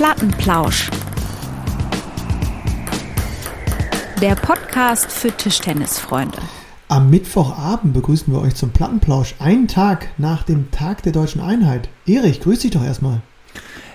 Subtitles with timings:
[0.00, 0.88] Plattenplausch.
[4.22, 6.38] Der Podcast für Tischtennisfreunde.
[6.88, 11.90] Am Mittwochabend begrüßen wir euch zum Plattenplausch, einen Tag nach dem Tag der deutschen Einheit.
[12.06, 13.20] Erich, grüß dich doch erstmal.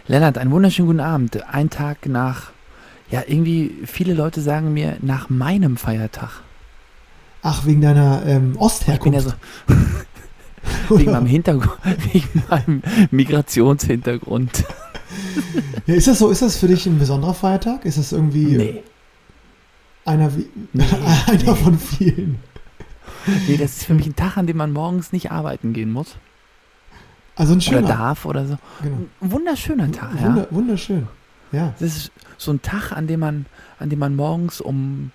[0.08, 1.44] Lennart, einen wunderschönen guten Abend.
[1.52, 2.52] Ein Tag nach,
[3.10, 6.44] ja, irgendwie, viele Leute sagen mir, nach meinem Feiertag.
[7.42, 9.08] Ach, wegen deiner ähm, Ostherkunft.
[9.08, 9.88] Ich bin ja
[10.88, 11.80] so, wegen meinem Hintergrund,
[12.14, 14.66] wegen meinem Migrationshintergrund.
[15.88, 17.86] Ja, ist das so, ist das für dich ein besonderer Feiertag?
[17.86, 18.84] Ist das irgendwie Nee,
[20.06, 20.84] einer, wie, Nee,
[21.28, 21.56] einer nee.
[21.56, 22.40] von vielen?
[23.48, 26.16] nee, das ist für mich ein Tag, an dem man morgens nicht arbeiten gehen muss.
[27.36, 27.88] Also ein Oder schöner.
[27.88, 28.58] darf oder so.
[28.82, 28.98] Genau.
[29.22, 30.26] Ein wunderschöner Tag, ja.
[30.28, 31.08] Wunder, wunderschön.
[31.52, 31.74] Ja.
[31.80, 33.46] Das ist so ein Tag, an dem man,
[33.80, 35.12] an dem man morgens um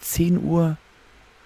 [0.00, 0.76] 10 Uhr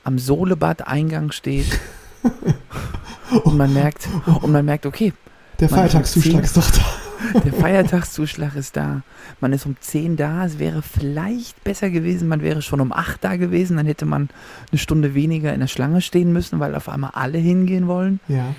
[0.02, 1.78] am Solebad-Eingang steht
[3.44, 4.08] und man merkt,
[4.42, 5.12] und man merkt, okay,
[5.60, 6.82] Der Feiertagszuschlag ist doch da.
[7.44, 9.02] Der Feiertagszuschlag ist da.
[9.40, 10.44] Man ist um 10 da.
[10.44, 13.76] Es wäre vielleicht besser gewesen, man wäre schon um 8 da gewesen.
[13.76, 14.28] Dann hätte man
[14.70, 18.20] eine Stunde weniger in der Schlange stehen müssen, weil auf einmal alle hingehen wollen.
[18.28, 18.54] Ja.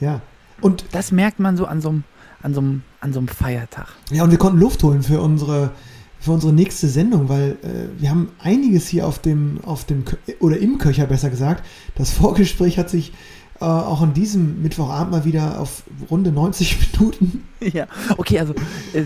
[0.00, 0.20] Ja.
[0.60, 2.04] Und, Das merkt man so an so einem,
[2.42, 3.88] an so einem, an so einem Feiertag.
[4.10, 5.72] ja, und wir konnten Luft holen für unsere,
[6.20, 10.04] für unsere nächste Sendung, weil äh, wir haben einiges hier auf dem, auf dem,
[10.40, 11.64] oder im Köcher besser gesagt.
[11.94, 13.12] Das Vorgespräch hat sich
[13.60, 18.54] äh, auch an diesem Mittwochabend mal wieder auf runde 90 Minuten Ja, okay, also
[18.92, 19.04] äh.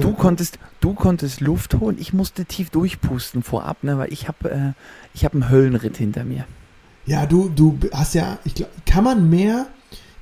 [0.00, 4.50] Du konntest, du konntest Luft holen, ich musste tief durchpusten vorab, ne, weil ich habe
[4.50, 4.72] äh,
[5.14, 6.44] ich hab einen Höllenritt hinter mir.
[7.06, 9.66] Ja, du, du hast ja, ich glaub, kann man mehr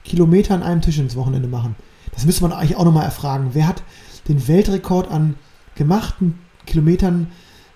[0.04, 1.76] Kilometer an einem Tisch ins Wochenende machen?
[2.12, 3.50] Das müsste man eigentlich auch nochmal erfragen.
[3.52, 3.82] Wer hat
[4.28, 5.36] den Weltrekord an
[5.76, 7.28] gemachten Kilometern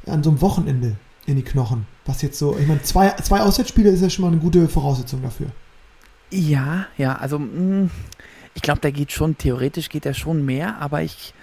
[0.06, 1.86] an so einem Wochenende in die Knochen?
[2.04, 5.22] Was jetzt so, ich meine, zwei, zwei Auswärtsspiele ist ja schon mal eine gute Voraussetzung
[5.22, 5.48] dafür.
[6.30, 7.90] Ja, ja, also mh,
[8.54, 11.34] ich glaube, da geht schon, theoretisch geht da schon mehr, aber ich,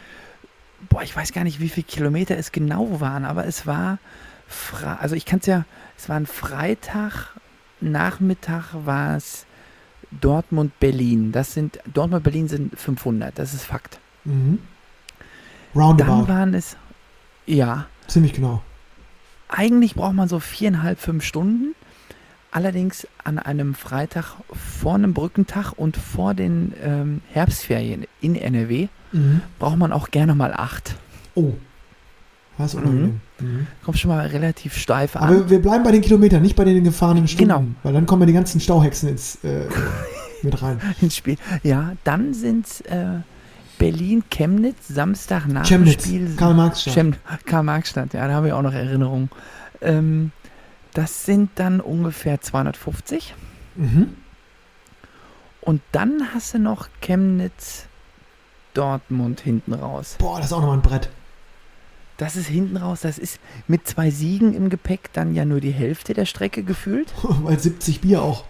[0.90, 4.00] boah, ich weiß gar nicht, wie viele Kilometer es genau waren, aber es war,
[4.48, 5.66] Fre also ich kann es ja,
[5.98, 7.30] es war ein Freitag,
[7.80, 9.46] Nachmittag war es
[10.22, 11.32] Dortmund-Berlin.
[11.32, 14.00] Das sind, Dortmund-Berlin sind 500, das ist Fakt.
[14.26, 14.60] Mhm.
[15.74, 16.78] Dann Roundabout, waren es,
[17.46, 18.62] ja, ziemlich genau.
[19.50, 21.76] Eigentlich braucht man so viereinhalb, fünf Stunden.
[22.56, 29.42] Allerdings an einem Freitag vor einem Brückentag und vor den ähm, Herbstferien in NRW Mhm.
[29.60, 30.96] braucht man auch gerne mal acht.
[31.36, 31.54] Oh,
[32.64, 33.22] ist unangenehm.
[33.40, 33.68] Mhm.
[33.84, 35.24] Kommt schon mal relativ steif an.
[35.30, 37.50] Aber wir bleiben bei den Kilometern, nicht bei den gefahrenen Stunden.
[37.50, 37.64] Genau.
[37.84, 39.66] Weil dann kommen ja die ganzen Stauhexen ins, äh,
[40.44, 40.80] mit rein.
[41.02, 41.38] ins Spiel.
[41.62, 43.20] Ja, dann sind äh,
[43.80, 46.36] Berlin-Chemnitz, Samstag nach Chemnitz, Spiel.
[46.36, 47.18] Karl-Marx-Stadt.
[47.46, 49.30] Karl-Marx-Stadt, ja, da habe ich auch noch Erinnerungen.
[49.82, 50.32] Ähm,
[50.94, 53.36] das sind dann ungefähr 250.
[53.76, 54.16] Mhm.
[55.62, 57.86] Und dann hast du noch Chemnitz,
[58.74, 60.16] Dortmund hinten raus.
[60.20, 61.10] Boah, das ist auch nochmal ein Brett.
[62.18, 65.72] Das ist hinten raus, das ist mit zwei Siegen im Gepäck dann ja nur die
[65.72, 67.12] Hälfte der Strecke gefühlt.
[67.24, 68.46] Weil 70 Bier auch.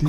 [0.00, 0.06] Die,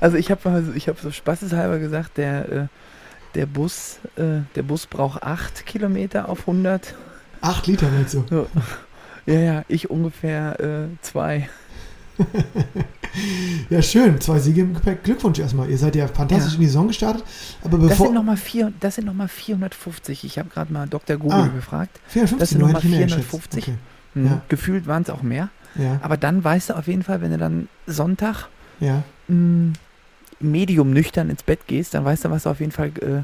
[0.00, 2.66] Also ich habe also ich habe so spaßeshalber gesagt, der, äh,
[3.34, 6.94] der Bus, äh, der Bus braucht 8 Kilometer auf 100.
[7.40, 8.24] 8 Liter meinst du?
[8.28, 8.46] So.
[9.26, 11.48] Ja, ja, ich ungefähr äh, zwei.
[13.70, 14.20] Ja, schön.
[14.20, 15.02] Zwei Siege im Gepäck.
[15.02, 15.68] Glückwunsch erstmal.
[15.68, 16.56] Ihr seid ja fantastisch Ja.
[16.56, 17.24] in die Saison gestartet.
[17.64, 18.06] Aber Das bevor.
[18.06, 20.24] sind nochmal vier, das sind noch mal 450.
[20.24, 21.16] Ich habe gerade mal Dr.
[21.16, 21.46] Google Ah.
[21.48, 21.98] gefragt.
[22.08, 23.28] 450, das sind nur noch hätte ich mal mehr geschätzt.
[23.30, 23.64] 450.
[23.64, 23.74] Okay.
[24.14, 24.40] Hm, Ja.
[24.48, 25.48] Gefühlt waren es auch mehr.
[25.74, 28.48] Ja, Aber dann weißt du auf jeden Fall, wenn du dann Sonntag
[28.80, 29.02] ja.
[29.28, 29.72] mh,
[30.40, 33.22] medium nüchtern ins Bett gehst, dann weißt du, was du auf jeden Fall äh,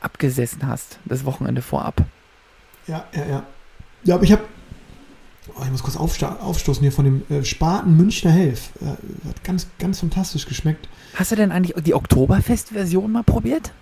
[0.00, 2.04] abgesessen hast, das Wochenende vorab.
[2.86, 3.46] Ja, ja, ja.
[4.04, 4.42] Ja, aber ich habe.
[5.56, 8.70] Oh, ich muss kurz aufstoßen hier von dem äh, Spaten Münchner Helf.
[8.80, 10.88] Äh, hat ganz, ganz fantastisch geschmeckt.
[11.14, 13.72] Hast du denn eigentlich die Oktoberfest-Version mal probiert?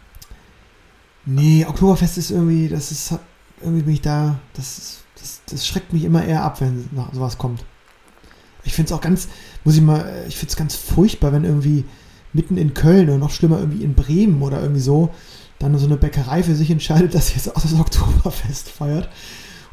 [1.27, 3.15] Nee, Oktoberfest ist irgendwie, das ist,
[3.61, 7.13] irgendwie bin ich da, das, ist, das, das schreckt mich immer eher ab, wenn noch
[7.13, 7.63] sowas kommt.
[8.65, 9.29] Ich finde es auch ganz,
[9.65, 11.85] muss ich mal, äh, ich finde es ganz furchtbar, wenn irgendwie
[12.33, 15.13] mitten in Köln oder noch schlimmer irgendwie in Bremen oder irgendwie so,
[15.59, 19.09] dann so eine Bäckerei für sich entscheidet, dass sie jetzt auch das Oktoberfest feiert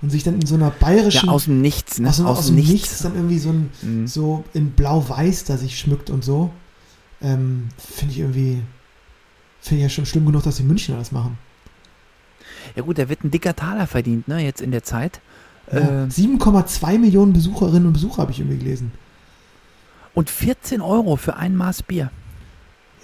[0.02, 2.10] und sich dann in so einer bayerischen, Ja, aus dem Nichts, ne?
[2.10, 3.00] aus, aus, dem Nichts.
[3.04, 4.08] dann irgendwie so ein, Mhm.
[4.08, 6.52] so in blau-weiß da sich schmückt und so.
[7.22, 8.62] Ähm, finde ich irgendwie,
[9.60, 11.38] finde ich ja schon schlimm genug, dass die Münchner das machen.
[12.76, 15.20] Ja gut, da wird ein dicker Taler verdient, ne, jetzt in der Zeit.
[15.72, 18.92] Ja, Äh, 7,2 Millionen Besucherinnen und Besucher habe ich irgendwie gelesen.
[20.14, 22.12] und 14 Euro für ein Maß Bier.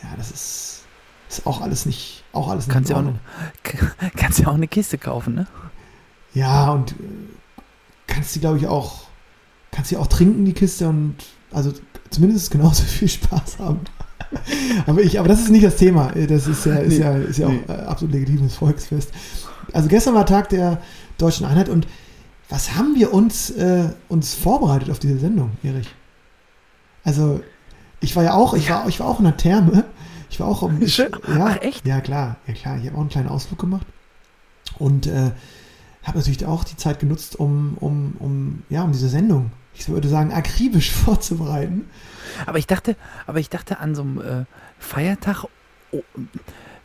[0.04, 0.82] Ja, das ist,
[1.30, 4.68] ist auch alles nicht, auch alles nicht Kannst in ja auch, kannst ja auch eine
[4.68, 5.48] Kiste kaufen, ne?
[6.34, 6.96] Ja, und äh,
[8.08, 9.04] kannst die, glaube ich, auch,
[9.72, 11.16] kannst die auch trinken, die Kiste, und
[11.52, 11.74] also
[12.10, 13.82] zumindest genauso viel Spaß haben.
[14.88, 16.12] aber, ich, aber das ist nicht das Thema.
[16.12, 17.04] Das ist ja, ist Nee.
[17.04, 17.64] ja, ist ja auch Nee.
[17.68, 19.12] äh, absolut legitimes Volksfest.
[19.72, 20.82] Also gestern war Tag der
[21.18, 21.88] deutschen Einheit und
[22.50, 25.88] was haben wir uns, äh, uns vorbereitet auf diese Sendung, Erich?
[27.04, 27.42] Also,
[28.04, 29.86] ich war ja auch, ich war, ich war auch in der Therme.
[30.30, 31.12] Ich war auch im, Schön.
[31.28, 31.86] ja, Ach, echt?
[31.88, 32.78] Ja, klar, ja klar.
[32.78, 33.86] Ich habe auch einen kleinen Ausflug gemacht
[34.80, 35.32] und äh,
[36.04, 40.08] habe natürlich auch die Zeit genutzt, um, um, um, ja, um diese Sendung, ich würde
[40.10, 41.86] sagen, akribisch vorzubereiten.
[42.46, 42.96] Aber ich dachte,
[43.28, 44.46] aber ich dachte an so einem äh,
[44.80, 45.46] Feiertag,
[45.92, 46.02] oh,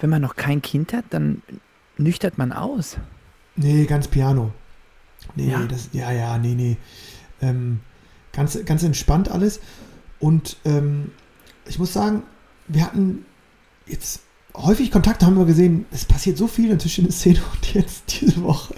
[0.00, 1.42] wenn man noch kein Kind hat, dann
[1.96, 2.98] nüchtert man aus.
[3.56, 4.52] Nee, ganz piano.
[5.34, 5.62] Nee, Ja?
[5.66, 6.76] das, ja, ja, nee, nee.
[7.40, 7.80] Ähm,
[8.32, 9.60] ganz, ganz entspannt alles.
[10.20, 11.12] Und ähm,
[11.68, 12.22] ich muss sagen,
[12.66, 13.24] wir hatten
[13.86, 14.20] jetzt
[14.56, 18.20] häufig Kontakte, haben wir gesehen, es passiert so viel inzwischen in der Szene und jetzt
[18.20, 18.74] diese Woche.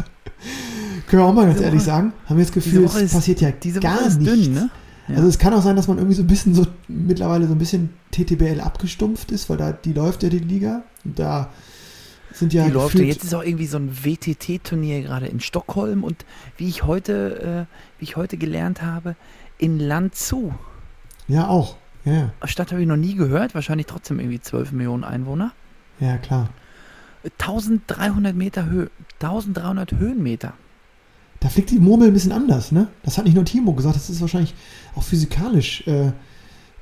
[1.07, 3.13] Können wir auch mal ganz Diese ehrlich Woche- sagen, haben wir das Gefühl, es ist-
[3.13, 4.19] passiert ja Diese gar nichts.
[4.19, 4.71] dünn, ne?
[5.09, 5.17] Ja.
[5.17, 7.59] Also es kann auch sein, dass man irgendwie so ein bisschen so mittlerweile so ein
[7.59, 10.85] bisschen TTBL abgestumpft ist, weil da die läuft ja die Liga.
[11.05, 11.51] Und da
[12.33, 13.05] sind ja die läuft ja.
[13.05, 16.25] Jetzt ist auch irgendwie so ein WTT-Turnier gerade in Stockholm und
[16.59, 19.17] wie ich heute, äh, wie ich heute gelernt habe,
[19.59, 20.53] in Lanzhou.
[21.31, 21.77] Ja, auch.
[22.05, 22.33] Ja, ja.
[22.49, 25.53] Stadt habe ich noch nie gehört, wahrscheinlich trotzdem irgendwie 12 Millionen Einwohner.
[26.01, 26.49] Ja, klar.
[27.39, 28.91] 1300 Meter Höhe,
[29.21, 30.55] 1300 Höhenmeter.
[31.41, 32.89] Da fliegt die Murmel ein bisschen anders, ne?
[33.03, 34.55] Das hat nicht nur Timo gesagt, das ist wahrscheinlich
[34.95, 36.13] auch physikalisch äh,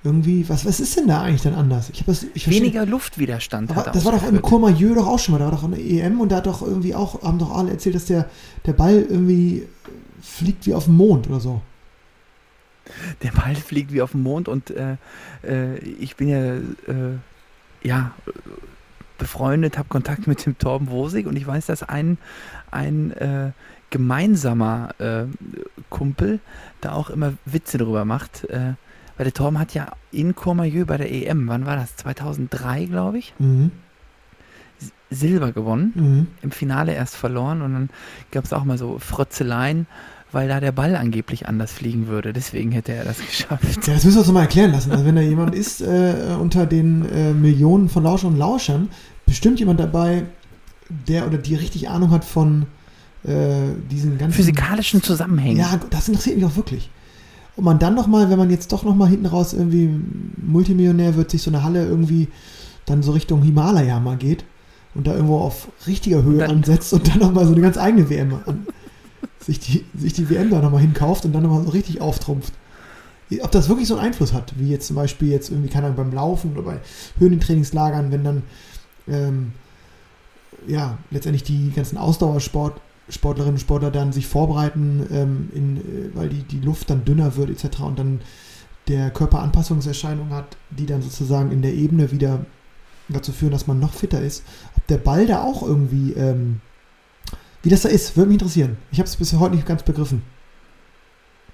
[0.03, 0.49] irgendwie.
[0.49, 1.91] Was, was ist denn da eigentlich dann anders?
[1.91, 2.25] Ich das.
[2.35, 4.43] Ich verstehe- Weniger Luftwiderstand Aber er das war doch im.
[4.43, 5.39] Courmayeur doch auch schon mal.
[5.39, 7.95] Da war doch eine EM und da hat doch irgendwie auch, haben doch alle erzählt,
[7.95, 8.29] dass der,
[8.67, 9.67] der Ball irgendwie
[10.21, 11.61] fliegt wie auf dem Mond oder so.
[13.23, 14.97] Der Ball fliegt wie auf dem Mond und äh,
[15.45, 17.19] äh, ich bin ja, äh,
[17.83, 18.13] ja
[19.19, 22.19] befreundet, habe Kontakt mit dem Torben Wosig und ich weiß, dass ein,
[22.71, 23.51] ein äh,
[23.91, 25.25] gemeinsamer äh,
[25.91, 26.41] Kumpel
[26.81, 28.47] da auch immer Witze drüber macht.
[28.51, 31.97] Weil der Torben hat ja in Courmayeur bei der EM, wann war das?
[31.97, 33.73] 2003, glaube ich, Mhm.
[35.11, 35.93] Silber gewonnen.
[35.95, 36.27] Mhm.
[36.43, 37.91] Im Finale erst verloren und dann
[38.31, 39.87] gab es auch mal so Frotzeleien,
[40.33, 42.33] weil da der Ball angeblich anders fliegen würde.
[42.33, 43.87] Deswegen hätte er das geschafft.
[43.87, 44.91] Ja, das müssen wir uns noch mal erklären lassen.
[44.93, 48.89] Also wenn da jemand ist äh, unter den äh, Millionen von Lauschern und Lauschern,
[49.27, 50.25] bestimmt jemand dabei,
[51.07, 52.67] der oder die richtig Ahnung hat von
[53.25, 53.31] äh,
[53.91, 55.59] diesen ganzen Physikalischen Zusammenhängen.
[55.59, 56.91] Ja, das interessiert mich auch wirklich.
[57.57, 59.91] Und man dann noch mal, wenn man jetzt doch noch mal hinten raus irgendwie
[60.47, 62.29] Multimillionär wird, sich so eine Halle irgendwie
[62.87, 64.45] dann so Richtung Himalaya mal geht
[64.95, 67.77] und da irgendwo auf richtiger Höhe Dann- ansetzt und dann noch mal so eine ganz
[67.77, 68.67] eigene WM an,
[69.41, 72.01] sich die sich die WM da noch mal hinkauft und dann noch mal so richtig
[72.01, 72.53] auftrumpft.
[73.41, 75.99] Ob das wirklich so einen Einfluss hat, wie jetzt zum Beispiel jetzt irgendwie, keine Ahnung,
[75.99, 76.81] beim Laufen oder bei
[77.19, 78.43] Höhentrainingslagern, wenn dann
[79.07, 79.53] ähm,
[80.67, 82.81] ja, letztendlich die ganzen Ausdauersport
[83.11, 87.37] Sportlerinnen und Sportler dann sich vorbereiten, ähm, in, äh, weil die, die Luft dann dünner
[87.37, 87.81] wird etc.
[87.81, 88.21] und dann
[88.87, 92.45] der Körper Anpassungserscheinungen hat, die dann sozusagen in der Ebene wieder
[93.09, 94.45] dazu führen, dass man noch fitter ist.
[94.77, 96.61] Ob der Ball da auch irgendwie, ähm,
[97.63, 98.77] wie das da ist, würde mich interessieren.
[98.93, 100.23] Ich habe es bisher heute nicht ganz begriffen.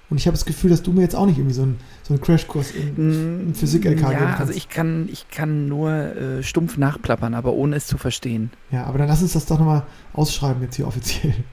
[0.07, 2.13] Und ich habe das Gefühl, dass du mir jetzt auch nicht irgendwie so einen, so
[2.13, 4.39] einen Crashkurs in, in Physik-LK geben Ja, kannst.
[4.41, 8.51] also ich kann, ich kann nur äh, stumpf nachplappern, aber ohne es zu verstehen.
[8.69, 9.81] Ja, aber dann lass uns das doch nochmal
[10.13, 11.33] ausschreiben jetzt hier offiziell.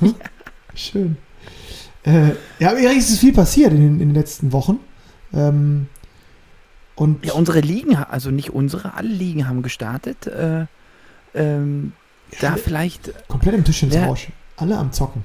[0.00, 0.14] Hm?
[0.74, 1.16] Schön.
[2.04, 4.78] Äh, ja, aber Erik, es ist viel passiert in den, in den letzten Wochen.
[5.32, 5.88] Ähm,
[6.94, 10.26] und Ja, unsere Ligen, also nicht unsere, alle Ligen haben gestartet.
[10.26, 10.66] Äh,
[11.34, 11.92] ähm,
[12.40, 14.28] da vielleicht, komplett im Tischchenrausch.
[14.56, 15.24] Alle am Zocken.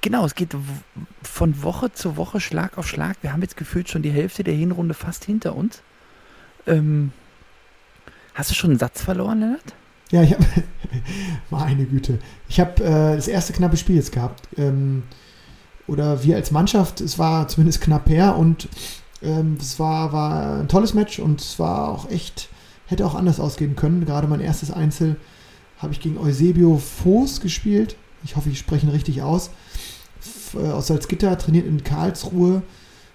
[0.00, 0.56] genau, es geht
[1.22, 3.16] von Woche zu Woche, Schlag auf Schlag.
[3.22, 5.82] Wir haben jetzt gefühlt schon die Hälfte der Hinrunde fast hinter uns.
[6.66, 7.12] Ähm,
[8.34, 9.74] hast du schon einen Satz verloren, Lennart?
[10.10, 10.44] Ja, ich habe.
[11.50, 12.18] meine Güte.
[12.48, 14.48] Ich habe äh, das erste knappe Spiel jetzt gehabt.
[14.56, 15.02] Ähm,
[15.86, 18.68] oder wir als Mannschaft, es war zumindest knapp her und
[19.22, 22.48] ähm, es war, war ein tolles Match und es war auch echt,
[22.86, 24.04] hätte auch anders ausgehen können.
[24.04, 25.16] Gerade mein erstes Einzel
[25.78, 27.96] habe ich gegen Eusebio Voß gespielt.
[28.24, 29.50] Ich hoffe, ich spreche ihn richtig aus.
[30.54, 32.62] Äh, aus Salzgitter, trainiert in Karlsruhe.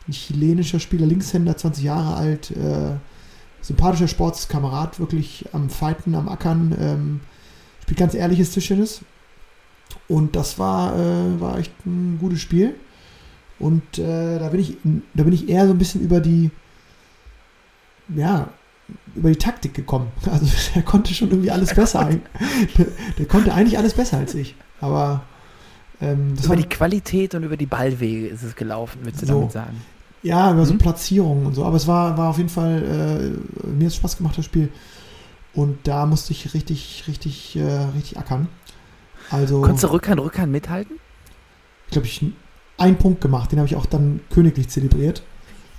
[0.07, 2.51] Ein chilenischer Spieler, Linkshänder, 20 Jahre alt.
[2.51, 2.95] Äh,
[3.61, 6.75] sympathischer Sportskamerad, wirklich am Fighten, am Ackern.
[6.79, 7.19] Ähm,
[7.81, 9.01] spielt ganz ehrliches Tischtennis.
[10.07, 12.75] Und das war, äh, war echt ein gutes Spiel.
[13.59, 14.77] Und äh, da, bin ich,
[15.13, 16.51] da bin ich eher so ein bisschen über die,
[18.13, 18.49] ja,
[19.15, 20.07] über die Taktik gekommen.
[20.31, 22.09] Also der konnte schon irgendwie alles besser.
[22.77, 24.55] Der, der konnte eigentlich alles besser als ich.
[24.81, 25.23] Aber
[26.01, 29.33] ähm, das über die Qualität und über die Ballwege ist es gelaufen, würdest du So.
[29.35, 29.81] damit sagen?
[30.23, 30.77] Ja, über so Mhm.
[30.79, 31.65] Platzierungen und so.
[31.65, 34.69] Aber es war, war auf jeden Fall, äh, mir hat es Spaß gemacht, das Spiel.
[35.53, 37.61] Und da musste ich richtig, richtig, äh,
[37.95, 38.47] richtig ackern.
[39.29, 40.97] Also, Konntest du Rückhand, Rückhand mithalten?
[41.91, 42.25] glaube ich,
[42.77, 43.51] einen Punkt gemacht.
[43.51, 45.21] Den habe ich auch dann königlich zelebriert.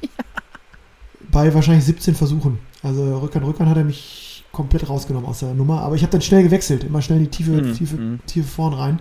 [1.32, 2.58] bei wahrscheinlich 17 Versuchen.
[2.84, 5.80] Also Rückern, Rückern hat er mich komplett rausgenommen aus der Nummer.
[5.80, 8.20] Aber ich habe dann schnell gewechselt, immer schnell in die tiefe, Mhm, tiefe, mhm.
[8.26, 9.00] tiefe vorn rein.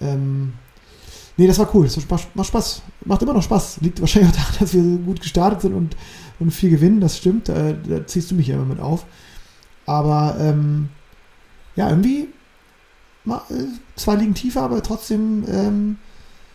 [0.00, 0.54] Ähm,
[1.36, 1.84] nee, das war cool.
[1.84, 2.82] Das macht macht Spaß.
[3.04, 3.80] Macht immer noch Spaß.
[3.82, 5.96] Liegt wahrscheinlich auch daran, dass wir so gut gestartet sind und,
[6.40, 7.00] und viel gewinnen.
[7.00, 7.48] Das stimmt.
[7.48, 9.06] Äh, da ziehst du mich ja immer mit auf.
[9.84, 10.88] Aber ähm,
[11.76, 12.28] ja, irgendwie
[13.26, 15.98] äh, zwei liegen tiefer, aber trotzdem ähm,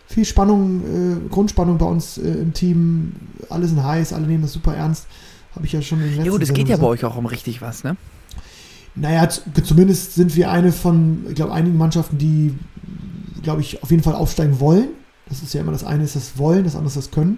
[0.07, 3.13] viel Spannung, äh, Grundspannung bei uns äh, im Team.
[3.49, 5.07] Alle sind heiß, alle nehmen das super ernst.
[5.55, 7.61] Habe ich ja schon in Ja gut, es geht ja bei euch auch um richtig
[7.61, 7.97] was, ne?
[8.95, 9.27] naja,
[9.63, 12.53] zumindest sind wir eine von, ich glaube, einigen Mannschaften, die,
[13.41, 14.89] glaube ich, auf jeden Fall aufsteigen wollen.
[15.29, 17.37] Das ist ja immer das eine ist das Wollen, das andere ist das Können.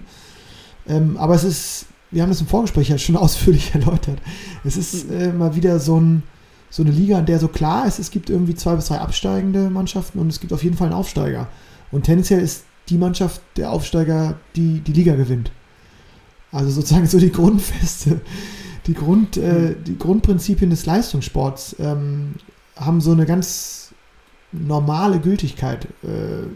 [0.87, 4.19] Ähm, aber es ist, wir haben das im Vorgespräch ja schon ausführlich erläutert.
[4.63, 6.23] Es ist äh, mal wieder so, ein,
[6.69, 9.69] so eine Liga, in der so klar ist, es gibt irgendwie zwei bis drei absteigende
[9.69, 11.47] Mannschaften und es gibt auf jeden Fall einen Aufsteiger.
[11.91, 15.51] Und tendenziell ist die Mannschaft der Aufsteiger, die die Liga gewinnt.
[16.53, 18.21] Also sozusagen so die Grundfeste,
[18.85, 22.35] die, Grund, äh, die Grundprinzipien des Leistungssports ähm,
[22.75, 23.91] haben so eine ganz
[24.51, 25.87] normale Gültigkeit.
[26.03, 26.47] Äh,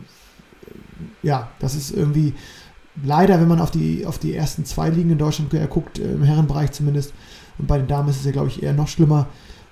[1.23, 2.33] ja, das ist irgendwie
[3.03, 6.13] leider, wenn man auf die, auf die ersten zwei Ligen in Deutschland äh, guckt, äh,
[6.13, 7.13] im Herrenbereich zumindest,
[7.57, 9.27] und bei den Damen ist es ja, glaube ich, eher noch schlimmer,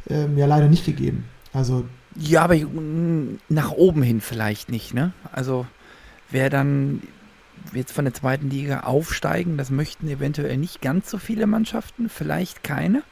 [0.10, 1.26] ähm, ja leider nicht gegeben.
[1.54, 5.14] Also Ja, aber mm, nach oben hin vielleicht nicht, ne?
[5.32, 5.68] Also
[6.32, 7.02] wer dann
[7.74, 12.64] jetzt von der zweiten Liga aufsteigen, das möchten eventuell nicht ganz so viele Mannschaften, vielleicht
[12.64, 13.04] keine.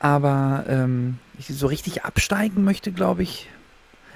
[0.00, 3.48] Aber ähm, so richtig absteigen möchte, glaube ich,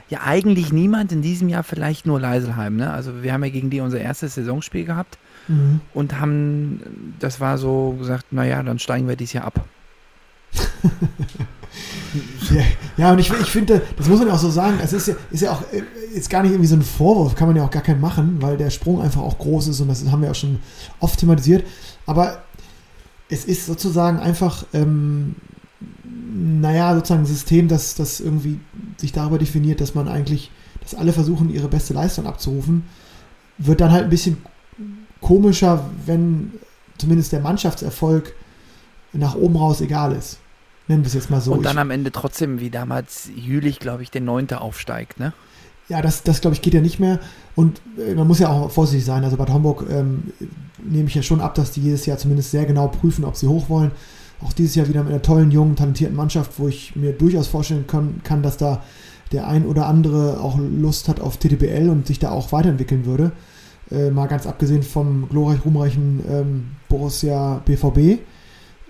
[0.08, 2.76] ja eigentlich niemand in diesem Jahr, vielleicht nur Leiselheim.
[2.76, 2.92] Ne?
[2.92, 5.80] Also wir haben ja gegen die unser erstes Saisonspiel gehabt mhm.
[5.94, 9.64] und haben, das war so gesagt, naja, dann steigen wir dieses Jahr ab.
[12.50, 12.62] Ja,
[12.98, 15.14] ja, und ich, ich finde, das muss man ja auch so sagen, es ist ja,
[15.30, 15.82] ist ja auch äh,
[16.14, 18.56] jetzt gar nicht irgendwie so ein Vorwurf, kann man ja auch gar keinen machen, weil
[18.58, 20.58] der Sprung einfach auch groß ist und das haben wir auch schon
[21.00, 21.64] oft thematisiert.
[22.04, 22.42] Aber
[23.30, 25.36] es ist sozusagen einfach, ähm,
[26.04, 28.60] naja, sozusagen ein System, das, das irgendwie
[28.98, 30.50] sich darüber definiert, dass man eigentlich,
[30.82, 32.84] dass alle versuchen, ihre beste Leistung abzurufen,
[33.56, 34.38] wird dann halt ein bisschen
[35.20, 36.52] komischer, wenn
[36.98, 38.34] zumindest der Mannschaftserfolg
[39.14, 40.38] nach oben raus egal ist.
[40.92, 41.52] Nennen wir es jetzt mal so.
[41.52, 45.32] und dann Ich- am Ende trotzdem, wie damals Jülich, glaube ich, der Neunte aufsteigt, ne?
[45.88, 47.18] Ja, das, das glaube ich geht ja nicht mehr.
[47.56, 49.24] Und äh, man muss ja auch vorsichtig sein.
[49.24, 50.24] Also Bad Homburg ähm,
[50.84, 53.46] nehme ich ja schon ab, dass die jedes Jahr zumindest sehr genau prüfen, ob sie
[53.48, 53.90] hoch wollen.
[54.44, 57.86] Auch dieses Jahr wieder mit einer tollen, jungen, talentierten Mannschaft, wo ich mir durchaus vorstellen
[57.86, 58.82] kann, kann dass da
[59.32, 63.32] der ein oder andere auch Lust hat auf TTBL und sich da auch weiterentwickeln würde.
[63.90, 68.20] Äh, mal ganz abgesehen vom glorreich ruhmreichen ähm, Borussia BVB.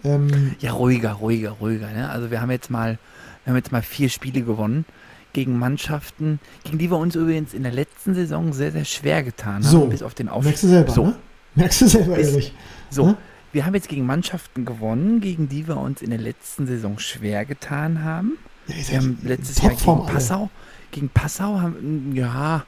[0.04, 1.90] Ähm, Ja, ruhiger, ruhiger, ruhiger.
[1.90, 2.08] Ne?
[2.10, 2.98] Also wir haben jetzt mal,
[3.44, 4.84] wir haben jetzt mal vier Spiele gewonnen
[5.32, 9.54] gegen Mannschaften, gegen die wir uns übrigens in der letzten Saison sehr, sehr schwer getan
[9.56, 9.86] haben, So.
[9.86, 10.44] bis auf den Aufstieg.
[10.50, 11.06] merkst du selber, So.
[11.06, 11.14] ne?
[11.54, 12.54] Merkst du selber, Ist- ehrlich.
[12.90, 13.16] So, Hm?
[13.52, 17.44] wir haben jetzt gegen Mannschaften gewonnen, gegen die wir uns in der letzten Saison schwer
[17.46, 18.38] getan haben.
[18.66, 20.12] Ja, Wir haben letztes Jahr gegen alle.
[20.12, 20.50] Passau,
[20.90, 22.64] gegen Passau haben, ja,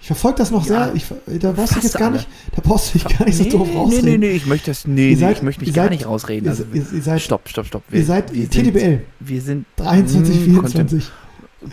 [0.00, 0.94] Ich verfolge das noch Ja, sehr.
[0.94, 1.06] Ich,
[1.40, 2.16] da brauchst du jetzt gar alle.
[2.18, 4.04] nicht, da brauchst du dich gar nicht so nee, doof nee, rausreden.
[4.10, 5.90] nee, nee, ich möchte das, nee, Ihr nee, seid- ich möchte mich ihr gar seid-
[5.92, 6.48] nicht rausreden.
[6.48, 7.82] Also, ihr, ihr seid, stopp, stopp, stopp.
[7.90, 8.80] ihr seid wir TDBL.
[8.80, 11.10] Sind, wir sind 23, Hm, 24.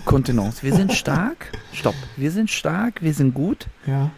[0.06, 0.64] Kontenance.
[0.64, 1.52] Wir sind stark.
[1.74, 1.94] Stopp.
[2.18, 3.68] Wir sind stark, wir sind gut.
[3.86, 4.10] Ja.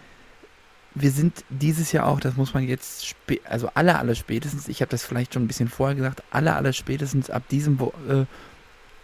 [0.94, 3.14] Wir sind dieses Jahr auch, das muss man jetzt,
[3.50, 6.72] also alle, alle spätestens, ich habe das vielleicht schon ein bisschen vorher gesagt, alle, alle
[6.72, 8.26] spätestens ab diesem Wo äh,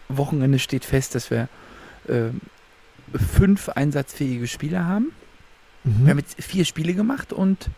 [0.08, 1.50] Wochenende steht fest, dass wir
[2.08, 2.29] äh,
[3.13, 5.12] fünf einsatzfähige Spieler haben.
[5.84, 6.06] Mhm.
[6.06, 7.70] Wir haben jetzt vier Spiele gemacht und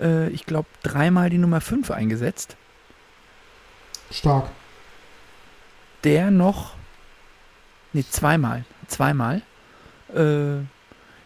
[0.00, 2.56] äh, ich glaube dreimal die Nummer fünf eingesetzt,
[4.10, 4.50] Stark.
[6.04, 6.74] der noch,
[7.92, 9.42] nee, zweimal, zweimal,
[10.14, 10.62] äh,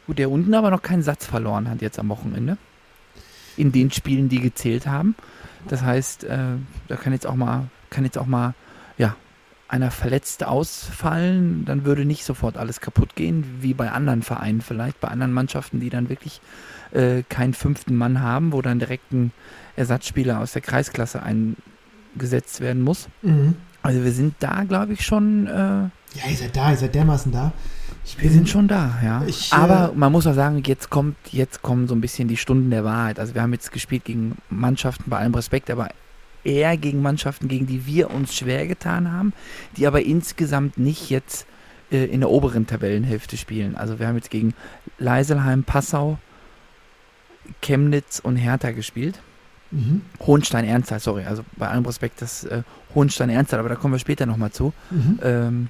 [0.07, 2.59] gut, der unten aber noch keinen Satz verloren hat jetzt am Wochenende.
[3.57, 5.15] In den Spielen, die gezählt haben.
[5.69, 6.57] Das heißt, äh,
[6.89, 8.55] da kann jetzt auch mal, kann jetzt auch mal,
[9.75, 15.01] einer verletzt ausfallen, dann würde nicht sofort alles kaputt gehen, wie bei anderen Vereinen vielleicht,
[15.01, 16.41] bei anderen Mannschaften, die dann wirklich
[16.93, 19.33] äh, keinen fünften Mann haben, wo dann direkt ein
[19.75, 23.09] Ersatzspieler aus der Kreisklasse eingesetzt werden muss.
[23.23, 23.57] Mhm.
[23.83, 25.91] Also wir sind da, glaube ich, schon, äh, Ja,
[26.31, 27.53] ihr seid da, ihr seid dermaßen da.
[28.05, 29.23] Ich wir sind schon da, ja.
[29.27, 32.37] Ich, äh, Aber man muss auch sagen, jetzt kommt, jetzt kommen so ein bisschen die
[32.37, 33.19] Stunden der Wahrheit.
[33.19, 35.89] Also wir haben jetzt gespielt gegen Mannschaften, bei allem Respekt, aber
[36.45, 39.33] eher gegen Mannschaften, gegen die wir uns schwer getan haben,
[39.77, 41.47] die aber insgesamt nicht jetzt
[41.91, 43.77] äh, in der oberen Tabellenhälfte spielen.
[43.77, 44.55] Also wir haben jetzt gegen
[44.99, 46.19] Leiselheim, Passau,
[47.63, 49.21] Chemnitz und Hertha gespielt.
[49.71, 50.03] Mhm.
[50.21, 52.63] Hohenstein-Ernstthal, sorry, also bei allem Respekt, das äh,
[52.95, 54.73] Hohenstein-Ernstthal, aber da kommen wir später nochmal zu.
[54.91, 55.19] Mhm.
[55.23, 55.69] Ähm,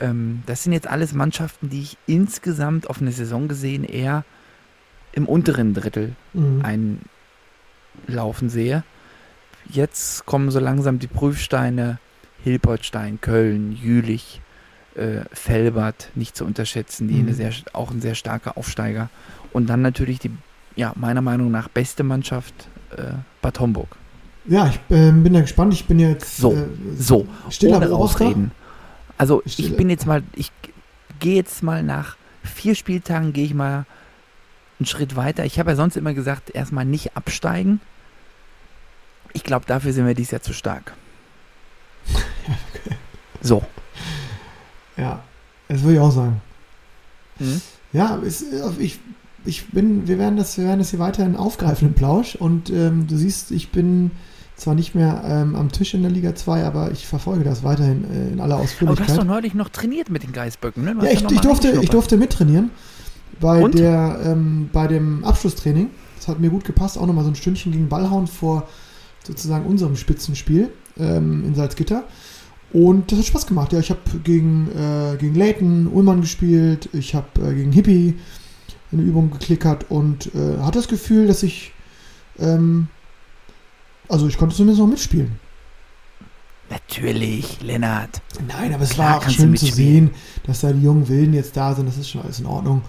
[0.00, 4.24] ähm, das sind jetzt alles Mannschaften, die ich insgesamt auf eine Saison gesehen eher
[5.12, 6.60] im unteren Drittel Mhm.
[6.62, 7.00] ein,
[8.06, 8.84] laufen sehe.
[9.68, 11.98] Jetzt kommen so langsam die Prüfsteine
[12.42, 14.40] Hilpoltstein, Köln, Jülich,
[14.94, 17.20] äh, Felbert nicht zu unterschätzen, die Mhm.
[17.28, 19.10] eine sehr, auch ein sehr starker Aufsteiger.
[19.52, 20.30] Und dann natürlich die,
[20.74, 22.54] ja, meiner Meinung nach beste Mannschaft
[22.96, 23.12] äh,
[23.42, 23.96] Bad Homburg.
[24.46, 25.74] Ja, ich äh, bin da gespannt.
[25.74, 27.92] Ich bin jetzt So, äh, So, stiller ohne.
[27.94, 28.52] Ausreden.
[29.18, 30.50] Also Stille- ich bin jetzt mal, ich
[31.20, 33.84] gehe jetzt mal nach vier Spieltagen, gehe ich mal
[34.78, 35.44] einen Schritt weiter.
[35.44, 37.80] Ich habe ja sonst immer gesagt, erstmal nicht absteigen.
[39.32, 40.92] Ich glaube, dafür sind wir dieses Jahr zu stark.
[43.42, 43.62] So.
[44.96, 45.22] Ja,
[45.68, 46.40] das würde ich auch sagen.
[47.38, 47.60] Mhm.
[47.92, 48.98] Ja, es, äh, ich,
[49.44, 53.06] ich bin, wir werden das, wir werden das hier weiterhin aufgreifen im Plausch und ähm,
[53.06, 54.10] du siehst, ich bin
[54.56, 58.04] zwar nicht mehr ähm, am Tisch in der Liga 2, aber ich verfolge das weiterhin
[58.04, 59.18] äh, in aller Aber du hast Ausführlichkeit.
[59.18, 60.96] doch neulich noch trainiert mit den Geißböcken, ne?
[61.00, 62.70] Ja, ich, ich, durfte, ich durfte mittrainieren
[63.40, 63.78] bei, Und?
[63.78, 65.88] der, ähm, bei dem Abschlusstraining.
[66.18, 68.68] Das hat mir gut gepasst, auch nochmal so ein Stündchen gegen Ballhauen vor
[69.30, 72.04] sozusagen unserem Spitzenspiel ähm, in Salzgitter.
[72.72, 73.72] Und das hat Spaß gemacht.
[73.72, 78.18] Ja, ich habe gegen, äh, gegen Leighton, Ullmann gespielt, ich habe äh, gegen Hippie
[78.92, 81.72] eine Übung geklickert und äh, hatte das Gefühl, dass ich,
[82.38, 82.88] ähm,
[84.08, 85.38] also ich konnte zumindest noch mitspielen.
[86.68, 88.22] Natürlich, Lennart.
[88.46, 90.10] Nein, aber es Klar war auch schön zu sehen,
[90.44, 91.88] dass da die jungen Wilden jetzt da sind.
[91.88, 92.82] Das ist schon alles in Ordnung.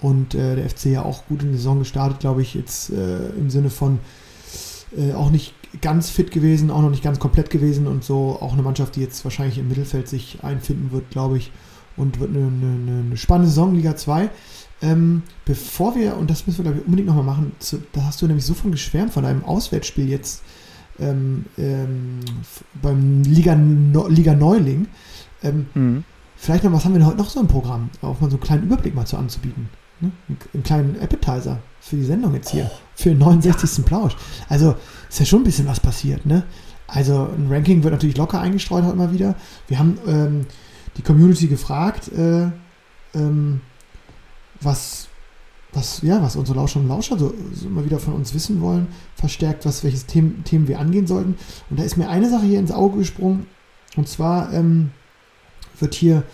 [0.00, 3.30] Und äh, der FC ja auch gut in die Saison gestartet, glaube ich, jetzt äh,
[3.30, 3.98] im Sinne von
[4.96, 8.52] äh, auch nicht ganz fit gewesen, auch noch nicht ganz komplett gewesen und so auch
[8.52, 11.50] eine Mannschaft, die jetzt wahrscheinlich im Mittelfeld sich einfinden wird, glaube ich,
[11.96, 14.30] und wird eine, eine, eine spannende Saison, Liga 2.
[14.82, 18.20] Ähm, bevor wir, und das müssen wir, glaube ich, unbedingt nochmal machen, zu, da hast
[18.22, 20.42] du nämlich so von geschwärmt, von einem Auswärtsspiel jetzt
[20.98, 22.20] ähm, ähm,
[22.80, 24.86] beim Liga, no Liga Neuling.
[25.42, 26.04] Ähm, Mhm.
[26.36, 27.90] Vielleicht noch, was haben wir denn heute noch so im Programm?
[28.02, 29.70] Auch mal so einen kleinen Überblick mal zu anzubieten.
[30.00, 30.12] Ne?
[30.28, 32.70] Einen, einen kleinen Appetizer für die Sendung jetzt hier.
[32.94, 33.84] Für den 69.
[33.84, 34.16] Plausch.
[34.48, 34.74] Also
[35.08, 36.44] ist ja schon ein bisschen was passiert, ne?
[36.86, 39.34] Also ein Ranking wird natürlich locker eingestreut heute mal wieder.
[39.68, 40.46] Wir haben ähm,
[40.96, 42.50] die Community gefragt, äh,
[43.14, 43.60] ähm,
[44.60, 45.08] was,
[45.72, 48.88] was, ja, was unsere Lauscherinnen und Lauscher so, so immer wieder von uns wissen wollen,
[49.16, 51.36] verstärkt, was, welches Themen, Themen wir angehen sollten.
[51.70, 53.46] Und da ist mir eine Sache hier ins Auge gesprungen.
[53.96, 54.90] Und zwar ähm,
[55.78, 56.24] wird hier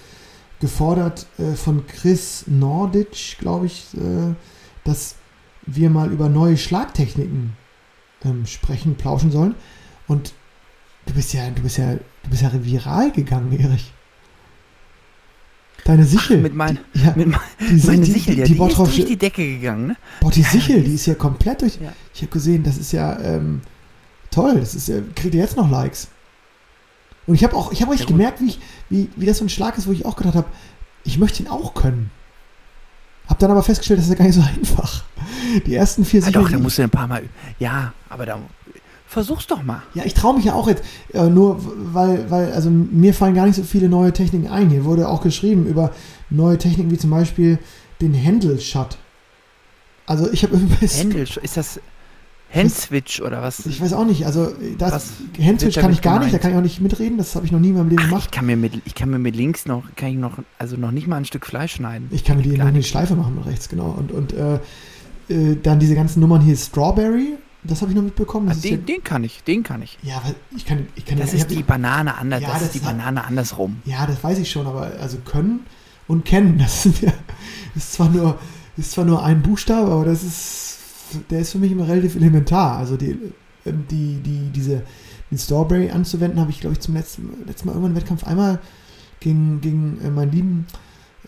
[0.60, 4.34] gefordert äh, von Chris Norditsch, glaube ich, äh,
[4.84, 5.16] dass
[5.66, 7.54] wir mal über neue Schlagtechniken
[8.24, 9.54] ähm, sprechen, plauschen sollen.
[10.06, 10.34] Und
[11.06, 13.92] du bist ja, du bist ja, du bist ja viral gegangen, Erich.
[15.84, 16.38] Deine Sichel.
[16.38, 18.76] mit mein- die, ja, Mit me- die, meine die, Sichel, die, ja, die die, ist
[18.78, 19.96] durch die Decke gegangen, ne?
[20.20, 21.78] Boah, die Sichel, die die ist ja komplett durch.
[21.80, 21.92] Ja.
[22.12, 23.62] Ich habe gesehen, das ist ja ähm,
[24.30, 24.56] toll.
[24.60, 26.08] Das ist ja, kriegt ihr jetzt noch Likes.
[27.26, 29.44] Und ich habe auch, ich habe richtig Ja, gemerkt, wie, ich, wie, wie das so
[29.44, 30.48] ein Schlag ist, wo ich auch gedacht habe,
[31.04, 32.10] ich möchte ihn auch können.
[33.28, 35.04] Hab dann aber festgestellt, das ist ja gar nicht so einfach.
[35.66, 36.44] Die ersten vier Ah, Sicheln.
[36.44, 37.22] doch, da musst du ein paar Mal.
[37.58, 38.38] Ja, aber da.
[39.06, 39.82] Versuch's doch mal.
[39.94, 41.60] ja, ich traue mich ja auch jetzt, äh, nur
[41.92, 44.70] weil, weil, also mir fallen gar nicht so viele neue Techniken ein.
[44.70, 45.92] Hier wurde auch geschrieben über
[46.30, 47.58] neue Techniken wie zum Beispiel
[48.00, 48.98] den Handle-Shot.
[50.06, 50.96] Also ich habe irgendwas.
[50.98, 51.80] Händel, ist das
[52.54, 53.64] Handswitch oder was?
[53.66, 56.42] Ich weiß auch nicht, also das Was Handswitch kann ich gar nicht, da gemeint?
[56.42, 58.24] kann ich auch nicht mitreden, das habe ich noch nie in meinem Leben Ach, gemacht.
[58.26, 60.90] ich kann mir mit ich kann mir mit links noch kann ich noch also noch
[60.90, 62.08] nicht mal ein Stück Fleisch schneiden.
[62.10, 62.82] Ich kann mir die eine.
[62.82, 63.90] Schleife machen mit rechts, genau.
[63.96, 64.54] Und, und äh,
[65.28, 68.46] äh, dann diese ganzen Nummern hier, Strawberry, das habe ich noch mitbekommen.
[68.48, 69.98] Ah, Das ist den, den kann ich, den kann ich.
[70.02, 72.58] ja, ja, weil ich kann, ich kann Das ich ist die Banane anders, Ja, das,
[72.58, 73.76] das ist die hat- Banane andersrum.
[73.84, 75.60] Ja, das weiß ich schon, aber also können
[76.08, 77.12] und kennen, das ja,
[77.76, 78.38] ist zwar nur,
[78.76, 80.69] ist zwar nur ein Buchstabe, aber das ist,
[81.30, 82.76] der ist für mich immer relativ elementar.
[82.76, 83.16] Also die,
[83.66, 84.82] ähm, die, die, diese,
[85.30, 88.58] den Strawberry anzuwenden, habe ich, glaube ich, zum letzten, letzten Mal irgendwann im Wettkampf einmal
[89.20, 90.66] gegen, gegen äh, meinen lieben,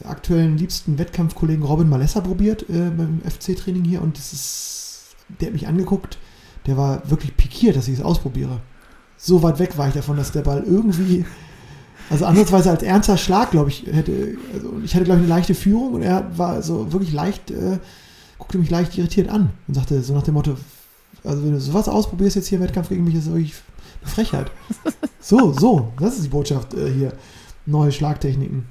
[0.04, 5.52] aktuellen liebsten Wettkampfkollegen Robin Malessa probiert, äh, beim FC-Training hier und das ist, der hat
[5.52, 6.18] mich angeguckt,
[6.66, 8.60] der war wirklich pikiert, dass ich es ausprobiere.
[9.16, 11.24] So weit weg war ich davon, dass der Ball irgendwie
[12.10, 15.54] also ansatzweise als ernster Schlag, glaube ich, hätte, also ich hatte, glaube ich, eine leichte
[15.54, 17.78] Führung und er war so wirklich leicht, äh,
[18.42, 20.56] guckte mich leicht irritiert an und sagte so nach dem Motto,
[21.22, 23.54] also wenn du sowas ausprobierst jetzt hier im Wettkampf gegen mich, ist das wirklich
[24.02, 24.50] eine Frechheit.
[25.24, 27.12] So, so, das ist die Botschaft äh, hier.
[27.64, 28.64] Neue Schlagtechniken.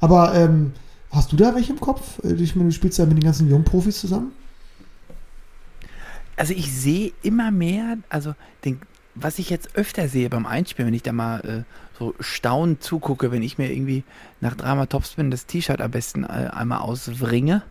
[0.00, 0.72] Aber ähm,
[1.12, 2.18] hast du da welche im Kopf?
[2.24, 4.32] Äh, Ich meine, du spielst ja mit den ganzen Jungprofis zusammen.
[6.34, 8.80] Also ich sehe immer mehr, also den,
[9.14, 11.62] was ich jetzt öfter sehe beim Einspielen, wenn ich da mal äh,
[12.00, 14.04] so staunend zugucke, wenn ich mir irgendwie
[14.40, 17.62] nach dreimal Topspin das T-Shirt am besten äh, einmal auswringe,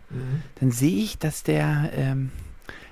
[0.60, 2.30] dann sehe ich, dass der, ähm,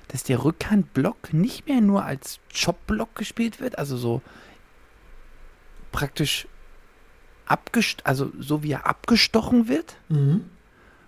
[0.09, 4.21] dass der Rückhandblock nicht mehr nur als Chop-Block gespielt wird, also so
[5.93, 6.45] praktisch
[7.45, 10.43] abgest also so wie er abgestochen wird, Mhm.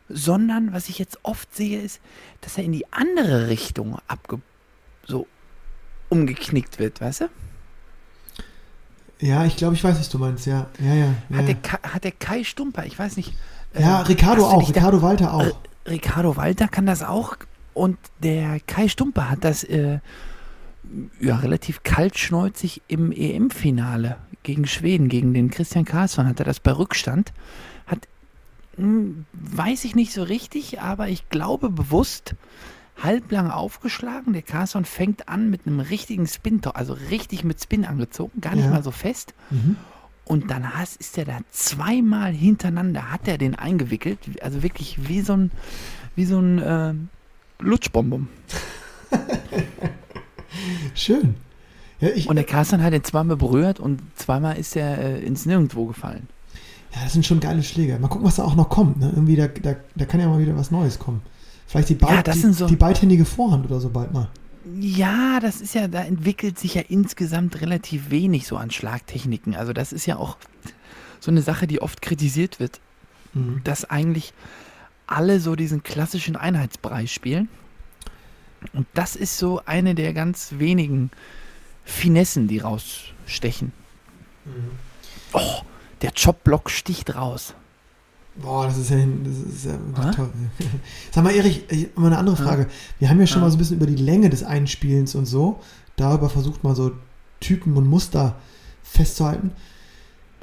[0.07, 1.99] sondern was ich jetzt oft sehe, ist,
[2.39, 4.39] dass er in die andere Richtung abge
[5.05, 5.27] so
[6.09, 7.29] umgeknickt wird, weißt du?
[9.21, 10.45] Ja, ich glaube, ich weiß, was du meinst.
[10.47, 11.05] Ja, ja, ja.
[11.29, 13.33] ja, Hat, der, Kai- hat der Kai Stumper, ich weiß nicht.
[13.77, 14.59] ja äh, Ricardo auch.
[14.59, 15.43] dich da- Ricardo Walter auch.
[15.43, 17.37] Äh, Ricardo Walter kann das auch
[17.73, 19.99] und der Kai Stumper hat das äh,
[21.19, 26.71] ja, relativ kaltschnäuzig im EM-Finale gegen Schweden, gegen den Christian Karlsson, hat er das bei
[26.71, 27.31] Rückstand.
[27.85, 28.07] Hat,
[28.75, 32.35] hm, weiß ich nicht so richtig, aber ich glaube bewusst
[32.97, 34.33] halblang aufgeschlagen.
[34.33, 38.65] Der Carlsson fängt an mit einem richtigen Spin, also richtig mit Spin angezogen, gar nicht
[38.65, 38.71] Ja.
[38.71, 39.33] mal so fest.
[39.49, 39.75] Mhm.
[40.25, 45.21] Und dann has- ist er da zweimal hintereinander, hat er den eingewickelt, also wirklich wie
[45.21, 45.51] so ein,
[46.15, 46.93] wie so ein äh,
[47.59, 48.27] Lutschbonbon.
[50.93, 51.35] Schön.
[51.99, 55.45] Ja, ich, Und der Carsten hat ihn zweimal berührt und zweimal ist er äh, ins
[55.45, 56.27] Nirgendwo gefallen.
[56.95, 57.97] ja, das sind schon geile Schläge.
[57.99, 58.99] Mal gucken, was da auch noch kommt.
[58.99, 59.11] Ne?
[59.13, 61.21] Irgendwie, da, da, da kann ja mal wieder was Neues kommen.
[61.71, 64.29] Vielleicht die, Beid, Ja, das die, sind so- die beidhändige Vorhand oder so bald mal.
[64.79, 69.55] Ja, das ist ja, da entwickelt sich ja insgesamt relativ wenig so an Schlagtechniken.
[69.55, 70.35] Also das ist ja auch
[71.21, 72.81] so eine Sache, die oft kritisiert wird,
[73.33, 73.61] Mhm.
[73.63, 74.33] dass eigentlich
[75.07, 77.47] alle so diesen klassischen Einheitsbrei spielen.
[78.73, 81.09] Und das ist so eine der ganz wenigen
[81.85, 83.71] Finessen, die rausstechen.
[84.45, 84.51] Mhm.
[85.33, 85.61] Oh,
[86.01, 87.55] der Chopblock sticht raus.
[88.35, 90.11] Boah, das ist ja, das ist ja Hä?
[90.15, 90.29] toll.
[91.11, 92.37] Sag mal, Erich, ich- mal eine andere.
[92.37, 92.67] Frage.
[92.99, 93.45] Wir haben ja schon Ja.
[93.45, 95.59] mal so ein bisschen über die Länge des Einspielens und so,
[95.97, 96.91] darüber versucht mal so
[97.41, 98.35] Typen und Muster
[98.83, 99.51] festzuhalten.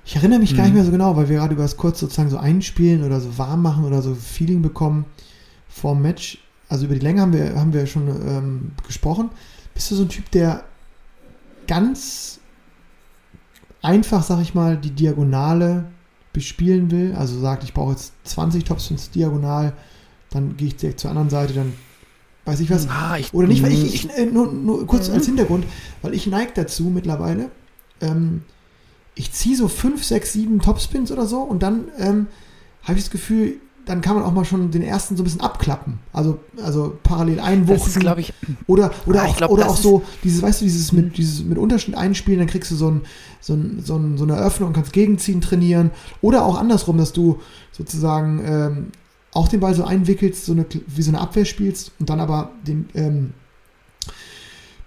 [0.05, 0.73] Ich erinnere mich gar Mhm.
[0.73, 3.37] nicht mehr so genau, weil wir gerade über das kurz sozusagen so einspielen oder so
[3.39, 5.05] warm machen oder so Feeling bekommen
[5.69, 6.39] vor dem Match.
[6.69, 9.31] Also über die Länge haben wir, haben wir schon ähm, gesprochen.
[9.75, 10.65] Bist du so ein Typ, der
[11.67, 12.41] ganz
[13.83, 15.85] einfach, sag ich mal, die Diagonale
[16.39, 19.73] bespielen will, also sagt, ich brauche jetzt 20 Topspins diagonal,
[20.31, 21.73] dann gehe ich direkt zur anderen Seite, dann
[22.45, 22.89] weiß ich was.
[22.89, 23.87] Ah, ich, Oder nicht, weil ich, Mhm.
[23.89, 25.15] ich äh, nur, nur kurz Mhm.
[25.15, 25.65] als Hintergrund,
[26.03, 27.51] weil ich neige dazu mittlerweile,
[28.01, 28.43] ähm,
[29.15, 32.29] ich ziehe so 5, 6, 7 Topspins oder so und dann ähm,
[32.85, 33.57] habe ich das Gefühl,
[33.89, 35.99] dann kann man auch mal schon den ersten so ein bisschen abklappen.
[36.13, 37.87] Also, also parallel einwuchten.
[37.87, 38.35] das ist, glaube ich,
[38.67, 41.57] Oder, oder Ah, auch, glaub, oder auch so, dieses, weißt du, dieses mit, dieses mit
[41.57, 43.01] Unterschnitt einspielen, dann kriegst du so, ein,
[43.41, 45.91] so, ein, so, ein, so eine Öffnung und kannst gegenziehen, trainieren.
[46.21, 47.41] Oder auch andersrum, dass du
[47.73, 48.87] sozusagen ähm,
[49.33, 52.51] auch den Ball so einwickelst, so eine, wie so eine Abwehr spielst und dann aber
[52.67, 53.33] den ähm,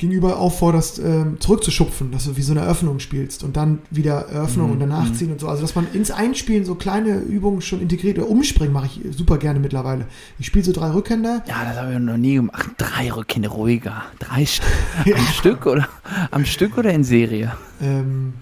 [0.01, 4.67] Gegenüber aufforderst, ähm, zurückzuschupfen, dass du wie so eine Öffnung spielst und dann wieder Öffnung
[4.67, 5.13] Mhm, und danach mhm.
[5.13, 5.47] ziehen und so.
[5.47, 9.37] Also, dass man ins Einspielen so kleine Übungen schon integriert oder umspringen mache ich super
[9.37, 10.05] gerne mittlerweile.
[10.39, 11.43] Ich spiele so drei Rückhänder.
[11.47, 12.69] ja, das habe ich noch nie gemacht.
[12.77, 14.03] Drei Rückkinder ruhiger.
[14.19, 14.61] Drei St
[15.05, 15.87] am Stück oder
[16.31, 17.53] am Stück oder in Serie?
[17.81, 18.33] Ähm,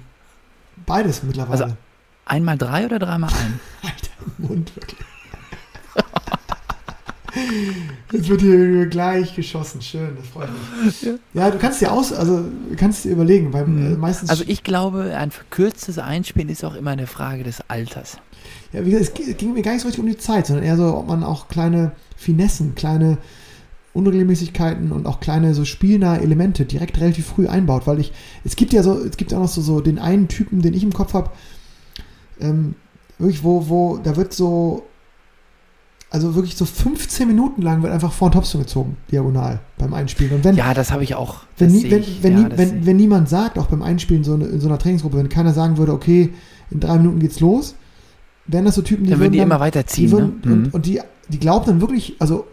[0.85, 1.63] beides mittlerweile.
[1.65, 1.75] Also-
[2.25, 3.59] Einmal drei oder dreimal ein?
[3.83, 4.99] Alter, im Mund, wirklich.
[8.11, 9.81] Jetzt wird hier gleich geschossen.
[9.81, 10.49] Schön, das freut
[10.83, 11.07] mich.
[11.33, 14.29] Ja, du kannst dir aus, also kannst dir überlegen, weil äh, meistens.
[14.29, 18.17] Also ich glaube, ein verkürztes Einspielen ist auch immer eine Frage des Alters.
[18.73, 20.77] ja, wie gesagt, es ging mir gar nicht so richtig um die Zeit, sondern eher
[20.77, 23.17] so, ob man auch kleine Finessen, kleine
[23.93, 28.11] Unregelmäßigkeiten und auch kleine so spielnahe Elemente direkt relativ früh einbaut, weil ich,
[28.43, 30.73] es gibt ja so, es gibt ja auch noch so, so den einen Typen, den
[30.73, 31.31] ich im Kopf habe,
[32.39, 32.75] ähm,
[33.17, 34.85] wirklich, wo, wo, da wird so,
[36.11, 40.33] also wirklich so 15 Minuten lang wird einfach vor den Topspin gezogen, diagonal, beim Einspielen.
[40.33, 41.41] Und wenn, Ja, das habe ich auch.
[41.57, 42.23] wenn, nie, wenn, ich.
[42.23, 44.79] wenn, Ja, nie, wenn, wenn niemand sagt, auch beim Einspielen so eine, in so einer
[44.79, 46.33] Trainingsgruppe, wenn keiner sagen würde, okay,
[46.71, 47.75] in drei Minuten geht's los,
[48.47, 50.11] wären das so Typen, die dann würden die dann, immer die weiterziehen.
[50.11, 50.47] würden, ne?
[50.47, 50.53] Mhm.
[50.65, 52.45] und, und die, die glauben dann wirklich, also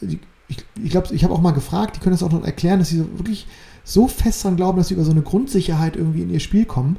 [0.00, 2.78] die, ich, ich glaube, ich habe auch mal gefragt, die können das auch noch erklären,
[2.78, 3.46] dass sie so wirklich
[3.84, 6.96] so fest dran glauben, dass sie über so eine Grundsicherheit irgendwie in ihr Spiel kommen,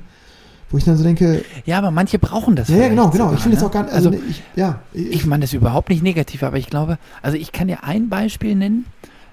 [0.72, 2.70] wo ich dann so denke, ja, aber manche brauchen das.
[2.70, 3.68] ja, ja, genau, genau, sogar, ich finde das ne?
[3.70, 6.58] auch gar nicht, also, Also, ich, ja, ich, ich meine das überhaupt nicht negativ, aber
[6.58, 8.86] ich glaube, also ich kann dir ein Beispiel nennen,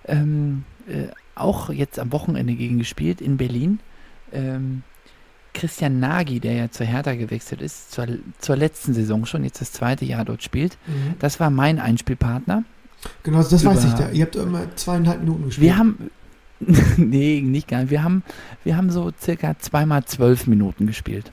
[0.06, 3.80] ähm, äh, auch jetzt am Wochenende gegen gespielt in Berlin.
[4.32, 4.82] Ähm,
[5.52, 8.06] Christian Nagy, der ja zur Hertha gewechselt ist, zur,
[8.38, 11.14] zur letzten Saison schon, jetzt das zweite Jahr dort spielt, Mhm.
[11.18, 12.64] das war mein Einspielpartner.
[13.22, 15.64] genau, das weiß über- ich, da, ihr habt immer zweieinhalb Minuten gespielt.
[15.66, 16.10] Wir haben,
[16.96, 18.22] nee, nicht gar nicht, wir haben,
[18.64, 21.30] wir haben so circa zweimal zwölf Minuten gespielt.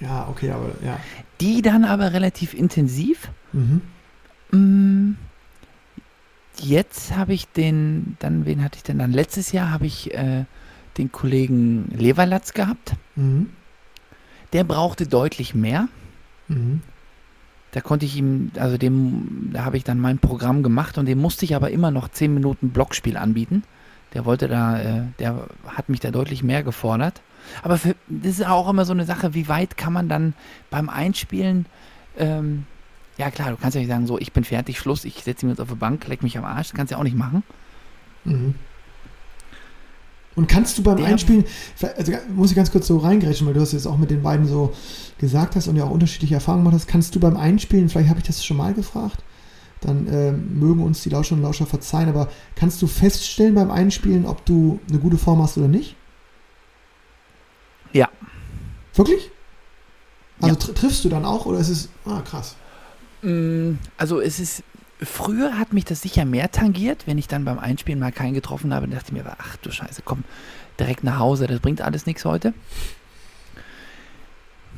[0.00, 0.98] ja, okay, aber, ja.
[1.40, 3.30] Die dann aber relativ intensiv.
[3.52, 3.80] Mhm.
[4.52, 5.16] Mm,
[6.58, 9.12] Jetzt habe ich den, dann, wen hatte ich denn dann?
[9.12, 10.44] Letztes Jahr habe ich äh,
[10.96, 12.94] den Kollegen Leverlatz gehabt.
[13.14, 13.50] Mhm.
[14.52, 15.88] Der brauchte deutlich mehr.
[16.48, 16.80] Mhm.
[17.72, 21.18] Da konnte ich ihm, also dem, da habe ich dann mein Programm gemacht und dem
[21.18, 23.62] musste ich aber immer noch 10 Minuten Blockspiel anbieten.
[24.16, 27.20] Der wollte da, äh, der hat mich da deutlich mehr gefordert.
[27.62, 30.32] Aber für, das ist auch immer so eine Sache, wie weit kann man dann
[30.70, 31.66] beim Einspielen,
[32.16, 32.64] ähm,
[33.18, 35.52] ja klar, du kannst ja nicht sagen, so, ich bin fertig, Schluss, ich setze mich
[35.52, 37.42] jetzt auf die Bank, leck mich am Arsch, das kannst du ja auch nicht machen.
[38.24, 38.54] Mhm.
[40.34, 41.44] Und kannst du beim Der- Einspielen,
[41.96, 44.46] also muss ich ganz kurz so reingrätschen, weil du das jetzt auch mit den beiden
[44.46, 44.74] so
[45.18, 48.20] gesagt hast und ja auch unterschiedliche Erfahrungen gemacht hast, kannst du beim Einspielen, vielleicht habe
[48.20, 49.22] ich das schon mal gefragt,
[49.86, 54.26] dann ähm, mögen uns die Lauscherinnen und Lauscher verzeihen, aber kannst du feststellen beim Einspielen,
[54.26, 55.96] ob du eine gute Form hast oder nicht?
[57.92, 58.08] Ja.
[58.94, 59.30] Wirklich?
[60.40, 60.60] Also Ja.
[60.60, 62.56] tr triffst du dann auch oder ist es, ah krass.
[63.22, 64.62] Mm, Also es ist,
[65.00, 68.74] früher hat mich das sicher mehr tangiert, wenn ich dann beim Einspielen mal keinen getroffen
[68.74, 70.24] habe, dachte ich mir, ach du Scheiße, komm,
[70.78, 72.52] direkt nach Hause, das bringt alles nichts heute.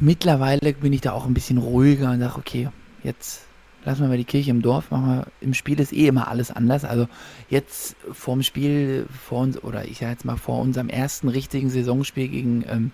[0.01, 2.69] Mittlerweile bin ich da auch ein bisschen ruhiger und sage, okay,
[3.03, 3.41] jetzt
[3.89, 6.51] lassen wir mal die Kirche im Dorf, machen wir, im Spiel ist eh immer alles
[6.51, 6.85] anders.
[6.85, 7.09] Also
[7.49, 12.29] jetzt vorm Spiel, vor uns, oder ich sag jetzt mal vor unserem ersten richtigen Saisonspiel
[12.29, 12.93] gegen, ähm,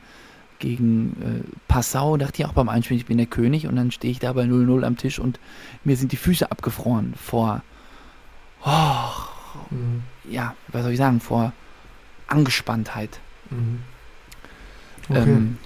[0.60, 4.12] gegen äh, Passau, dachte ich auch beim Einspielen, ich bin der König und dann stehe
[4.12, 5.40] ich da bei 0-0 am Tisch und
[5.82, 7.62] mir sind die Füße abgefroren vor,
[8.64, 9.10] oh,
[9.70, 10.02] Mhm.
[10.30, 11.52] ja, was soll ich sagen, vor
[12.28, 13.18] Angespanntheit.
[13.50, 13.80] Mhm.
[15.08, 15.22] Okay.
[15.22, 15.58] Ähm,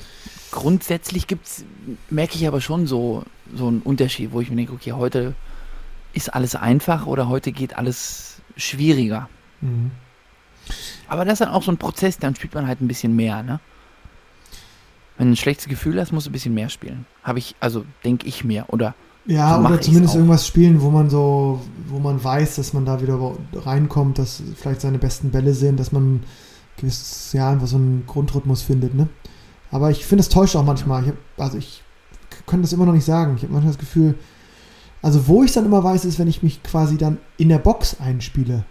[0.50, 1.64] grundsätzlich gibt's,
[2.11, 5.34] merke ich aber schon so, so einen Unterschied, wo ich mir denke, okay, heute
[6.12, 9.28] ist alles einfach oder heute geht alles schwieriger.
[9.61, 9.90] mhm.
[11.08, 13.42] Aber das ist dann auch so ein Prozess, dann spielt man halt ein bisschen mehr,
[13.42, 13.61] ne?
[15.16, 17.06] Wenn du ein schlechtes Gefühl hast, musst du ein bisschen mehr spielen.
[17.22, 18.94] Habe ich, also denke ich mir, oder?
[19.24, 23.00] Ja, So oder zumindest irgendwas spielen, wo man so, wo man weiß, dass man da
[23.00, 23.18] wieder
[23.54, 26.22] reinkommt, dass vielleicht seine besten Bälle sind, dass man
[26.76, 29.08] gewiss, ja, einfach so einen Grundrhythmus findet, ne?
[29.70, 31.02] Aber ich finde, es täuscht auch manchmal.
[31.02, 31.83] Ich hab, also ich
[32.31, 33.35] k- kann das immer noch nicht sagen.
[33.37, 34.14] Ich habe manchmal das Gefühl,
[35.02, 37.96] also wo ich dann immer weiß, ist, wenn ich mich quasi dann in der Box
[38.00, 38.64] einspiele.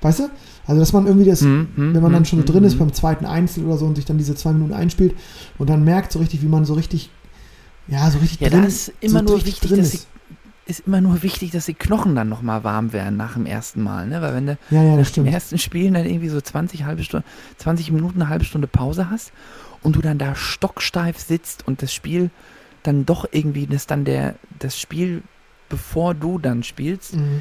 [0.00, 0.30] Weißt du?
[0.66, 2.64] Also, dass man irgendwie das, Hm, hm, wenn man dann hm, schon so hm, drin
[2.64, 2.78] ist hm.
[2.78, 5.14] beim zweiten Einzel oder so und sich dann diese zwei Minuten einspielt
[5.58, 7.10] und dann merkt so richtig, wie man so richtig,
[7.88, 10.04] ja, so richtig Ja, drin da ist immer so nur richtig wichtig, drin dass ist.
[10.04, 10.17] die,
[10.68, 14.06] ist immer nur wichtig, dass die Knochen dann nochmal warm werden nach dem ersten Mal,
[14.06, 14.20] ne?
[14.20, 15.28] Weil wenn du Ja, ja, im stimmt.
[15.32, 17.26] ersten Spielen dann irgendwie so 20, halbe Stunde,
[17.56, 19.32] 20 Minuten, eine halbe Stunde Pause hast
[19.82, 22.30] und du dann da stocksteif sitzt und das Spiel
[22.82, 25.22] dann doch irgendwie, das dann der, das Spiel,
[25.68, 27.40] bevor du dann spielst, Mhm.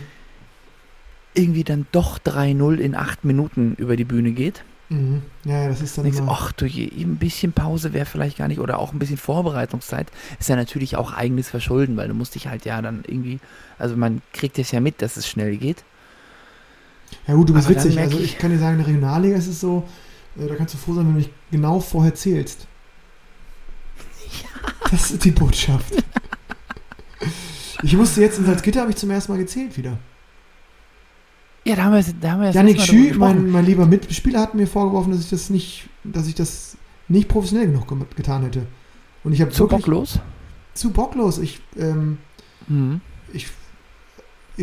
[1.33, 4.63] irgendwie dann doch 3-0 in 8 Minuten über die Bühne geht.
[4.89, 5.21] Mhm.
[5.43, 8.47] Ja, ja, das ist dann Denkst, ach du je, ein bisschen Pause wäre vielleicht gar
[8.47, 10.07] nicht, oder auch ein bisschen Vorbereitungszeit,
[10.39, 13.39] ist ja natürlich auch eigenes Verschulden, weil du musst dich halt ja dann irgendwie,
[13.77, 15.83] also man kriegt es ja mit, dass es schnell geht.
[17.27, 17.99] ja gut, du bist aber witzig.
[17.99, 19.87] Also ich- kann dir sagen, in der Regionalliga ist es so,
[20.39, 22.65] äh, da kannst du froh sein, wenn du nicht genau vorher zählst.
[24.89, 25.93] Das ist die Botschaft.
[27.83, 29.97] Ich musste jetzt in Salzgitter, habe ich zum ersten Mal gezählt wieder.
[31.67, 34.67] Ja, da haben wir, da haben wir Janik Schü, mein, mein lieber Mitspieler, hat mir
[34.67, 36.77] vorgeworfen, dass ich das nicht, dass ich das
[37.07, 38.67] nicht professionell genug getan hätte.
[39.23, 40.19] Und ich habe Zu bocklos?
[40.73, 41.39] zu bocklos.
[41.39, 42.19] Ich, ähm,
[42.67, 43.01] Mhm.
[43.33, 43.47] ich,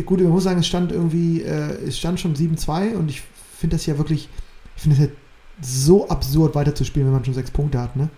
[0.05, 3.21] gut, ich muss sagen, es stand irgendwie, äh, es stand schon 7-2 und ich
[3.57, 4.29] finde das ja wirklich,
[4.75, 5.11] ich finde es ja
[5.61, 8.09] so absurd weiterzuspielen, wenn man schon sechs Punkte hat, ne?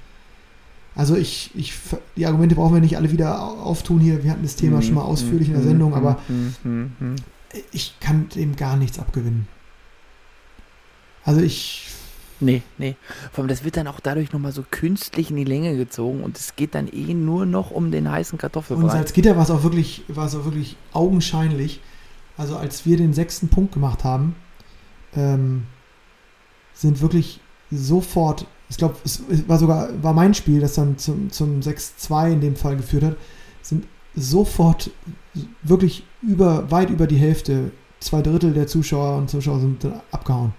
[0.96, 1.74] Also ich, ich,
[2.16, 4.24] die Argumente brauchen wir nicht alle wieder au- auftun hier.
[4.24, 7.16] Wir hatten das Thema schon mal ausführlich in der Sendung, aber Mhm, mhm, mhm.
[7.72, 9.48] Ich kann dem gar nichts abgewinnen.
[11.24, 11.88] Also ich,
[12.40, 12.96] Nee, nee.
[13.32, 16.38] Vor allem, das wird dann auch dadurch nochmal so künstlich in die Länge gezogen und
[16.38, 18.90] es geht dann eh nur noch um den heißen und Kartoffelbrei.
[18.90, 21.82] Salzgitter war es auch wirklich, war es auch wirklich augenscheinlich.
[22.38, 24.36] Also als wir den sechsten Punkt gemacht haben,
[25.16, 25.64] ähm,
[26.76, 27.40] sind wirklich
[27.72, 32.34] sofort, ich glaube, es es war sogar, war mein Spiel, das dann zum, zum 6-2
[32.34, 33.16] in dem Fall geführt hat,
[33.64, 34.90] sind sofort
[35.64, 40.54] wirklich über, weit über die Hälfte, zwei Drittel der Zuschauer und Zuschauer sind abgehauen.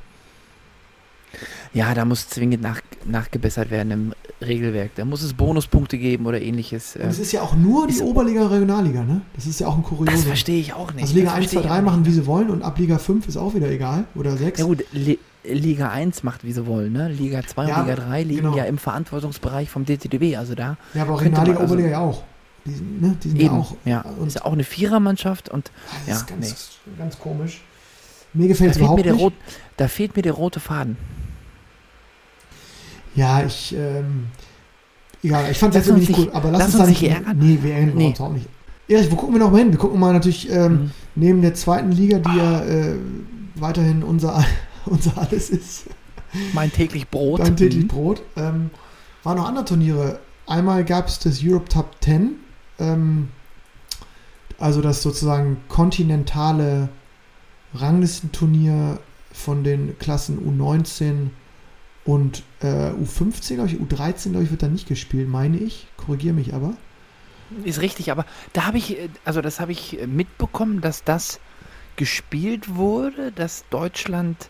[1.75, 4.93] Ja, da muss zwingend nach, nachgebessert werden im Regelwerk.
[4.97, 6.97] Da muss es Bonuspunkte geben oder ähnliches.
[6.97, 9.21] Und Äh, es ist ja auch nur die ist- Oberliga und Regionalliga, ne?
[9.35, 10.23] Das ist ja auch ein das Kuriosum.
[10.25, 11.03] verstehe ich auch nicht.
[11.03, 12.79] Also Liga Das 1, verstehe 2, ich 3 auch machen, wie sie wollen und ab
[12.79, 14.05] Liga 5 ist auch wieder egal.
[14.15, 14.59] Oder 6.
[14.61, 17.09] Ja gut, Li Liga 1 macht wie sie wollen, ne?
[17.11, 18.57] Liga 2 und Ja, Liga 3 liegen genau.
[18.57, 20.37] ja im Verantwortungsbereich vom DTDB.
[20.37, 22.23] Also da Ja, aber Regionalliga, also- Oberliga ja auch.
[22.69, 23.75] Die, ne, die sind eben, auch.
[23.85, 25.71] ja, Und ist ja auch eine Vierermannschaft und
[26.07, 27.61] das ja, ist ganz, ganz komisch.
[28.35, 29.23] Mir gefällt es mir überhaupt der nicht.
[29.23, 29.33] rot,
[29.77, 30.97] da fehlt mir der rote Faden.
[33.15, 34.27] Ja, ich, ähm,
[35.23, 36.89] egal, ich fand es jetzt irgendwie nicht cool, nicht- aber lass, lass uns uns da
[36.91, 37.39] nicht ärgern.
[37.39, 38.07] Nee, wir ärgern Nee.
[38.09, 38.49] uns überhaupt nicht.
[38.89, 39.71] Erich, wo gucken wir noch mal hin?
[39.73, 40.91] Wir gucken mal natürlich ähm, Mhm.
[41.15, 42.95] neben der zweiten Liga, die ja äh,
[43.57, 44.45] weiterhin unser,
[44.87, 45.85] unser alles ist.
[46.53, 47.41] Mein täglich Brot.
[47.41, 47.89] Dein täglich Mhm.
[47.89, 48.23] Brot.
[48.37, 48.71] Ähm,
[49.25, 50.21] waren noch andere Turniere.
[50.47, 52.37] Einmal gab es das Europe Top 10,
[52.79, 53.29] ähm,
[54.59, 56.89] also das sozusagen kontinentale
[57.75, 58.99] Ranglistenturnier
[59.33, 61.31] von den Klassen U19
[62.05, 65.87] und äh, U15, glaube ich, U13, glaube ich, wird da nicht gespielt, meine ich.
[65.97, 66.75] Korrigiere mich aber.
[67.65, 71.39] Ist richtig, aber da habe ich, äh, also das habe ich äh, mitbekommen, dass das
[71.97, 74.49] gespielt wurde, dass Deutschland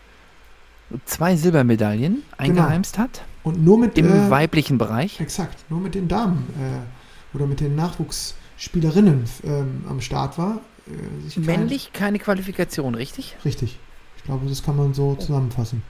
[1.05, 3.23] zwei Silbermedaillen eingeheimst hat.
[3.43, 5.19] Und nur mit Im äh, weiblichen Bereich.
[5.19, 6.98] Exakt, nur mit den Damen äh,
[7.33, 10.61] oder mit den Nachwuchsspielerinnen ähm, am Start war.
[10.87, 13.35] Äh, Männlich keine Qualifikation, richtig?
[13.45, 13.77] Richtig.
[14.17, 15.83] Ich glaube, das kann man so zusammenfassen.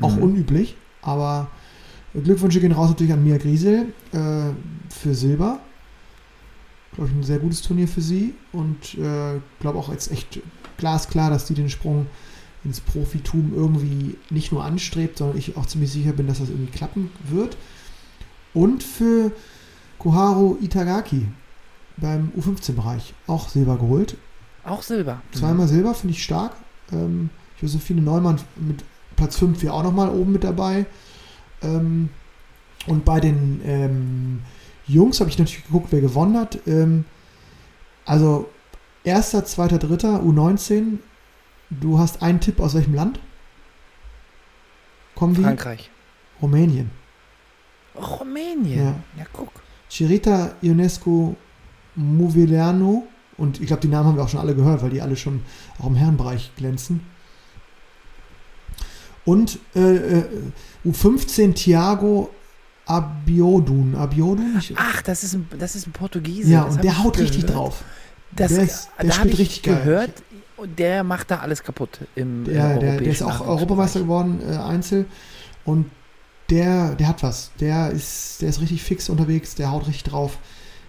[0.00, 0.22] Auch Mhm.
[0.22, 1.48] unüblich, aber
[2.14, 4.50] Glückwünsche gehen raus natürlich an Mia Griesel äh,
[4.88, 5.60] für Silber.
[6.94, 10.40] Glaube ich, ein sehr gutes Turnier für sie und äh, glaube auch jetzt echt
[10.76, 12.06] glasklar, dass die den Sprung
[12.64, 16.72] ins Profitum irgendwie nicht nur anstrebt, sondern ich auch ziemlich sicher bin, dass das irgendwie
[16.72, 17.56] klappen wird.
[18.54, 19.30] Und für
[20.00, 21.28] Koharu Itagaki
[21.98, 24.16] beim U15-Bereich auch Silber geholt.
[24.64, 25.20] Auch Silber.
[25.32, 26.54] Zweimal Silber, finde ich stark.
[26.90, 27.28] Ähm,
[27.60, 28.82] Josephine Neumann mit
[29.16, 30.86] Platz 5 hier auch nochmal oben mit dabei.
[31.62, 32.08] Ähm,
[32.86, 34.42] und bei den ähm,
[34.86, 36.58] Jungs habe ich natürlich geguckt, wer gewonnen hat.
[36.66, 37.04] Ähm,
[38.06, 38.48] also
[39.04, 40.98] erster, zweiter, dritter, U19.
[41.68, 43.20] Du hast einen Tipp aus welchem Land?
[45.14, 45.36] Kommen?
[45.36, 45.90] Frankreich.
[46.40, 46.90] Rumänien.
[47.94, 48.78] Rumänien.
[48.78, 48.94] Ja.
[49.18, 49.50] Ja, guck.
[49.90, 51.34] Chirita Ionescu
[51.96, 53.02] Movileanu.
[53.36, 55.42] Und ich glaube, die Namen haben wir auch schon alle gehört, weil die alle schon
[55.78, 57.00] auch im Herrenbereich glänzen.
[59.24, 60.24] Und äh, äh,
[60.86, 62.30] U15 Thiago
[62.86, 63.94] Abiodun.
[63.94, 64.60] Abiodun?
[64.76, 66.50] Ach, das ist ein, das ist ein Portugiese.
[66.50, 67.56] ja, das und der haut richtig gehört.
[67.56, 67.84] drauf.
[68.34, 69.76] Das, Der ist- der da spielt richtig geil.
[69.76, 70.10] gehört,
[70.56, 73.40] und der macht da alles kaputt im, im Der, der, der ist auch.
[73.46, 75.06] Europameister geworden, äh, Einzel.
[75.64, 75.90] Und
[76.50, 77.52] der, der hat was.
[77.60, 80.38] Der ist, der ist richtig fix unterwegs, der haut richtig drauf.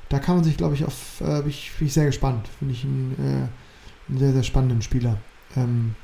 [0.10, 2.50] Da kann man sich, glaube ich, auf, äh, bin ich, bin ich sehr gespannt.
[2.60, 5.18] Finde ich einen, äh, einen sehr, sehr spannenden Spieler.
[5.56, 5.96] Ähm,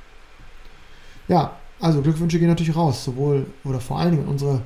[1.28, 4.62] ja, also Glückwünsche gehen natürlich raus, sowohl oder vor allen Dingen an unsere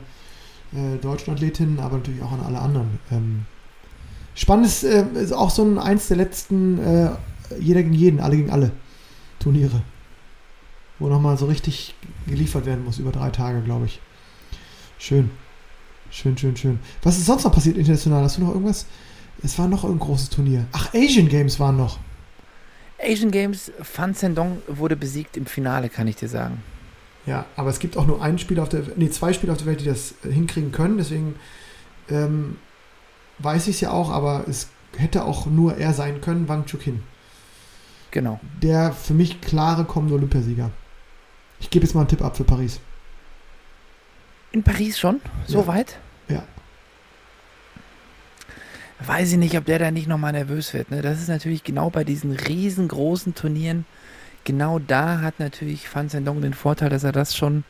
[0.74, 3.00] äh, deutschen Athletinnen, aber natürlich auch an alle anderen.
[3.12, 3.46] Ähm,
[4.36, 7.12] spannend ist, äh, ist auch so ein eins der letzten äh,
[7.60, 8.72] jeder gegen jeden, alle gegen alle
[9.40, 9.82] Turniere.
[11.00, 11.96] Wo nochmal so richtig
[12.28, 14.00] geliefert werden muss, über drei Tage, glaube ich.
[15.02, 15.32] Schön.
[16.12, 16.80] Schön, schön, schön.
[17.02, 18.24] Was ist sonst noch passiert international?
[18.24, 18.86] Hast du noch irgendwas?
[19.42, 20.68] Es war noch ein großes Turnier.
[20.74, 21.98] Ach, Asian Games waren noch.
[23.02, 26.62] Asian Games, Fan Zhendong wurde besiegt im Finale, kann ich dir sagen.
[27.26, 29.66] Ja, aber es gibt auch nur ein Spiel auf der nee, zwei Spiele auf der
[29.66, 31.00] Welt, die das äh, hinkriegen können.
[31.00, 31.34] Deswegen
[32.08, 32.58] ähm,
[33.40, 37.02] weiß ich es ja auch, aber es hätte auch nur er sein können, Wang Chukin.
[38.12, 38.40] Genau.
[38.62, 40.70] Der für mich klare kommende Olympiasieger.
[41.60, 42.80] Ich gebe jetzt mal einen Tipp ab für Paris.
[44.52, 45.22] In Paris schon?
[45.48, 45.68] So Ja.
[45.68, 45.98] weit?
[46.28, 46.44] Ja.
[49.06, 50.92] Weiß ich nicht, ob der da nicht nochmal nervös wird.
[50.92, 51.02] Ne?
[51.02, 53.86] Das ist natürlich genau bei diesen riesengroßen Turnieren.
[54.44, 57.64] Genau da hat natürlich Fan Zhendong den Vorteil, dass er das schon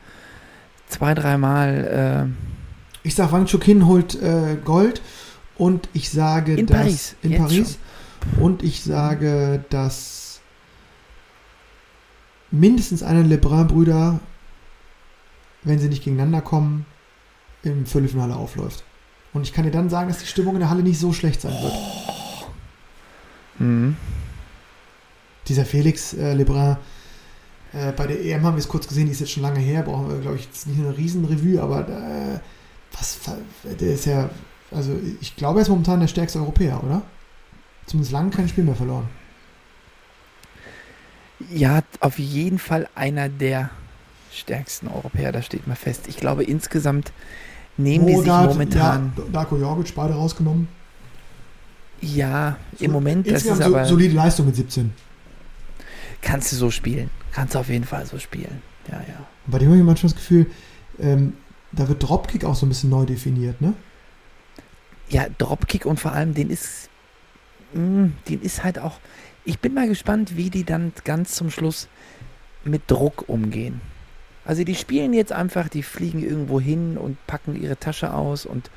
[0.88, 2.28] zwei, dreimal
[3.02, 5.00] Ich sage, Wang Chukin holt äh, Gold
[5.56, 7.78] und ich sage, In dass Paris, in jetzt Paris
[8.40, 10.40] und ich sage, dass
[12.50, 14.20] mindestens einer der Lebrun-Brüder,
[15.64, 16.86] wenn sie nicht gegeneinander kommen,
[17.62, 18.84] im Viertelfinale aufläuft.
[19.32, 21.40] Und ich kann dir dann sagen, dass die Stimmung in der Halle nicht so schlecht
[21.40, 21.74] sein wird.
[23.60, 23.96] äh, mhm.
[25.48, 26.76] Dieser Felix äh, Lebrun,
[27.72, 29.82] äh, bei der EM haben wir es kurz gesehen, die ist jetzt schon lange her,
[29.82, 32.38] brauchen wir, glaube ich, jetzt nicht eine Riesenrevue, aber äh,
[32.92, 33.20] was,
[33.64, 34.28] der ist ja,
[34.70, 37.02] also ich glaube, er ist momentan der stärkste Europäer, oder?
[37.86, 39.08] Zumindest lange kein Spiel mehr verloren.
[41.50, 43.70] Ja, auf jeden Fall einer der
[44.32, 46.08] stärksten Europäer, das steht mal fest.
[46.08, 47.12] Ich glaube, insgesamt
[47.76, 49.12] nehmen die sich momentan.
[49.16, 50.68] Ja, Darko Jorgic, beide rausgenommen.
[52.00, 53.84] Ja, So, im Moment, das ist aber.
[53.84, 54.92] so, solide Leistung mit 17.
[56.20, 57.10] kannst du so spielen.
[57.32, 58.60] Kannst du auf jeden Fall so spielen.
[58.88, 59.26] Ja, ja.
[59.46, 60.46] Und bei dem habe ich manchmal das Gefühl,
[60.98, 61.34] ähm,
[61.70, 63.74] da wird Dropkick auch so ein bisschen neu definiert, ne?
[65.08, 66.88] Ja, Dropkick und vor allem, den ist.
[67.72, 68.98] mh, Den ist halt auch.
[69.44, 71.88] Ich bin mal gespannt, wie die dann ganz zum Schluss
[72.64, 73.80] mit Druck umgehen.
[74.44, 78.70] Also die spielen jetzt einfach, die fliegen irgendwo hin und packen ihre Tasche aus und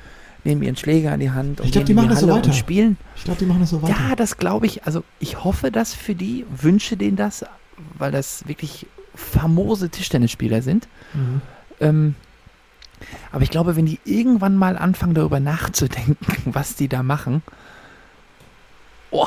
[0.44, 2.52] nehmen ihren Schläger in die Hand und Ich glaub, die machen das so weiter.
[2.52, 2.96] spielen.
[3.16, 3.96] Ich glaube, die machen das so weiter.
[4.08, 4.84] Ja, das glaube ich.
[4.84, 7.44] Also ich hoffe das für die, wünsche denen das,
[7.98, 10.86] weil das wirklich famose Tischtennisspieler sind.
[11.14, 11.40] Mhm.
[11.80, 12.14] Ähm,
[13.32, 16.16] aber ich glaube, wenn die irgendwann mal anfangen, darüber nachzudenken,
[16.46, 17.42] was die da machen,
[19.10, 19.26] oh,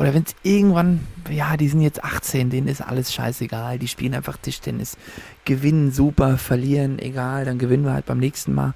[0.00, 4.14] oder wenn es irgendwann, ja, die sind jetzt 18, denen ist alles scheißegal, die spielen
[4.14, 4.96] einfach Tischtennis,
[5.44, 8.72] gewinnen super, verlieren, egal, dann gewinnen wir halt beim nächsten Mal.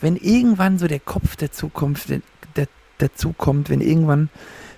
[0.00, 2.68] Wenn irgendwann so der Kopf der Zukunft der,
[2.98, 4.28] dazu kommt, wenn irgendwann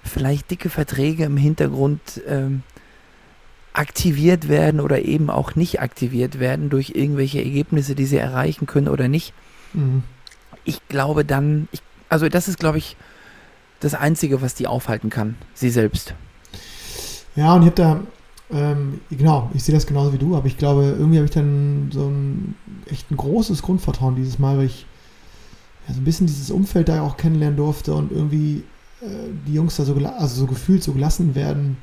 [0.03, 2.63] vielleicht dicke Verträge im Hintergrund ähm,
[3.75, 8.89] aktiviert werden oder eben auch nicht aktiviert werden durch irgendwelche Ergebnisse, die sie erreichen können
[8.89, 9.35] oder nicht.
[9.75, 10.03] Mhm.
[10.65, 12.97] Ich glaube dann, ich, also das ist, glaube ich,
[13.81, 16.15] das Einzige, was die aufhalten kann, sie selbst.
[17.37, 18.01] Ja, und ich habe da
[18.53, 21.89] Ähm, genau, ich sehe das genauso wie du, aber ich glaube, irgendwie habe ich dann
[21.93, 22.57] so ein
[22.91, 24.87] echt ein großes Grundvertrauen dieses Mal, weil ich
[25.87, 28.65] ja, so ein bisschen dieses Umfeld da auch kennenlernen durfte und irgendwie
[29.03, 29.07] äh,
[29.47, 31.77] die Jungs da so, also so gefühlt so gelassen werden,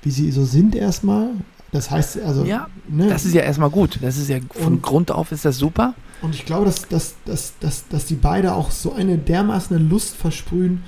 [0.00, 1.28] wie sie so sind erstmal.
[1.70, 3.98] Das heißt, also, Ja, ne, Das ist ja erstmal gut.
[4.00, 5.92] Das ist ja von Und- Grund auf ist das super.
[6.22, 10.16] Und ich glaube, dass, dass, dass, dass, dass die beide auch so eine dermaßen Lust
[10.16, 10.82] versprühen,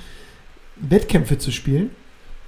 [0.81, 1.89] Wettkämpfe zu spielen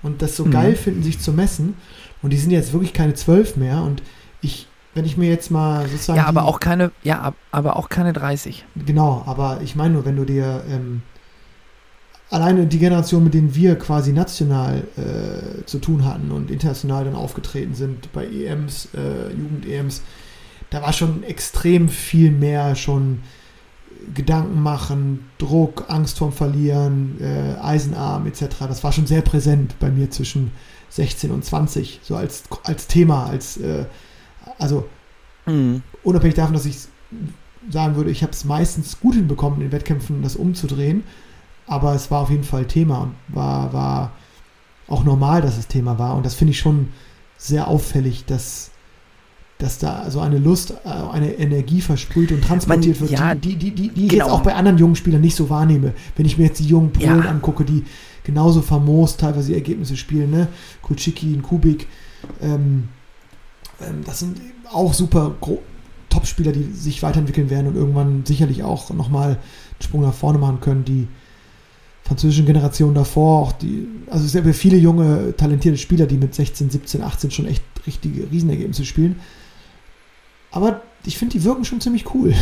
[0.04, 0.52] und das so Mhm.
[0.52, 1.76] geil finden, sich zu messen.
[2.22, 3.82] Und die sind jetzt wirklich keine zwölf mehr.
[3.84, 4.02] Und
[4.42, 6.18] ich, wenn ich mir jetzt mal sozusagen.
[6.18, 8.66] Ja, aber die, auch keine, ja, ab- aber auch keine 30.
[8.86, 11.02] Genau, aber ich meine nur, wenn du dir ähm,
[12.30, 17.16] alleine die Generation, mit denen wir quasi national äh, zu tun hatten und international dann
[17.16, 20.02] aufgetreten sind bei EMs, äh, Jugend-EMs,
[20.70, 23.20] da war schon extrem viel mehr schon
[24.14, 28.46] Gedanken machen, Druck, Angst vorm Verlieren, äh, Eisenarm etc.
[28.62, 30.52] Das war schon sehr präsent bei mir zwischen
[30.90, 33.86] 16 und 20, so als, als Thema, als äh,
[34.58, 34.86] also
[35.46, 35.82] Mhm.
[36.04, 36.78] unabhängig davon, dass ich
[37.70, 41.04] sagen würde, ich habe es meistens gut hinbekommen, in den Wettkämpfen das umzudrehen,
[41.68, 44.12] aber es war auf jeden Fall Thema und war, war
[44.88, 46.16] auch normal, dass es Thema war.
[46.16, 46.90] Und das finde ich schon
[47.38, 48.72] sehr auffällig, dass,
[49.62, 53.56] dass da so eine Lust, äh, eine Energie versprüht und transportiert Man- wird, ja, die,
[53.56, 54.26] die, die, die ich genau.
[54.26, 55.94] jetzt auch bei anderen jungen Spielern nicht so wahrnehme.
[56.16, 57.30] Wenn ich mir jetzt die jungen Polen Ja.
[57.30, 57.84] angucke, die
[58.24, 60.48] genauso famos teilweise Ergebnisse spielen, ne?
[60.82, 61.88] Kuczicki, Kubik,
[62.42, 62.90] ähm,
[63.80, 64.38] ähm, das sind
[64.72, 65.36] auch super
[66.10, 69.38] Top-Spieler, die sich weiterentwickeln werden und irgendwann sicherlich auch nochmal einen
[69.82, 70.86] Sprung nach vorne machen können.
[70.86, 71.08] Die
[72.04, 77.02] französischen Generationen davor, auch die, also sehr viele junge, talentierte Spieler, die mit 16, 17,
[77.04, 79.18] 18 schon echt richtige Riesenergebnisse spielen.
[80.52, 82.34] Aber ich finde, die wirken schon ziemlich cool.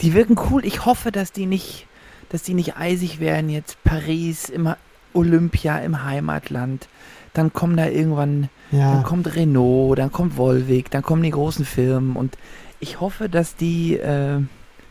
[0.00, 0.64] Die wirken cool.
[0.64, 1.86] Ich hoffe, dass die nicht,
[2.30, 3.50] dass die nicht eisig werden.
[3.50, 4.76] Jetzt Paris, immer
[5.14, 6.88] Olympia im Heimatland.
[7.34, 11.64] Dann kommen da irgendwann, dann Ja, kommt Renault, dann kommt Volvic, dann kommen die großen
[11.64, 12.36] Firmen und
[12.80, 14.40] ich hoffe, dass die äh,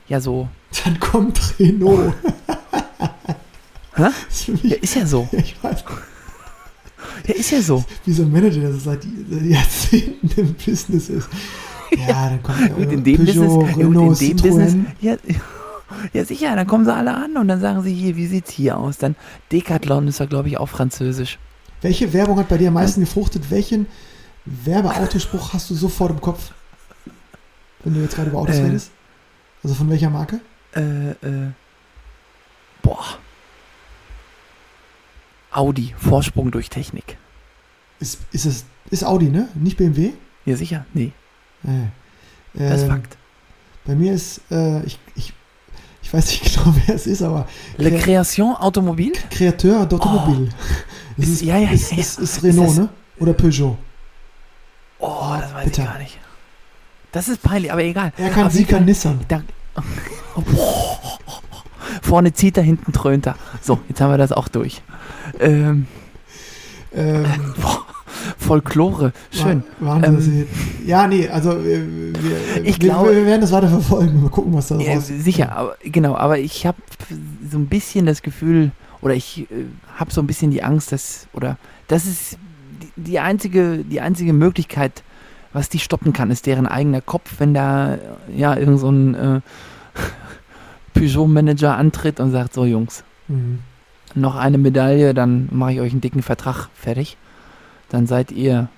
[0.08, 0.48] ja so.
[0.86, 2.14] dann kommt Renault.
[3.96, 4.06] Hä?
[4.64, 5.28] Ja, ist ja so.
[5.32, 5.84] ich weiß,
[7.28, 7.84] Ja, ist ja so.
[8.06, 11.30] wie so ein Manager, der seit Jahrzehnten im Business ist.
[12.08, 14.42] Ja, dann kommt ja Gut, in dem Peugeot, Business, Renault, in dem Citroën.
[14.42, 15.16] Business, ja,
[16.14, 18.78] ja sicher, dann kommen sie alle an und dann sagen sie hier, wie sieht's hier
[18.78, 18.98] aus?
[18.98, 19.16] Dann
[19.52, 21.38] Decathlon ist ja, glaube ich, auch französisch.
[21.82, 23.52] Welche Werbung hat bei dir am meisten gefruchtet?
[23.52, 23.86] Welchen
[24.46, 26.52] Werbeautospruch hast du sofort im Kopf?
[27.84, 28.64] Wenn du jetzt gerade über Autos Äh.
[28.64, 28.92] redest?
[29.64, 30.40] Also von welcher Marke?
[30.76, 31.52] Äh, äh,
[32.82, 33.04] boah.
[35.58, 37.18] Audi, Vorsprung durch Technik.
[38.00, 39.50] Ist, ist es ist Audi, ne?
[39.56, 40.12] Nicht BMW?
[40.46, 40.86] Ja, sicher?
[40.94, 41.12] Nee,
[41.64, 41.70] Äh,
[42.54, 43.18] das ist ähm, Fakt.
[43.86, 45.34] Bei mir ist, äh, ich, ich,
[46.02, 47.48] ich weiß nicht genau, wer es ist, aber
[47.78, 49.14] Le Kre- Création Automobile?
[49.30, 50.50] Kreateur d'Automobile.
[51.20, 52.90] Es Ist- ist, ja, ja, ist, ja, ist, ist Ist Renault, das- ne?
[53.20, 53.76] Oder Peugeot.
[55.00, 55.82] Oh, das weiß bitter.
[55.84, 56.18] ich gar nicht.
[57.12, 58.14] Das ist peinlich, aber egal.
[58.18, 59.20] Er kann, Auf sie kann Fall- Nissan.
[59.28, 59.42] Da,
[62.02, 63.36] Vorne zieht er, hinten dröhnt er.
[63.62, 64.82] So, jetzt haben wir das auch durch.
[65.40, 65.88] Ähm,
[66.94, 67.26] Ähm,
[68.38, 69.64] Folklore, schön.
[69.80, 70.48] Waren Ähm,
[70.86, 74.22] ja, nee, also äh, wir, Ich wir, glaube- wir werden das weiter verfolgen.
[74.24, 76.78] Mal gucken, was da Ja, raus sicher, aber, genau, aber ich habe
[77.52, 78.72] so ein bisschen das Gefühl,
[79.02, 79.66] oder ich äh,
[79.98, 81.58] habe so ein bisschen die Angst, dass, oder
[81.88, 82.38] das ist
[82.82, 85.04] die, die, einzige, die einzige Möglichkeit,
[85.54, 88.00] was die stoppen kann, ist deren eigener Kopf, wenn da äh,
[88.36, 89.42] ja irgend so ein äh,
[90.94, 93.60] Peugeot-Manager antritt und sagt, so Jungs, Mhm.
[94.16, 97.18] Noch eine Medaille, dann mache ich euch einen dicken Vertrag fertig.
[97.90, 98.70] Dann seid ihr,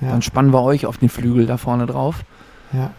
[0.00, 2.24] Ja, dann spannen wir euch auf den Flügel da vorne drauf.
[2.72, 2.92] ja.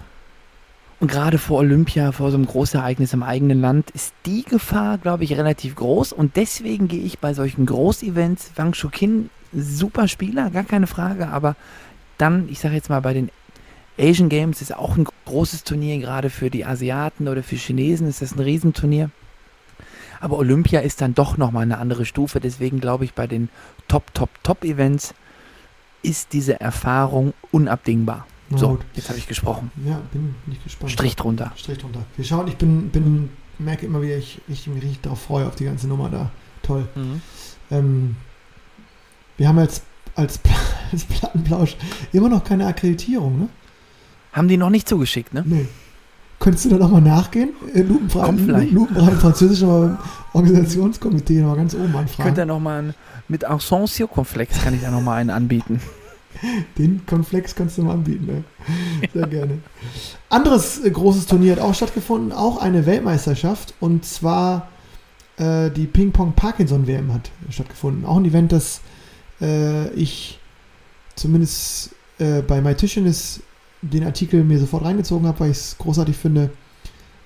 [1.01, 5.23] Und gerade vor Olympia, vor so einem Großereignis im eigenen Land, ist die Gefahr, glaube
[5.23, 6.11] ich, relativ groß.
[6.11, 11.55] Und deswegen gehe ich bei solchen Großevents, Wang Shukin, super Spieler, gar keine Frage, aber
[12.17, 13.29] dann, ich sage jetzt mal, bei den
[13.97, 18.21] Asian Games ist auch ein großes Turnier, gerade für die Asiaten oder für Chinesen ist
[18.21, 19.09] das ein Riesenturnier.
[20.19, 22.39] Aber Olympia ist dann doch nochmal eine andere Stufe.
[22.39, 23.49] Deswegen glaube ich, bei den
[23.87, 25.13] Top, Top, Top-Events
[26.01, 28.25] ist diese Erfahrung unabdingbar.
[28.49, 28.81] Na So, gut.
[28.95, 29.71] jetzt habe ich gesprochen.
[29.85, 30.91] Ja, bin, bin ich gespannt.
[30.91, 31.51] Strich drunter.
[31.55, 32.03] Strich drunter.
[32.15, 35.55] Wir schauen, ich bin, bin merke immer wieder, ich, ich mich richtig darauf freue, auf
[35.55, 36.31] die ganze Nummer da.
[36.63, 36.87] Toll.
[37.71, 38.15] Ähm,
[39.37, 39.83] wir haben als,
[40.15, 40.39] als,
[40.91, 41.75] als Plattenplausch
[42.13, 43.49] immer noch keine Akkreditierung, ne?
[44.31, 45.43] Haben die noch nicht zugeschickt, ne?
[45.45, 45.67] Nee.
[46.39, 47.49] Könntest du da nochmal nachgehen?
[47.73, 48.71] Äh, lupenfrei, Kommt vielleicht.
[48.71, 49.99] lupenfrei im französischen aber
[50.33, 52.23] Organisationskomitee noch ganz oben Ich anfragen.
[52.27, 52.93] könnte noch mal einen,
[53.27, 55.81] mit Arsensio-Komplex kann ich da noch mal einen anbieten.
[56.77, 58.43] Den Konflex kannst du mal anbieten, ne?
[59.13, 59.57] Sehr gerne.
[60.29, 64.69] Anderes äh, großes Turnier hat auch stattgefunden, auch eine Weltmeisterschaft und zwar
[65.37, 68.05] äh, die Ping-Pong Parkinson WM hat stattgefunden.
[68.05, 68.79] Auch ein Event, das
[69.41, 70.39] äh, ich
[71.15, 73.41] zumindest äh, bei MyTischtennis
[73.81, 76.51] den Artikel mir sofort reingezogen habe, weil ich es großartig finde,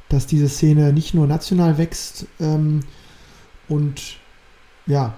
[0.09, 2.81] dass diese Szene nicht nur national wächst ähm,
[3.67, 4.17] und
[4.85, 5.15] ja,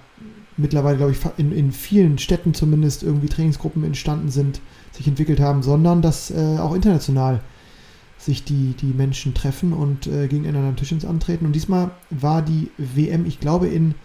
[0.57, 4.61] mittlerweile, glaube ich, in, in vielen Städten zumindest irgendwie Trainingsgruppen entstanden sind,
[4.91, 7.41] sich entwickelt haben, sondern dass äh, auch international
[8.17, 11.45] sich die, die Menschen treffen und äh, gegeneinander am Tischens antreten.
[11.45, 13.95] Und diesmal war die WM, ich glaube, in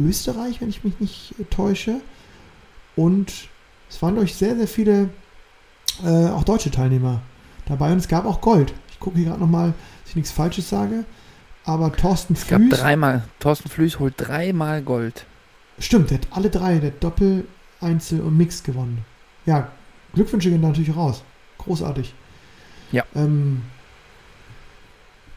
[0.00, 2.00] Österreich, wenn ich mich nicht täusche.
[2.96, 3.48] Und
[3.90, 5.10] es waren, glaube ich, sehr, sehr viele
[6.04, 7.20] äh, auch deutsche Teilnehmer
[7.66, 7.92] dabei.
[7.92, 8.72] Und es gab auch Gold.
[8.90, 11.04] Ich gucke hier gerade nochmal, dass ich nichts Falsches sage.
[11.64, 12.78] Aber Thorsten Es gab Flüß.
[12.78, 15.26] dreimal, Thorsten Flüß holt dreimal Gold.
[15.78, 17.46] Stimmt, der hat alle drei, der hat Doppel,
[17.80, 19.04] Einzel und Mix gewonnen.
[19.46, 19.68] Ja,
[20.14, 21.22] Glückwünsche gehen natürlich raus.
[21.58, 22.14] Großartig.
[22.90, 23.04] Ja.
[23.14, 23.62] Ähm,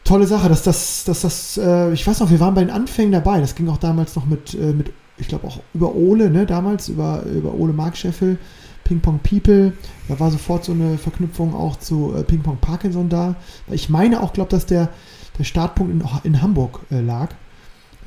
[0.04, 3.12] tolle Sache, dass das, dass das, äh, ich weiß noch, wir waren bei den Anfängen
[3.12, 3.40] dabei.
[3.40, 6.88] Das ging auch damals noch mit, äh, mit ich glaube auch über Ole, ne, damals,
[6.88, 8.38] über, über Ole Markscheffel,
[8.84, 9.72] Ping Pong People.
[10.08, 13.36] Da war sofort so eine Verknüpfung auch zu äh, Ping Pong Parkinson da.
[13.70, 14.90] Ich meine auch, glaube dass der,
[15.38, 17.34] der Startpunkt in, in Hamburg äh, lag, äh,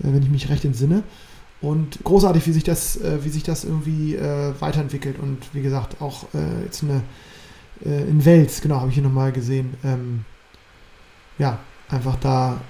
[0.04, 1.04] wenn ich mich recht entsinne.
[1.62, 5.18] Und großartig, wie sich das, äh, wie sich das irgendwie äh, weiterentwickelt.
[5.20, 7.02] Und wie gesagt, auch äh, jetzt eine
[7.84, 9.74] in Wels, genau, habe ich hier nochmal gesehen.
[9.84, 10.24] Ähm,
[11.38, 11.60] ja,
[11.90, 12.62] einfach da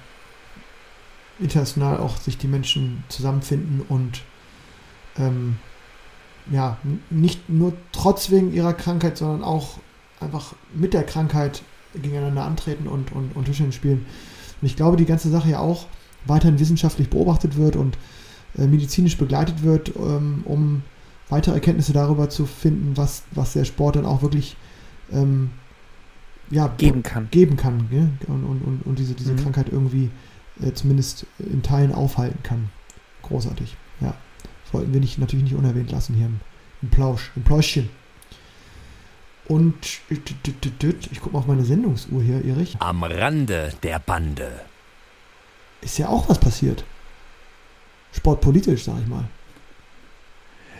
[1.38, 4.22] international auch sich die Menschen zusammenfinden und
[5.18, 5.58] ähm,
[6.50, 6.78] ja,
[7.10, 9.78] nicht nur trotz wegen ihrer Krankheit, sondern auch
[10.20, 11.62] einfach mit der Krankheit
[11.94, 14.06] gegeneinander antreten und, und, und Tischchen spielen.
[14.60, 15.86] Und ich glaube, die ganze Sache ja auch
[16.26, 17.98] weiterhin wissenschaftlich beobachtet wird und
[18.58, 20.82] äh, medizinisch begleitet wird, ähm, um
[21.28, 24.56] weitere Erkenntnisse darüber zu finden, was, was der Sport dann auch wirklich
[25.12, 25.50] ähm,
[26.50, 27.28] ja, Geben kann.
[27.30, 28.08] geben kann gell?
[28.28, 29.38] Und, und, und, und diese, diese Mhm.
[29.38, 30.10] Krankheit irgendwie
[30.62, 32.70] äh, zumindest in Teilen aufhalten kann.
[33.22, 34.14] Großartig, ja.
[34.66, 36.40] Das wollten wir nicht, natürlich nicht unerwähnt lassen hier im,
[36.82, 37.88] im Plausch, im Pläuschchen.
[39.48, 42.76] Und ich gucke mal auf meine Sendungsuhr hier, Erich.
[42.80, 44.60] Am Rande der Bande.
[45.82, 46.84] Ist ja auch was passiert.
[48.12, 49.24] Sportpolitisch, sag ich mal.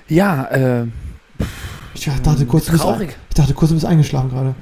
[0.08, 0.86] Ja, äh,
[1.94, 2.84] Ich dachte kurz, du bist,
[3.28, 4.54] ich dachte kurz, du bist eingeschlafen gerade.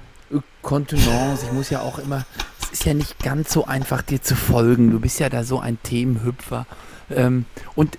[0.62, 2.26] Kontenance, ich muss ja auch immer,
[2.60, 4.90] es ist ja nicht ganz so einfach, dir zu folgen.
[4.90, 6.66] Du bist ja da so ein Themenhüpfer.
[7.10, 7.98] Ähm, und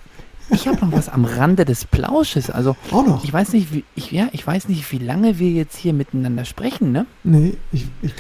[0.50, 2.50] ich habe noch was am Rande des Plausches.
[2.50, 3.24] Also Auch noch?
[3.24, 6.46] ich weiß nicht, wie, ich, ja, ich weiß nicht, wie lange wir jetzt hier miteinander
[6.46, 7.06] sprechen, ne?
[7.24, 8.14] nee, ich, ich,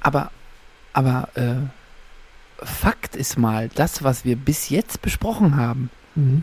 [0.00, 0.30] Aber,
[0.92, 1.54] aber äh,
[2.64, 6.42] Fakt ist mal, das, was wir bis jetzt besprochen haben, mhm.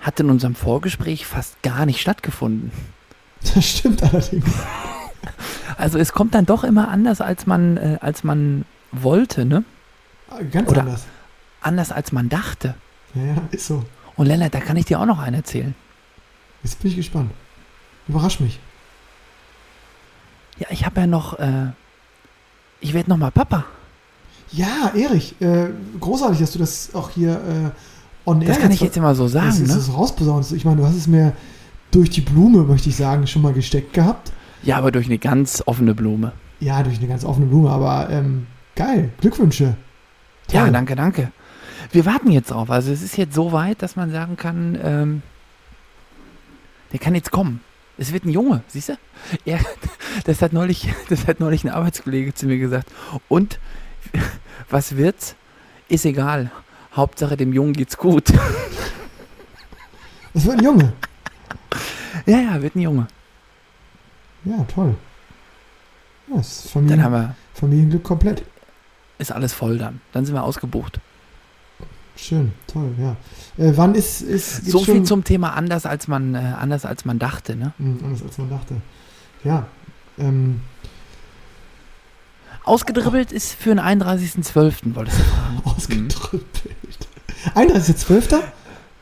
[0.00, 2.72] hat in unserem Vorgespräch fast gar nicht stattgefunden.
[3.54, 4.46] das stimmt allerdings.
[5.76, 9.64] Also es kommt dann doch immer anders, als man, äh, als man wollte, ne?
[10.50, 11.04] Ganz Oder- anders.
[11.60, 12.74] Anders, als man dachte.
[13.14, 13.84] Ja, ja, ist so.
[14.16, 15.74] Und Lennart, da kann ich dir auch noch einen erzählen.
[16.62, 17.30] Jetzt bin ich gespannt.
[18.08, 18.60] Überrasch mich.
[20.58, 21.68] Ja, ich habe ja noch, äh,
[22.80, 23.64] ich werde noch mal Papa.
[24.52, 28.80] Ja, Erich, äh, großartig, dass du das auch hier äh, on air Das kann ich
[28.80, 29.74] jetzt immer so das sagen, ist, ne?
[29.74, 30.52] das rausposaunst.
[30.52, 31.32] Ich meine, du hast es mir
[31.90, 34.32] durch die Blume, möchte ich sagen, schon mal gesteckt gehabt.
[34.62, 36.32] Ja, aber durch eine ganz offene Blume.
[36.60, 38.46] Ja, durch eine ganz offene Blume, aber ähm,
[38.76, 39.10] geil.
[39.20, 39.74] Glückwünsche.
[40.50, 40.72] Ja, Toll.
[40.72, 41.32] danke, danke.
[41.92, 42.70] Wir warten jetzt drauf.
[42.70, 45.22] Also es ist jetzt so weit, dass man sagen kann, ähm,
[46.92, 47.60] der kann jetzt kommen.
[47.98, 48.98] Es wird ein Junge, siehst du?
[49.44, 49.60] Er,
[50.24, 52.90] das hat neulich, das hat neulich ein Arbeitskollege zu mir gesagt.
[53.28, 53.60] Und
[54.70, 55.36] was wird's?
[55.88, 56.50] Ist egal.
[56.96, 58.32] Hauptsache dem Jungen geht's gut.
[60.34, 60.92] Es wird ein Junge.
[62.24, 63.06] ja, ja, wird ein Junge.
[64.44, 64.94] Ja, toll.
[66.28, 68.44] Ja, ist Dann Familien, haben wir, Familienglück komplett.
[69.18, 70.00] ist alles voll dann.
[70.12, 71.00] Dann sind wir ausgebucht.
[72.16, 73.16] Schön, toll, ja.
[73.62, 77.04] Äh, wann ist, ist So viel schon- zum Thema anders als man, äh, anders als
[77.04, 77.72] man dachte, ne?
[77.78, 78.76] Hm, anders als man dachte.
[79.44, 79.66] Ja.
[80.18, 80.60] Ähm,
[82.64, 85.60] Ausgedribbelt ist für den 31.12., wolltest du fragen.
[85.64, 86.62] ausgedrückt.
[87.54, 88.40] 31.12.?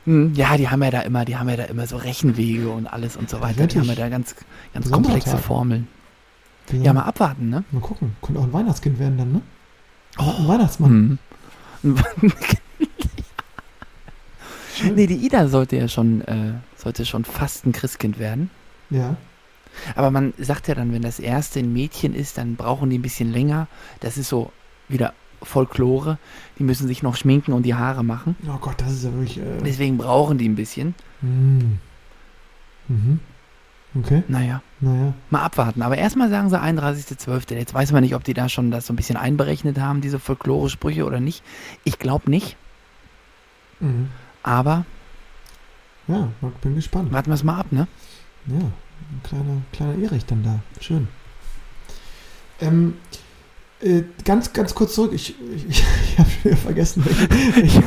[0.07, 2.87] Hm, Ja, die haben ja da immer, die haben ja da immer so Rechenwege und
[2.87, 3.67] alles und so weiter.
[3.67, 4.35] Die haben ja da ganz,
[4.73, 5.37] ganz komplexe.
[5.37, 5.89] Formeln.
[6.73, 7.65] Ja, Ja, mal abwarten, ne?
[7.73, 8.17] mal gucken.
[8.23, 9.43] Könnte auch ein Weihnachtskind werden dann, ne?
[10.17, 11.19] ein Weihnachtsmann.
[11.83, 11.97] Hm.
[14.95, 18.51] nee, die Ida sollte ja schon, äh, sollte schon fast ein Christkind werden.
[18.91, 19.16] Ja.
[19.95, 23.03] Aber man sagt ja dann, wenn das erste ein Mädchen ist, dann brauchen die ein
[23.03, 23.68] bisschen länger.
[24.01, 24.51] Das ist so
[24.89, 26.18] wieder Folklore.
[26.59, 28.37] Die müssen sich noch schminken und die Haare machen.
[28.49, 29.39] Oh Gott, das ist ja wirklich.
[29.39, 30.95] Äh, Deswegen brauchen die ein bisschen.
[31.21, 31.79] hm.
[32.89, 33.21] Mhm.
[33.93, 35.14] Okay, Naja, naja.
[35.31, 35.83] mal abwarten.
[35.83, 37.55] Aber erstmal sagen sie 31.12.
[37.57, 40.21] Jetzt weiß man nicht, ob die da schon das so ein bisschen einberechnet haben, diese
[40.21, 41.43] Folklore-Sprüche oder nicht.
[41.83, 42.57] Ich glaube nicht.
[43.81, 44.09] Mhm.
[44.43, 44.84] Aber
[46.09, 46.28] Ja,
[46.62, 47.12] bin gespannt.
[47.12, 47.86] warten wir es mal ab, ne?
[48.47, 50.61] Ja, ein kleiner, kleiner Erich dann da.
[50.80, 51.09] Schön.
[52.61, 52.95] Ähm,
[53.80, 55.12] äh, ganz, ganz kurz zurück.
[55.14, 57.82] Ich, ich, ich habe vergessen, welchen,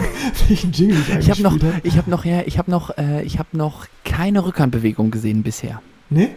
[0.48, 3.40] welchen Jingle ich Ich habe noch, ich habe noch, ja, ich habe noch, äh, ich
[3.40, 6.36] habe noch keine Rückhandbewegung gesehen bisher Nee?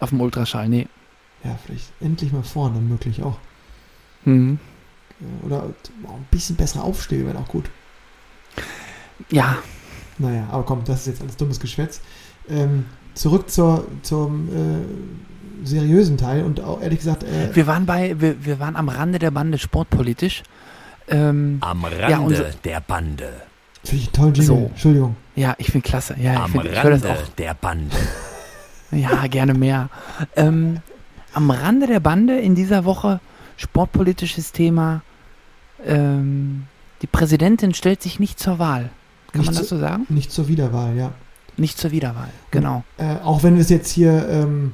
[0.00, 0.68] auf dem Ultraschall.
[0.68, 0.86] Nee.
[1.44, 3.38] Ja, vielleicht endlich mal vorne, dann möglich auch.
[4.24, 4.58] Mhm.
[5.20, 7.68] Ja, Oder ein bisschen besser aufstehen wäre auch gut.
[9.30, 9.58] Ja,
[10.18, 12.00] Naja, aber komm, das ist jetzt alles dummes Geschwätz.
[12.48, 18.18] Ähm, zurück zur, zum äh, seriösen Teil und auch ehrlich gesagt, äh, wir waren bei,
[18.20, 20.42] wir, wir waren am Rande der Bande sportpolitisch.
[21.08, 23.32] Ähm, Am Rande Ja, unser- der Bande.
[23.84, 24.46] finde ich einen tollen Jingle.
[24.46, 24.66] So.
[24.70, 25.16] Entschuldigung.
[25.36, 26.14] ja, ich finde klasse.
[26.20, 27.28] Ja, ich, Am find, ich höre das Rande auch.
[27.36, 27.96] der Bande.
[28.90, 29.90] Ja, gerne mehr.
[30.34, 30.78] Ähm,
[31.34, 33.20] am Rande der Bande in dieser Woche
[33.58, 35.02] sportpolitisches Thema.
[35.84, 36.64] Ähm,
[37.02, 38.88] die Präsidentin stellt sich nicht zur Wahl.
[39.32, 40.06] Kann Nicht man das so sagen?
[40.08, 41.12] Nicht zur Wiederwahl, ja.
[41.56, 42.30] Nicht zur Wiederwahl.
[42.50, 42.84] Genau.
[42.98, 44.72] Äh, auch wenn wir es jetzt hier ähm,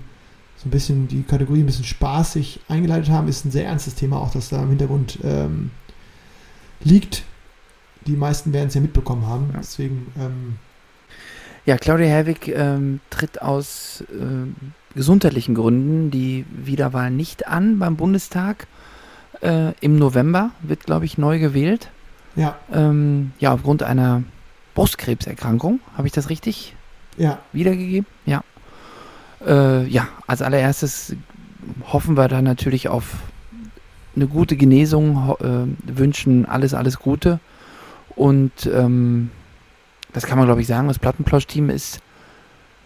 [0.57, 4.19] so ein bisschen die Kategorie ein bisschen spaßig eingeleitet haben, ist ein sehr ernstes Thema,
[4.19, 5.71] auch das da im Hintergrund ähm,
[6.83, 7.25] liegt.
[8.07, 9.49] Die meisten werden es ja mitbekommen haben.
[9.55, 9.61] Ja.
[9.61, 10.57] Deswegen, ähm,
[11.65, 14.55] Ja, Claudia Herwig ähm, tritt aus ähm,
[14.95, 18.67] gesundheitlichen Gründen die Wiederwahl nicht an beim Bundestag.
[19.41, 21.89] Äh, Im November wird, glaube ich, neu gewählt.
[22.37, 24.23] ja, Ähm, ja, aufgrund einer
[24.75, 25.81] Brustkrebserkrankung.
[25.97, 26.75] Habe ich das richtig
[27.17, 28.07] ja, wiedergegeben?
[28.27, 28.43] Ja.
[29.47, 31.17] Äh, ja, als allererstes
[31.93, 33.05] hoffen wir da natürlich auf
[34.17, 37.41] eine gute Genesung, äh, wünschen alles, alles Gute.
[38.17, 39.31] Und ähm,
[40.13, 40.89] das kann man, glaube ich, sagen.
[40.89, 42.01] Das Plattenplausch-Team ist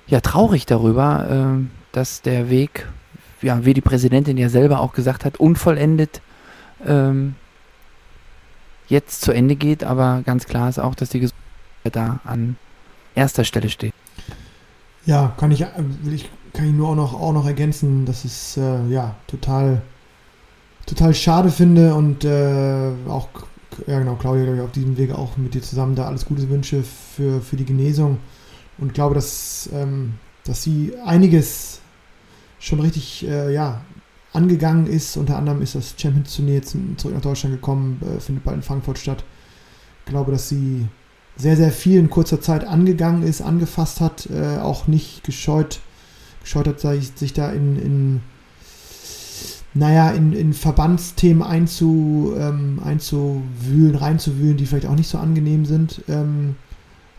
[0.06, 2.86] ja traurig darüber, äh, dass der Weg,
[3.42, 6.22] ja, wie die Präsidentin ja selber auch gesagt hat, unvollendet
[6.86, 7.34] ähm,
[8.88, 9.84] jetzt zu Ende geht.
[9.84, 11.47] Aber ganz klar ist auch, dass die Gesundheit
[11.84, 12.56] da an
[13.14, 13.94] erster Stelle steht.
[15.06, 15.68] ja, kann ich, äh,
[16.12, 19.82] ich, kann ich nur auch noch, auch noch ergänzen, dass es äh, ja total,
[20.86, 23.28] total schade finde und äh, auch,
[23.86, 26.82] ja genau, Claudia, ich, auf diesem Wege auch mit dir zusammen da alles Gute wünsche
[26.82, 28.18] für, für die Genesung
[28.78, 30.14] und glaube, dass, ähm,
[30.44, 31.80] dass sie einiges
[32.58, 33.80] schon richtig, äh, ja,
[34.32, 35.16] angegangen ist.
[35.16, 38.62] Unter anderem ist das Champions Turnier jetzt zurück nach Deutschland gekommen, äh, findet bald in
[38.62, 39.24] Frankfurt statt.
[40.04, 40.86] Ich glaube, dass sie
[41.38, 45.80] sehr, sehr viel in kurzer Zeit angegangen ist, angefasst hat, äh, auch nicht gescheut,
[46.42, 48.20] gescheut hat, sich, da in, in
[49.74, 56.02] naja, in, in Verbandsthemen einzu, ähm, einzuwühlen, reinzuwühlen, die vielleicht auch nicht so angenehm sind.
[56.08, 56.56] Ähm,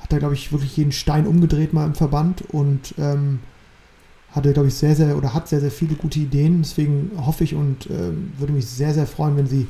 [0.01, 3.39] hat da, glaube ich, wirklich jeden Stein umgedreht mal im Verband und ähm,
[4.31, 6.61] hatte, glaube ich, sehr, sehr oder hat sehr, sehr viele gute Ideen.
[6.61, 9.67] Deswegen hoffe ich und ähm, würde mich sehr, sehr freuen, wenn sie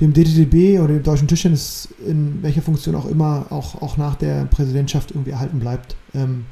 [0.00, 4.44] dem DTDB oder dem Deutschen Tischtennis in welcher Funktion auch immer auch, auch nach der
[4.46, 5.96] Präsidentschaft irgendwie erhalten bleibt.
[6.14, 6.46] Ähm,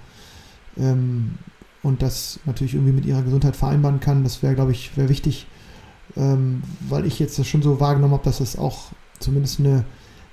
[0.76, 1.38] ähm,
[1.82, 4.22] und das natürlich irgendwie mit ihrer Gesundheit vereinbaren kann.
[4.22, 5.46] Das wäre, glaube ich, wäre wichtig,
[6.16, 9.84] ähm, weil ich jetzt das schon so wahrgenommen habe, dass das auch zumindest eine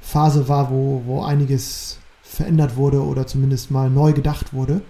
[0.01, 4.81] Phase war, wo, wo einiges verändert wurde oder zumindest mal neu gedacht wurde.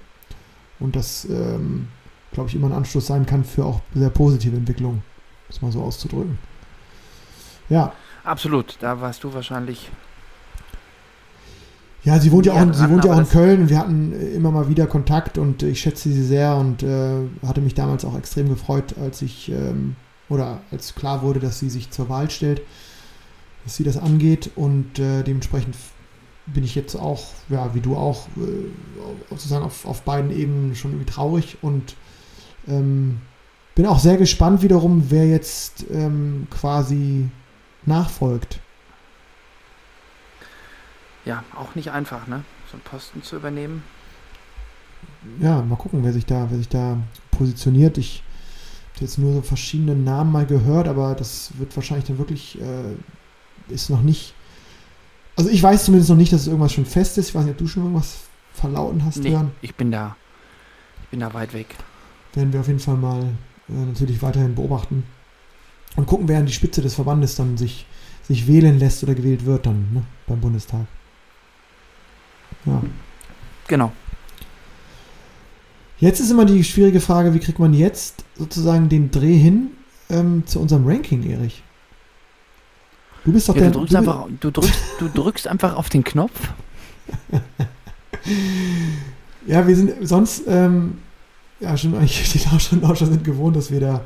[0.79, 1.87] Und das, ähm,
[2.31, 5.01] glaube ich, immer ein Anstoß sein kann für auch sehr positive Entwicklungen,
[5.49, 6.37] es mal so auszudrücken.
[7.69, 7.93] Ja,
[8.29, 9.89] Absolut, da warst du wahrscheinlich.
[12.03, 14.13] Ja, sie wohnt ja, auch, in, sie wohnt ja auch in Köln und wir hatten
[14.13, 18.05] äh, immer mal wieder Kontakt und ich schätze sie sehr und äh, hatte mich damals
[18.05, 19.95] auch extrem gefreut, als ich ähm,
[20.29, 22.61] oder als klar wurde, dass sie sich zur Wahl stellt,
[23.63, 25.75] dass sie das angeht und äh, dementsprechend
[26.45, 30.91] bin ich jetzt auch, ja, wie du auch, äh, sozusagen auf, auf beiden Ebenen schon
[30.91, 31.95] irgendwie traurig und
[32.67, 33.21] ähm,
[33.73, 37.31] bin auch sehr gespannt wiederum, wer jetzt ähm, quasi
[37.89, 38.59] nachfolgt.
[41.25, 42.43] Ja, auch nicht einfach, ne?
[42.71, 43.83] So einen Posten zu übernehmen.
[45.41, 46.97] ja, mal gucken, wer sich da, wer sich da
[47.31, 47.97] positioniert.
[47.97, 48.23] Ich
[48.95, 52.95] habe jetzt nur so verschiedene Namen mal gehört, aber das wird wahrscheinlich dann wirklich, äh,
[53.73, 54.33] ist noch nicht.
[55.35, 57.29] Also ich weiß zumindest noch nicht, dass es irgendwas schon fest ist.
[57.29, 58.21] Ich weiß nicht, ob du schon irgendwas
[58.53, 59.51] verlauten hast, Nee, Jörn.
[59.61, 60.15] ich bin da.
[61.03, 61.67] Ich bin da weit weg.
[62.33, 63.21] Werden wir auf jeden Fall mal
[63.69, 65.03] äh, natürlich weiterhin beobachten.
[65.99, 67.85] Und gucken, wer an die Spitze des Verbandes dann sich,
[68.25, 70.85] sich wählen lässt oder gewählt wird dann ne, beim Bundestag.
[72.65, 72.81] Ja.
[73.67, 73.91] Genau.
[75.97, 79.71] Jetzt ist immer die schwierige Frage, wie kriegt man jetzt sozusagen den Dreh hin
[80.09, 81.63] ähm, zu unserem Ranking, Erich?
[83.25, 83.71] Du bist doch Ja, der.
[83.71, 86.39] du, drückst du, einfach, du, drückst, du drückst einfach auf den Knopf.
[89.47, 90.99] ja, wir sind sonst, ähm,
[91.59, 94.05] ja, schon eigentlich, die Lauscher und Lauscher sind gewohnt, dass wir da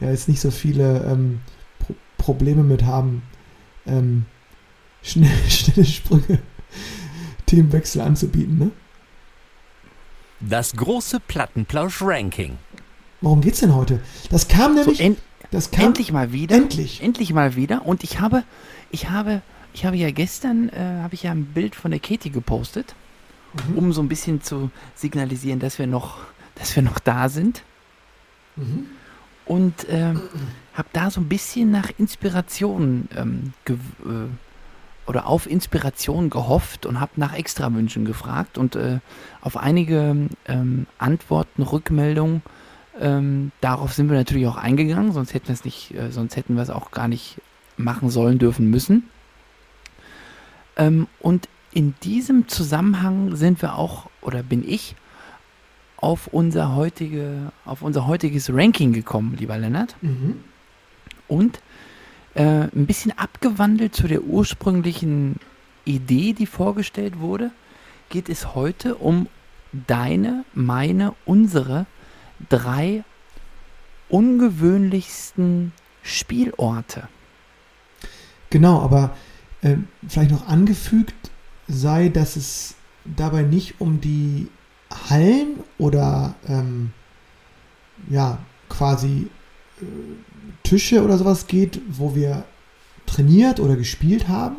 [0.00, 1.40] ja jetzt nicht so viele ähm,
[1.78, 3.22] Pro Probleme mit haben,
[3.86, 4.26] ähm,
[5.02, 6.38] schnell, schnelle Sprünge,
[7.46, 8.70] Themenwechsel anzubieten, ne?
[10.40, 12.56] Das große Plattenplausch-Ranking.
[13.20, 14.00] Worum geht's denn heute?
[14.30, 15.00] Das kam So, nämlich.
[15.00, 15.16] en
[15.50, 16.54] das kam, endlich mal wieder.
[16.56, 17.02] Endlich.
[17.02, 17.84] Endlich mal wieder.
[17.84, 18.44] Und ich habe,
[18.90, 19.42] ich habe,
[19.74, 22.94] ich habe ja gestern, äh, habe ich ja ein Bild von der Katie gepostet,
[23.68, 23.78] Mhm.
[23.78, 26.18] um so ein bisschen zu signalisieren, dass wir noch,
[26.54, 27.62] dass wir noch da sind.
[28.56, 28.86] Mhm.
[29.50, 30.22] Und ähm,
[30.74, 33.72] habe da so ein bisschen nach Inspiration ähm, äh,
[35.08, 39.00] oder auf Inspiration gehofft und habe nach Extrawünschen gefragt und äh,
[39.40, 42.42] auf einige ähm, Antworten, Rückmeldungen,
[43.00, 46.54] ähm, darauf sind wir natürlich auch eingegangen, sonst hätten wir es nicht, äh, sonst hätten
[46.54, 47.40] wir es auch gar nicht
[47.76, 49.10] machen sollen, dürfen, müssen.
[50.76, 54.94] Ähm, und in diesem Zusammenhang sind wir auch, oder bin ich,
[56.00, 59.96] auf unser, heutige, auf unser heutiges Ranking gekommen, lieber Lennart.
[60.00, 60.42] Mhm.
[61.28, 61.60] Und
[62.34, 65.36] äh, ein bisschen abgewandelt zu der ursprünglichen
[65.84, 67.50] Idee, die vorgestellt wurde,
[68.08, 69.28] geht es heute um
[69.72, 71.86] deine, meine, unsere
[72.48, 73.04] drei
[74.08, 75.72] ungewöhnlichsten
[76.02, 77.08] Spielorte.
[78.48, 79.16] Genau, aber
[79.62, 79.76] äh,
[80.08, 81.14] vielleicht noch angefügt
[81.68, 82.74] sei, dass es
[83.04, 84.48] dabei nicht um die
[85.08, 86.92] Hallen oder ähm,
[88.08, 88.38] ja,
[88.68, 89.28] quasi
[89.80, 89.84] äh,
[90.62, 92.44] Tische oder sowas geht, wo wir
[93.06, 94.56] trainiert oder gespielt haben,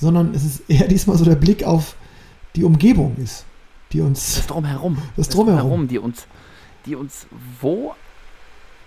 [0.00, 1.96] sondern es ist eher diesmal so der Blick auf
[2.56, 3.44] die Umgebung ist,
[3.92, 4.98] die uns Das Drumherum.
[5.16, 5.88] Das Drumherum.
[5.88, 6.26] die uns,
[6.86, 7.26] die uns
[7.60, 7.94] wo,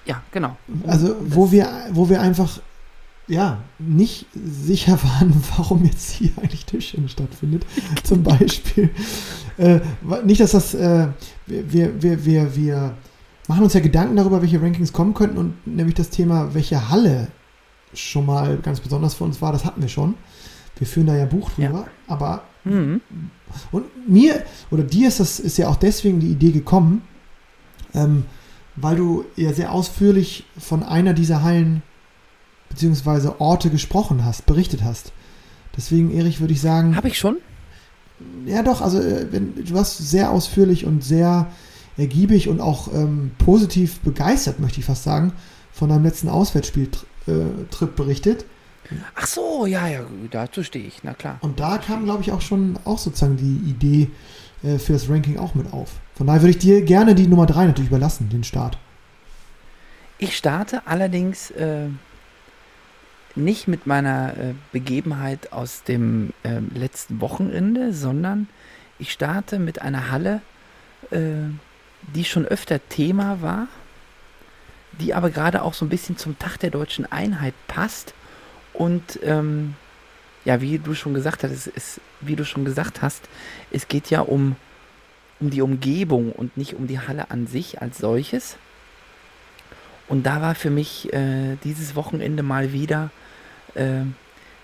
[0.06, 0.58] ja, genau.
[0.88, 2.60] Also, wo Das- wir, wo wir einfach
[3.28, 7.66] ja nicht sicher waren, warum jetzt hier eigentlich Tischchen stattfindet,
[8.04, 8.90] zum Beispiel.
[9.58, 9.80] Äh,
[10.26, 11.08] nicht, dass das, äh,
[11.46, 12.98] wir, wir, wir, wir, wir
[13.48, 17.28] machen uns ja Gedanken darüber, welche Rankings kommen könnten und nämlich das Thema, welche Halle
[17.94, 20.16] schon mal ganz besonders für uns war, das hatten wir schon.
[20.78, 23.02] Wir führen da ja Buch drüber, aber Mhm.
[23.72, 27.02] und mir oder dir ist das ist ja auch deswegen die Idee gekommen,
[27.96, 28.26] ähm,
[28.76, 31.82] weil du ja sehr ausführlich von einer dieser Hallen
[32.72, 35.12] beziehungsweise Orte gesprochen hast, berichtet hast.
[35.76, 37.38] Deswegen, Erich, würde ich sagen, Habe ich schon?
[38.46, 41.48] ja doch, also äh, wenn, du hast sehr ausführlich und sehr
[41.98, 45.34] ergiebig und auch ähm, positiv begeistert, möchte ich fast sagen,
[45.72, 48.46] von deinem letzten Auswärtsspieltrip äh, berichtet.
[49.16, 50.02] Ach so, ja, ja,
[50.32, 51.38] dazu stehe ich, na klar.
[51.42, 54.10] Und da kam, glaube ich, auch schon auch sozusagen die Idee
[54.64, 55.92] äh, für das Ranking auch mit auf.
[56.16, 58.78] Von daher würde ich dir gerne die Nummer 3 natürlich überlassen, den Start.
[60.18, 61.88] Ich starte allerdings äh,
[63.36, 68.48] nicht mit meiner äh, Begebenheit aus dem äh, letzten Wochenende, sondern
[69.00, 70.42] ich starte mit einer Halle,
[71.12, 71.50] äh,
[72.14, 73.68] die schon öfter Thema war,
[75.00, 78.14] die aber gerade auch so ein bisschen zum Tag der deutschen Einheit passt
[78.74, 79.76] und ähm,
[80.46, 83.28] ja, wie du schon gesagt hast, es ist, wie du schon gesagt hast,
[83.70, 84.56] es geht ja um,
[85.40, 88.58] um die Umgebung und nicht um die Halle an sich als solches.
[90.08, 93.12] Und da war für mich äh, dieses Wochenende mal wieder
[93.76, 94.04] äh,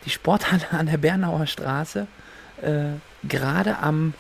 [0.06, 2.08] die Sporthalle an der Bernauer Straße,
[2.62, 2.92] äh,
[3.28, 4.14] gerade am,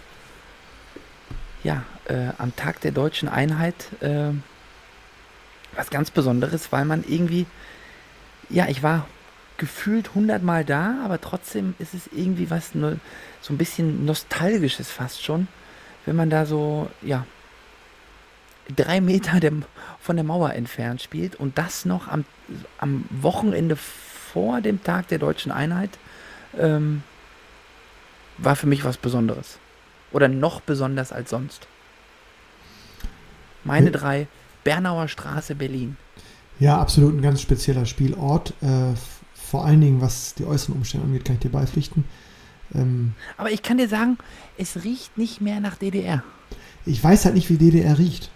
[1.63, 4.31] ja, äh, am Tag der deutschen Einheit, äh,
[5.75, 7.45] was ganz Besonderes, weil man irgendwie,
[8.49, 9.07] ja, ich war
[9.57, 12.99] gefühlt hundertmal da, aber trotzdem ist es irgendwie was, ne,
[13.41, 15.47] so ein bisschen nostalgisches fast schon,
[16.05, 17.25] wenn man da so, ja,
[18.75, 19.53] drei Meter der,
[19.99, 22.25] von der Mauer entfernt spielt und das noch am,
[22.77, 23.77] am Wochenende
[24.33, 25.91] vor dem Tag der deutschen Einheit,
[26.57, 27.03] ähm,
[28.37, 29.57] war für mich was Besonderes.
[30.11, 31.67] Oder noch besonders als sonst.
[33.63, 33.93] Meine Hm.
[33.93, 34.27] drei,
[34.63, 35.97] Bernauer Straße, Berlin.
[36.59, 38.53] Ja, absolut ein ganz spezieller Spielort.
[38.61, 38.93] Äh,
[39.35, 42.05] vor allen Dingen, was die äußeren Umstände angeht, kann ich dir beipflichten.
[42.73, 44.17] Ähm, Aber ich kann dir sagen,
[44.57, 46.23] es riecht nicht mehr nach DDR.
[46.85, 48.29] ich weiß halt nicht, wie DDR riecht.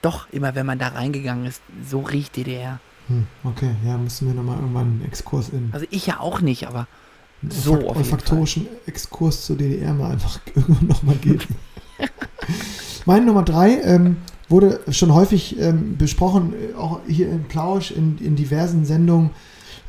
[0.00, 2.80] Doch, immer wenn man da reingegangen ist, so riecht DDR.
[3.08, 6.66] Hm, okay, ja, müssen wir nochmal irgendwann einen Exkurs in Also ich ja auch nicht,
[6.68, 6.86] aber
[7.48, 11.46] so olfakt- auf olfaktorischen Exkurs zur DDR mal einfach irgendwann nochmal geben.
[13.04, 18.18] Meine Nummer drei ähm, wurde schon häufig ähm, besprochen, äh, auch hier in Plausch, in,
[18.18, 19.30] in diversen Sendungen,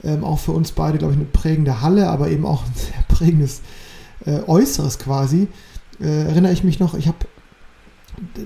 [0.03, 3.03] ähm, auch für uns beide, glaube ich, eine prägende Halle, aber eben auch ein sehr
[3.07, 3.61] prägendes
[4.25, 5.47] äh, Äußeres quasi.
[6.01, 7.17] Äh, erinnere ich mich noch, ich habe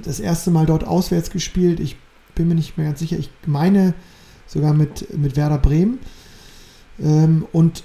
[0.03, 1.80] das erste Mal dort auswärts gespielt.
[1.80, 1.95] Ich
[2.36, 3.18] bin mir nicht mehr ganz sicher.
[3.18, 3.93] Ich meine
[4.47, 5.99] sogar mit, mit Werder Bremen.
[6.99, 7.83] Ähm, und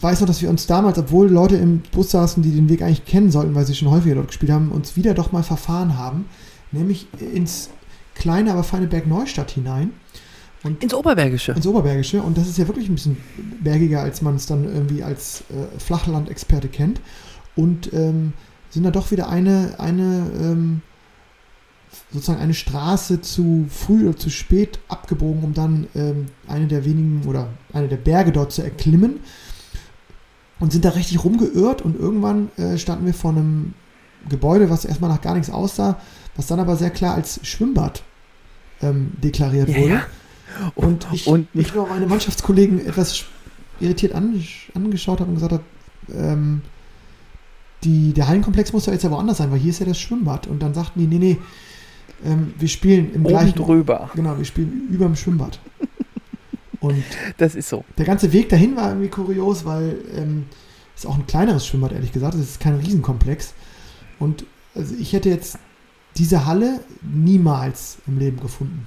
[0.00, 3.04] weiß noch, dass wir uns damals, obwohl Leute im Bus saßen, die den Weg eigentlich
[3.04, 6.26] kennen sollten, weil sie schon häufiger dort gespielt haben, uns wieder doch mal verfahren haben,
[6.72, 7.70] nämlich ins
[8.14, 9.92] kleine, aber feine Berg Neustadt hinein.
[10.62, 11.52] Und ins Oberbergische.
[11.52, 12.20] ins Oberbergische.
[12.22, 13.16] Und das ist ja wirklich ein bisschen
[13.62, 17.00] bergiger, als man es dann irgendwie als äh, Flachlandexperte kennt.
[17.54, 18.32] Und ähm,
[18.70, 20.82] sind da doch wieder eine, eine ähm,
[22.12, 27.26] sozusagen eine Straße zu früh oder zu spät abgebogen, um dann ähm, eine der wenigen
[27.26, 29.20] oder eine der Berge dort zu erklimmen
[30.60, 33.74] und sind da richtig rumgeirrt und irgendwann äh, standen wir vor einem
[34.28, 36.00] Gebäude, was erstmal nach gar nichts aussah,
[36.36, 38.02] was dann aber sehr klar als Schwimmbad
[38.82, 39.92] ähm, deklariert Ja, wurde.
[39.94, 40.06] ja.
[40.74, 43.24] Und ich, und ich nur meine Mannschaftskollegen etwas
[43.80, 45.64] irritiert angesch angeschaut habe und gesagt habe,
[46.12, 46.62] ähm,
[47.84, 50.46] die, der Hallenkomplex muss ja jetzt ja woanders sein, weil hier ist ja das Schwimmbad.
[50.46, 51.38] Und dann sagten die, nee, nee,
[52.24, 53.54] ähm, wir spielen im oben gleichen.
[53.54, 54.10] drüber.
[54.14, 55.60] Genau, wir spielen über dem Schwimmbad.
[56.80, 57.02] Und
[57.38, 57.84] Das ist so.
[57.98, 60.44] der ganze Weg dahin war irgendwie kurios, weil ähm,
[60.94, 62.34] es ist auch ein kleineres Schwimmbad, ehrlich gesagt.
[62.34, 63.54] Es ist kein Riesenkomplex.
[64.18, 64.44] Und
[64.74, 65.58] also ich hätte jetzt
[66.16, 68.86] diese Halle niemals im Leben gefunden.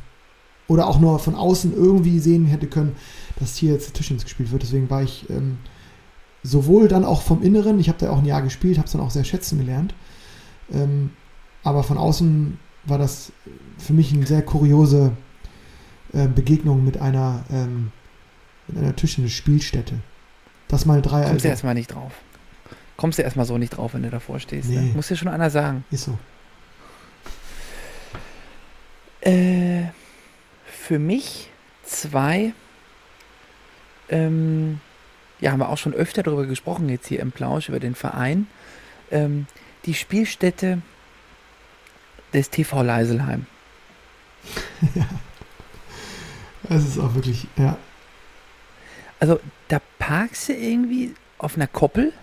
[0.67, 2.95] Oder auch nur von außen irgendwie sehen hätte können,
[3.39, 4.63] dass hier jetzt Tischtennis gespielt wird.
[4.63, 5.57] Deswegen war ich ähm,
[6.43, 9.01] sowohl dann auch vom Inneren, ich habe da auch ein Jahr gespielt, habe es dann
[9.01, 9.93] auch sehr schätzen gelernt.
[10.71, 11.11] Ähm,
[11.63, 12.59] aber von außen
[12.89, 13.31] war das
[13.77, 15.11] für mich eine sehr kuriose
[16.13, 17.91] äh, Begegnung mit einer, ähm,
[18.67, 19.95] mit einer Tischtennis-Spielstätte.
[20.67, 22.13] Das mal drei Kommst du also, erstmal nicht drauf.
[22.97, 24.69] Kommst du erstmal so nicht drauf, wenn du davor stehst.
[24.69, 24.81] Ne?
[24.81, 24.91] Nee.
[24.93, 25.83] Muss dir schon einer sagen.
[25.89, 26.17] ist so.
[29.21, 29.85] Äh,
[30.65, 31.49] für mich
[31.83, 32.53] zwei,
[34.09, 34.79] ähm,
[35.39, 38.47] ja, haben wir auch schon öfter darüber gesprochen, jetzt hier im Plausch über den Verein.
[39.11, 39.45] Ähm,
[39.85, 40.81] die Spielstätte
[42.33, 43.45] des TV Leiselheim.
[46.71, 47.77] Es ist auch wirklich, ja.
[49.19, 52.13] Also, da parkst du irgendwie auf einer Koppel.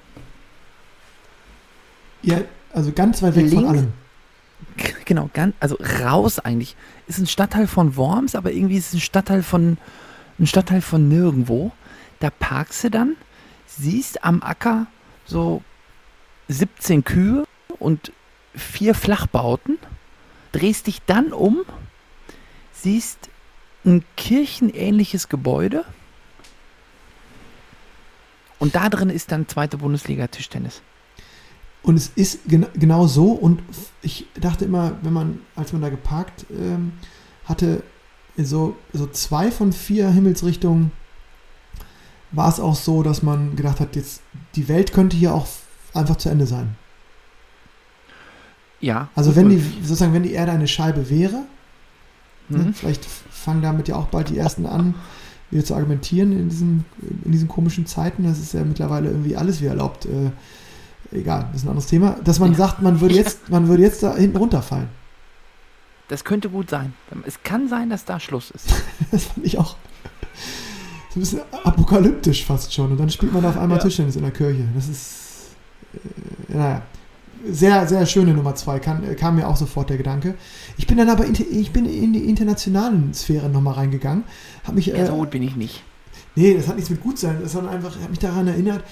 [2.22, 2.42] Ja,
[2.72, 3.70] also ganz weit weg von Links?
[3.70, 3.92] allem.
[5.04, 6.76] Genau, ganz, also raus eigentlich.
[7.06, 9.78] Ist ein Stadtteil von Worms, aber irgendwie ist es ein Stadtteil von,
[10.38, 11.72] ein Stadtteil von nirgendwo.
[12.20, 13.16] Da parkst du dann,
[13.66, 14.86] siehst am Acker
[15.24, 15.62] so
[16.48, 17.44] 17 Kühe
[17.78, 18.12] und
[18.54, 19.78] vier Flachbauten,
[20.56, 21.64] drehst dich dann um,
[22.72, 23.28] siehst
[23.84, 25.84] ein kirchenähnliches Gebäude
[28.58, 30.80] und da drin ist dann zweite Bundesliga Tischtennis.
[31.82, 33.32] Und es ist gen genau so.
[33.32, 33.62] Und
[34.02, 36.92] ich dachte immer, wenn man, als man da geparkt ähm,
[37.44, 37.82] hatte,
[38.36, 40.90] so, so zwei von vier Himmelsrichtungen,
[42.32, 44.22] war es auch so, dass man gedacht hat, jetzt
[44.56, 45.46] die Welt könnte hier auch
[45.94, 46.76] einfach zu Ende sein.
[48.86, 49.08] Ja.
[49.16, 51.42] Also wenn die, sozusagen, wenn die Erde eine Scheibe wäre,
[52.48, 52.74] ne, Mhm.
[52.74, 54.94] vielleicht f- fangen damit ja auch bald die ersten an,
[55.50, 56.84] wieder zu argumentieren in diesen,
[57.24, 58.24] in diesen komischen Zeiten.
[58.24, 60.06] Das ist ja mittlerweile irgendwie alles wie erlaubt.
[60.06, 60.30] Äh,
[61.16, 62.16] egal, das ist ein anderes Thema.
[62.24, 62.58] Dass man Ja.
[62.58, 64.88] sagt, man würde jetzt, man würde jetzt da hinten runterfallen.
[66.08, 66.94] Das könnte gut sein.
[67.26, 68.68] Es kann sein, dass da Schluss ist.
[69.10, 69.76] Das fand ich auch
[71.10, 72.92] so ein bisschen apokalyptisch fast schon.
[72.92, 73.82] Und dann spielt man da auf einmal Ja.
[73.84, 74.64] Tischtennis in der Kirche.
[74.76, 75.16] Das ist,
[75.94, 76.82] äh, naja,
[77.50, 78.78] sehr, sehr schöne Nummer zwei.
[78.78, 80.34] Kann, äh, kam mir auch sofort der Gedanke.
[80.76, 84.24] Ich bin dann aber inter, ich bin in die internationalen Sphären nochmal reingegangen.
[84.64, 85.82] Hab mich, Ja, äh, so gut bin ich nicht.
[86.34, 88.84] Nee, das hat nichts mit gut sein, sondern einfach, ich habe mich daran erinnert,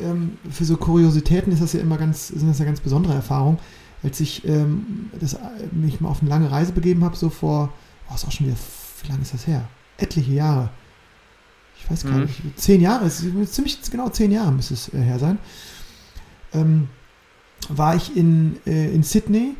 [0.00, 3.58] ähm, für so Kuriositäten ist das ja immer ganz, sind das ja ganz besondere Erfahrungen.
[4.02, 5.38] Als ich ähm, das, äh,
[5.72, 7.72] mich mal auf eine lange Reise begeben habe, so vor,
[8.10, 8.56] oh, ist auch schon wieder,
[9.02, 9.68] wie lange ist das her?
[9.98, 10.70] Etliche Jahre.
[11.78, 12.22] Ich weiß gar Mhm.
[12.22, 13.24] nicht, zehn Jahre, ist
[13.54, 15.38] ziemlich genau zehn Jahre müsste es her sein.
[16.52, 16.88] Ähm,
[17.74, 19.54] war ich in, äh, in Sydney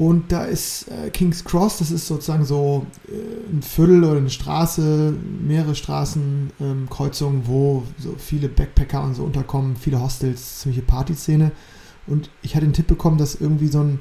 [0.00, 4.30] und da ist äh, King's Cross, das ist sozusagen so äh, ein Viertel oder eine
[4.30, 5.12] Straße,
[5.46, 11.52] mehrere Straßenkreuzungen, ähm, wo so viele Backpacker und so unterkommen, viele Hostels, ziemliche Partyszene.
[12.06, 14.00] Und ich hatte den Tipp bekommen, dass irgendwie so ein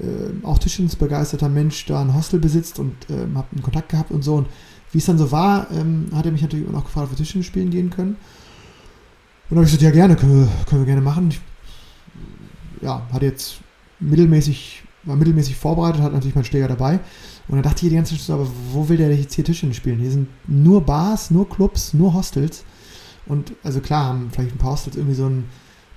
[0.00, 4.22] äh, auch Tischtennis-begeisterter Mensch da ein Hostel besitzt und ähm, habe einen Kontakt gehabt und
[4.22, 4.34] so.
[4.34, 4.48] Und
[4.92, 7.46] wie es dann so war, ähm, hat er mich natürlich noch gefragt, ob wir Tischtennis
[7.46, 8.16] spielen gehen können.
[9.48, 11.28] Und dann habe ich gesagt, ja gerne, können wir, können wir gerne machen.
[11.30, 11.40] Ich,
[12.82, 13.60] ja, hatte jetzt
[14.00, 17.00] mittelmäßig, war mittelmäßig vorbereitet, hatte natürlich meinen Schläger dabei.
[17.48, 19.76] Und dann dachte ich die ganze Zeit so, aber wo will der jetzt hier Tischtennis
[19.76, 19.98] spielen?
[19.98, 22.64] Hier sind nur Bars, nur Clubs, nur Hostels.
[23.26, 25.44] Und also klar, haben vielleicht ein paar Hostels irgendwie so einen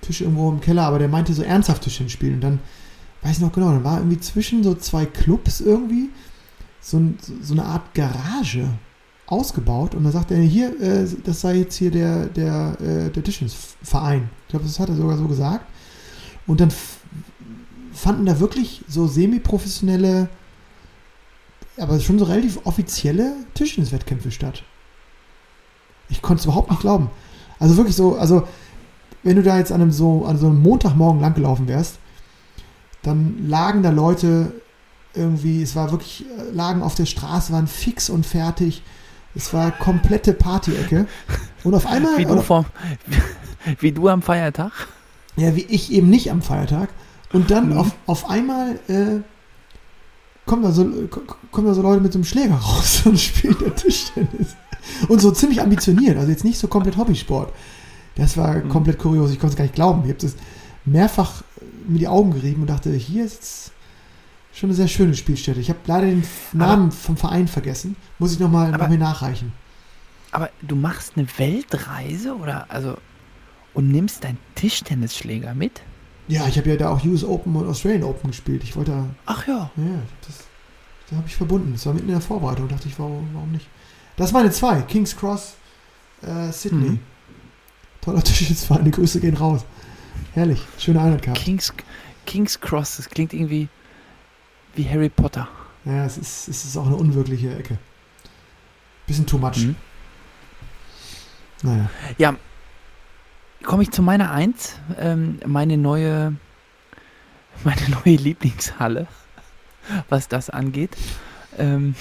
[0.01, 2.35] Tisch irgendwo im Keller, aber der meinte so ernsthaft Tischtennis spielen.
[2.35, 2.59] Und dann,
[3.21, 6.09] weiß ich noch genau, dann war irgendwie zwischen so zwei Clubs irgendwie
[6.81, 8.67] so, ein, so eine Art Garage
[9.25, 9.95] ausgebaut.
[9.95, 14.29] Und dann sagt er, hier, äh, das sei jetzt hier der, der, äh, der Tischtennisverein.
[14.43, 15.65] Ich glaube, das hat er sogar so gesagt.
[16.47, 16.71] Und dann
[17.93, 20.29] fanden da wirklich so semi-professionelle,
[21.77, 24.63] aber schon so relativ offizielle Tischtenniswettkämpfe statt.
[26.09, 27.09] Ich konnte es überhaupt nicht glauben.
[27.59, 28.47] Also wirklich so, also
[29.23, 31.97] wenn du da jetzt an einem so, an so einem Montagmorgen langgelaufen wärst,
[33.01, 34.53] dann lagen da Leute
[35.13, 38.83] irgendwie, es war wirklich, äh, lagen auf der Straße, waren fix und fertig.
[39.33, 41.07] Es war komplette Party-Ecke.
[41.63, 42.65] Und auf einmal, Wie du, vom,
[43.79, 44.71] wie du am Feiertag.
[45.37, 46.89] Ja, wie ich eben nicht am Feiertag.
[47.33, 47.77] Und dann Mhm.
[47.77, 49.19] auf, auf einmal äh,
[50.45, 51.21] kommen, da so, ko-
[51.51, 54.55] kommen da so Leute mit so einem Schläger raus und spielen da Tischtennis.
[55.09, 57.51] Und so ziemlich ambitioniert, also jetzt nicht so komplett Hobbysport.
[58.15, 58.69] Das war Mhm.
[58.69, 60.03] komplett kurios, ich konnte es gar nicht glauben.
[60.03, 60.35] Ich habe das
[60.85, 61.43] mehrfach
[61.87, 63.71] mir die Augen gerieben und dachte, hier ist
[64.53, 65.59] schon eine sehr schöne Spielstätte.
[65.59, 66.23] Ich habe leider den
[66.53, 67.95] Namen vom Verein vergessen.
[68.19, 69.51] Muss ich nochmal noch Aber- nachreichen.
[70.31, 72.95] Aber du machst eine Weltreise oder also
[73.75, 75.81] und nimmst deinen Tischtennisschläger mit?
[76.27, 78.63] Ja, ich habe ja da auch US Open und Australian Open gespielt.
[78.63, 79.69] Ich wollte da Ach ja.
[79.75, 80.45] Ja, das,
[81.09, 81.73] da habe ich verbunden.
[81.73, 82.67] Das war mitten in der Vorbereitung.
[82.67, 83.67] dachte ich, warum, warum nicht?
[84.17, 84.81] Das waren meine zwei.
[84.81, 85.55] King's Cross,
[86.23, 86.91] äh, Sydney.
[86.91, 86.99] Mhm.
[88.01, 88.85] Toller Tischtennisverein.
[88.85, 89.65] Die Grüße gehen raus.
[90.33, 90.61] Herrlich.
[90.79, 91.39] Schöne Einheit gehabt.
[91.39, 91.71] Kings,
[92.25, 93.67] Kings Cross, das klingt irgendwie
[94.73, 95.47] wie Harry Potter.
[95.83, 97.77] Ja, es ist, es ist auch eine unwirkliche Ecke.
[99.05, 99.57] Bisschen too much.
[99.57, 99.75] Mhm.
[101.61, 101.89] Naja.
[102.17, 102.35] Ja,
[103.65, 106.35] komme ich zu meiner Eins, ähm, meine neue,
[107.63, 109.07] meine neue Lieblingshalle,
[110.09, 110.95] was das angeht.
[111.57, 111.95] Ähm,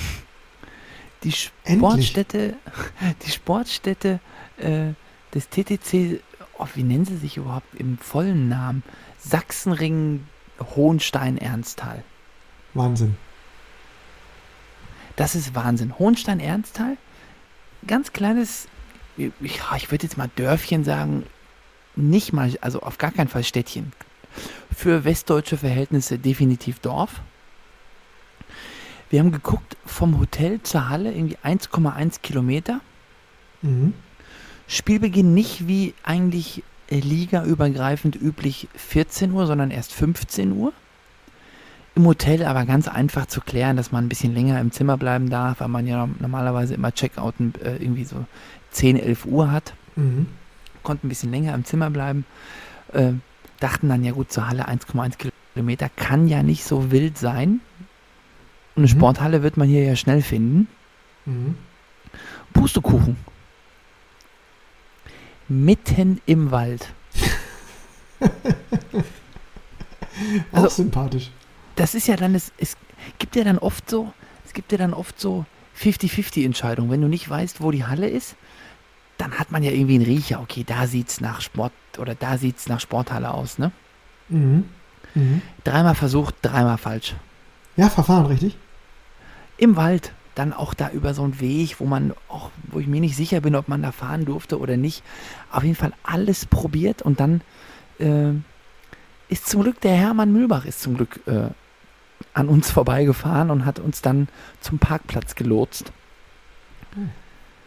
[1.25, 1.33] die
[1.65, 1.79] Endlich.
[1.79, 2.55] Sportstätte,
[3.25, 4.21] die Sportstätte
[4.59, 4.93] äh,
[5.35, 6.21] des TTC,
[6.59, 8.83] oh, wie nennen sie sich überhaupt im vollen Namen?
[9.19, 10.27] Sachsenring
[10.77, 12.05] Hohenstein-Ernsthal.
[12.75, 13.17] Wahnsinn.
[15.17, 15.99] Das ist Wahnsinn.
[15.99, 16.97] Hohenstein-Ernsthal,
[17.87, 18.69] ganz kleines,
[19.17, 21.25] ich, ich würde jetzt mal Dörfchen sagen,
[21.97, 23.93] nicht mal, also auf gar keinen Fall Städtchen.
[24.75, 27.21] Für westdeutsche Verhältnisse definitiv Dorf.
[29.11, 32.81] Wir haben geguckt, vom Hotel zur Halle irgendwie 1,1 Kilometer.
[33.63, 33.95] Mhm.
[34.67, 40.73] Spielbeginn nicht wie eigentlich äh, ligaübergreifend üblich 14 Uhr, sondern erst 15 Uhr.
[41.95, 45.31] Im Hotel aber ganz einfach zu klären, dass man ein bisschen länger im Zimmer bleiben
[45.31, 48.17] darf, weil man ja normalerweise immer Checkout äh, irgendwie so
[48.73, 49.75] 10, 11 Uhr hat.
[49.95, 50.27] Mhm.
[50.85, 52.25] Konnten ein bisschen länger im Zimmer bleiben.
[52.93, 53.15] Äh,
[53.59, 55.17] dachten dann, ja gut, zur Halle 1,1
[55.55, 57.61] Kilometer kann ja nicht so wild sein.
[58.77, 58.89] Und eine Mhm.
[58.99, 60.69] Sporthalle wird man hier ja schnell finden.
[61.25, 61.57] Mhm.
[62.53, 63.17] Pustekuchen.
[65.49, 66.93] Mitten im Wald.
[70.53, 71.31] Auch Also- sympathisch.
[71.77, 72.77] Das ist ja dann, es, es
[73.19, 74.13] gibt ja dann oft so,
[74.47, 75.45] es gibt ja dann oft so
[75.77, 76.89] 50-50 Entscheidungen.
[76.91, 78.37] Wenn du nicht weißt, wo die Halle ist,
[79.19, 80.41] dann hat man ja irgendwie einen Riecher.
[80.41, 83.73] Okay, da sieht's nach Sport oder da sieht's nach Sporthalle aus, ne?
[84.29, 84.65] Mhm.
[85.15, 85.43] Mhm.
[85.63, 87.15] Dreimal versucht, dreimal falsch.
[87.77, 88.57] Ja, Verfahren, richtig?
[89.57, 93.01] Im Wald, dann auch da über so einen Weg, wo man auch, wo ich mir
[93.01, 95.03] nicht sicher bin, ob man da fahren durfte oder nicht.
[95.51, 97.41] Auf jeden Fall alles probiert und dann
[97.99, 98.33] äh,
[99.29, 101.49] ist zum Glück der Hermann Mühlbach ist zum Glück äh,
[102.33, 104.29] an uns vorbeigefahren und hat uns dann
[104.61, 105.93] zum Parkplatz gelotst.
[106.95, 107.11] Hm.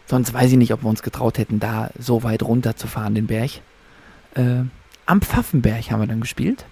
[0.08, 3.14] Sonst weiß ich nicht, ob wir uns getraut hätten, da so weit runter zu fahren,
[3.14, 3.50] den Berg.
[4.34, 4.62] Äh,
[5.04, 6.64] am Pfaffenberg haben wir dann gespielt.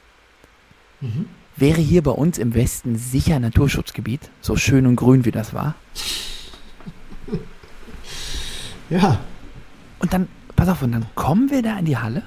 [1.02, 1.26] Mhm.
[1.54, 5.74] Wäre hier bei uns im Westen sicher Naturschutzgebiet, so schön und grün wie das war.
[8.88, 9.18] Ja.
[9.98, 12.22] Und dann, pass auf, und dann kommen wir da in die Halle,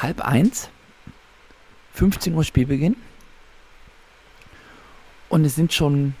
[0.00, 0.70] halb eins,
[1.92, 2.96] 15 Uhr Spielbeginn.
[5.28, 6.14] Und es sind schon,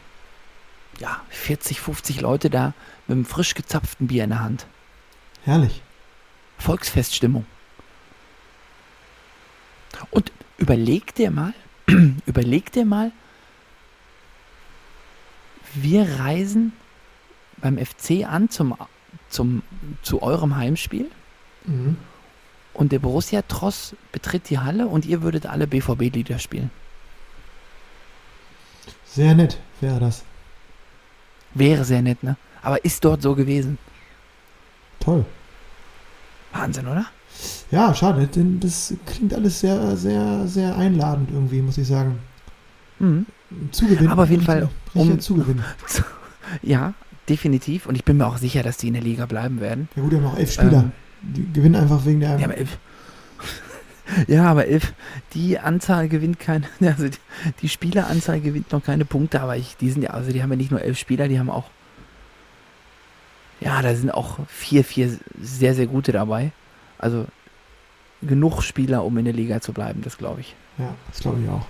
[0.98, 2.74] ja, 40, 50 Leute da
[3.06, 4.66] mit einem frisch gezapften Bier in der Hand.
[5.44, 5.82] Herrlich.
[6.58, 7.46] Volksfeststimmung.
[10.10, 11.54] Und überleg dir mal,
[12.26, 13.12] überleg dir mal,
[15.74, 16.72] wir reisen
[17.58, 18.74] beim FC an zum,
[19.28, 19.62] zum,
[20.02, 21.10] zu eurem Heimspiel
[21.64, 21.96] Mhm.
[22.74, 26.70] und der Borussia Tross betritt die Halle und ihr würdet alle BVB-Lieder spielen.
[29.04, 30.22] Sehr nett wäre das.
[31.54, 32.36] Wäre sehr nett, ne?
[32.66, 33.78] Aber ist dort so gewesen.
[34.98, 35.24] Toll.
[36.52, 37.06] Wahnsinn, oder?
[37.70, 42.18] Ja, schade, denn das klingt alles sehr, sehr, sehr einladend irgendwie, muss ich sagen.
[42.98, 43.26] Mhm.
[43.70, 44.08] Zugewinn.
[44.08, 45.62] Aber auf jeden Fall, um- Zugewinn.
[46.62, 46.94] Ja,
[47.28, 47.86] definitiv.
[47.86, 49.88] Und ich bin mir auch sicher, dass die in der Liga bleiben werden.
[49.94, 50.84] Ja gut, wir haben noch elf Spieler.
[50.84, 50.92] Ähm,
[51.22, 52.38] Die gewinnen einfach wegen der.
[52.38, 52.78] Ja, aber elf.
[54.28, 54.92] Ja, aber elf.
[55.34, 57.18] Die Anzahl gewinnt keine, also die,
[57.62, 60.56] die Spieleranzahl gewinnt noch keine Punkte, aber ich, die sind ja, also die haben ja
[60.56, 61.64] nicht nur elf Spieler, die haben auch,
[63.60, 66.52] ja, da sind auch vier, vier sehr, sehr gute dabei.
[66.98, 67.26] Also
[68.22, 70.54] genug Spieler, um in der Liga zu bleiben, das glaube ich.
[70.78, 71.66] Ja, das glaube ich auch.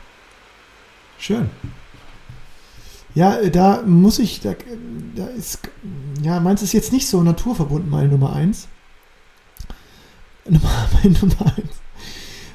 [1.19, 1.49] Schön.
[3.15, 4.55] Ja, äh, da muss ich, da,
[5.15, 5.61] da ist,
[6.23, 8.69] ja, meins ist jetzt nicht so naturverbunden, meine Nummer 1.
[10.49, 11.69] Nummer, meine Nummer 1.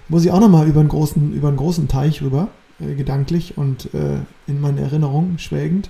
[0.07, 3.93] Muss ich auch nochmal über einen großen, über einen großen Teich rüber, äh, gedanklich und
[3.93, 5.89] äh, in meinen Erinnerungen schwelgend.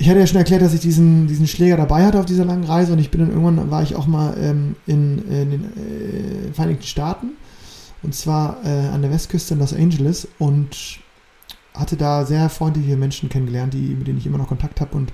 [0.00, 2.62] Ich hatte ja schon erklärt, dass ich diesen, diesen Schläger dabei hatte auf dieser langen
[2.62, 6.52] Reise und ich bin dann irgendwann, war ich auch mal ähm, in, in den äh,
[6.52, 7.30] Vereinigten Staaten
[8.04, 11.00] Und zwar äh, an der Westküste in Los Angeles und
[11.74, 14.96] hatte da sehr freundliche Menschen kennengelernt, die, mit denen ich immer noch Kontakt habe.
[14.96, 15.12] Und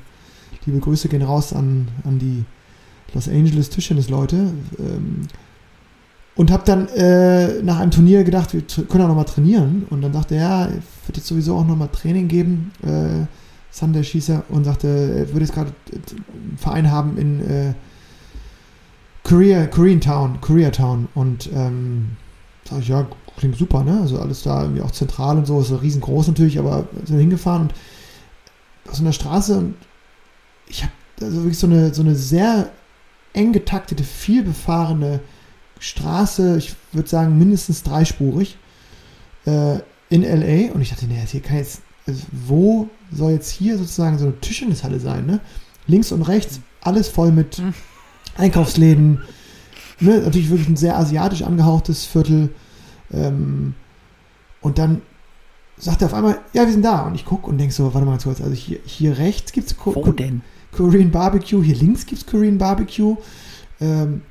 [0.67, 2.45] liebe Grüße gehen raus an, an die
[3.15, 4.53] Los Angeles Tischtennis-Leute.
[4.79, 5.23] Ähm,
[6.37, 9.87] und habe dann äh, nach einem Turnier gedacht, wir können auch nochmal trainieren.
[9.89, 10.69] Und dann dachte er, ja,
[11.07, 12.73] wird jetzt sowieso auch nochmal Training geben.
[13.75, 17.75] Äh, Sunday Schießer und sagte, er würde jetzt gerade äh, einen Verein haben in äh,
[19.25, 21.09] Korea, Town, Koreatown.
[21.15, 22.17] Und ähm,
[22.69, 23.07] sag ich, ja,
[23.37, 24.01] klingt super, ne?
[24.01, 27.75] Also alles da irgendwie auch zentral und so, ist riesengroß natürlich, aber sind hingefahren und
[28.91, 29.75] aus einer Straße und
[30.67, 32.71] ich habe also wirklich so eine, so eine sehr
[33.33, 35.21] eng getaktete, viel befahrene
[35.79, 38.57] Straße, ich würde sagen mindestens dreispurig,
[39.47, 39.79] äh,
[40.11, 44.19] in LA und ich dachte, nee, hier kann jetzt, also wo soll jetzt hier sozusagen
[44.19, 45.41] so eine Tischtennishalle sein, ne?
[45.87, 47.75] Links und rechts alles voll mit Hm.
[48.37, 49.23] Einkaufsläden,
[50.01, 50.21] ne?
[50.21, 52.51] natürlich wirklich ein sehr asiatisch angehauchtes Viertel
[53.13, 53.75] ähm,
[54.61, 55.03] und dann
[55.77, 58.05] sagt er auf einmal, ja, wir sind da und ich gucke und denke so, warte
[58.07, 59.77] mal ganz kurz, also hier, hier rechts gibt es
[60.17, 60.43] denn?
[60.73, 63.17] Korean Barbecue, hier links gibt es Korean Barbecue.
[63.81, 64.23] Ähm,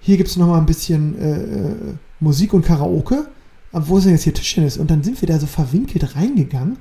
[0.00, 1.74] hier gibt es nochmal ein bisschen äh, äh,
[2.20, 3.28] Musik und Karaoke.
[3.72, 4.78] Aber wo ist denn jetzt hier Tischtennis?
[4.78, 6.78] Und dann sind wir da so verwinkelt reingegangen.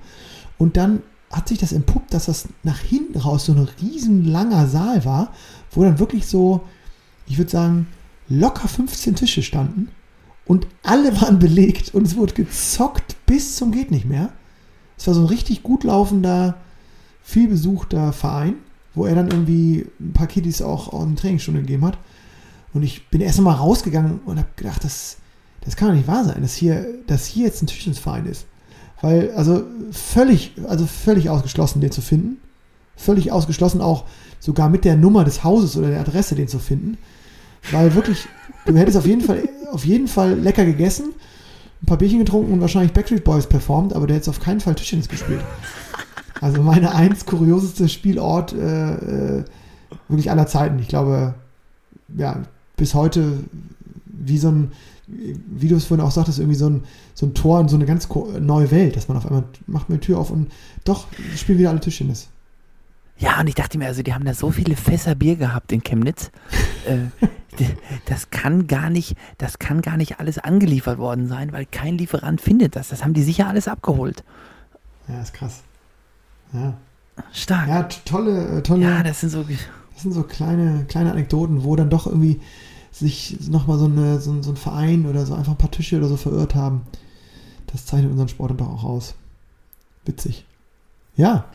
[0.58, 1.01] Und dann
[1.32, 5.34] hat sich das entpuppt, dass das nach hinten raus so ein riesen langer Saal war,
[5.71, 6.61] wo dann wirklich so,
[7.28, 7.88] ich würde sagen,
[8.30, 9.89] locker 15 Tische standen.
[10.45, 14.30] Und alle waren belegt und es wurde gezockt bis zum geht nicht mehr.
[14.97, 16.57] Es war so ein richtig gut laufender,
[17.21, 18.55] viel besuchter Verein
[18.97, 21.97] wo er dann irgendwie ein paar Kiddies auch, eine Trainingsstunde gegeben hat.
[22.73, 25.17] Und ich bin erst mal rausgegangen und habe gedacht, das,
[25.61, 28.45] das kann doch nicht wahr sein, dass hier, dass hier jetzt ein Tischtennisverein ist.
[29.02, 32.38] Weil, also völlig, also völlig ausgeschlossen, den zu finden.
[32.95, 34.06] Völlig ausgeschlossen auch
[34.39, 36.98] sogar mit der Nummer des Hauses oder der Adresse den zu finden.
[37.72, 38.28] Weil wirklich,
[38.66, 41.14] du hättest auf jeden Fall, auf jeden Fall lecker gegessen,
[41.82, 44.76] ein paar Bierchen getrunken und wahrscheinlich Backstreet Boys performt, aber der hätte auf keinen Fall
[44.76, 45.41] Tischtennis gespielt.
[46.41, 49.43] Also meine eins kurioseste Spielort äh, äh,
[50.08, 50.80] wirklich aller Zeiten.
[50.80, 51.34] Ich glaube,
[52.16, 52.43] ja,
[52.78, 53.39] bis heute
[54.06, 54.72] wie so ein,
[55.08, 56.84] wie du es vorhin auch sagtest, irgendwie so ein,
[57.14, 59.97] so ein Tor in so eine ganz neue Welt, dass man auf einmal macht mir
[59.97, 60.51] die Tür auf und
[60.84, 62.28] doch spielen wieder alle Tischtennis.
[63.18, 65.82] Ja, und ich dachte mir, also die haben da so viele Fässer Bier gehabt in
[65.82, 66.30] Chemnitz.
[66.86, 66.97] äh,
[68.05, 72.39] das kann gar nicht, das kann gar nicht alles angeliefert worden sein, weil kein Lieferant
[72.41, 72.89] findet das.
[72.89, 74.24] Das haben die sicher alles abgeholt.
[75.08, 75.64] Ja, ist krass.
[76.53, 76.78] Ja,
[77.32, 77.68] Stark.
[77.68, 78.84] ja tolle, äh, tolle.
[78.84, 79.43] Ja, das sind so.
[79.43, 82.39] Das sind so kleine, kleine Anekdoten, wo dann doch irgendwie
[83.00, 85.98] sich nochmal so, eine, so, ein- so ein Verein oder so einfach ein paar Tische
[85.98, 86.82] oder so verirrt haben.
[87.68, 89.16] Das zeichnet unseren Sport dann doch auch aus.
[90.06, 90.45] Witzig.
[91.16, 91.45] Ja,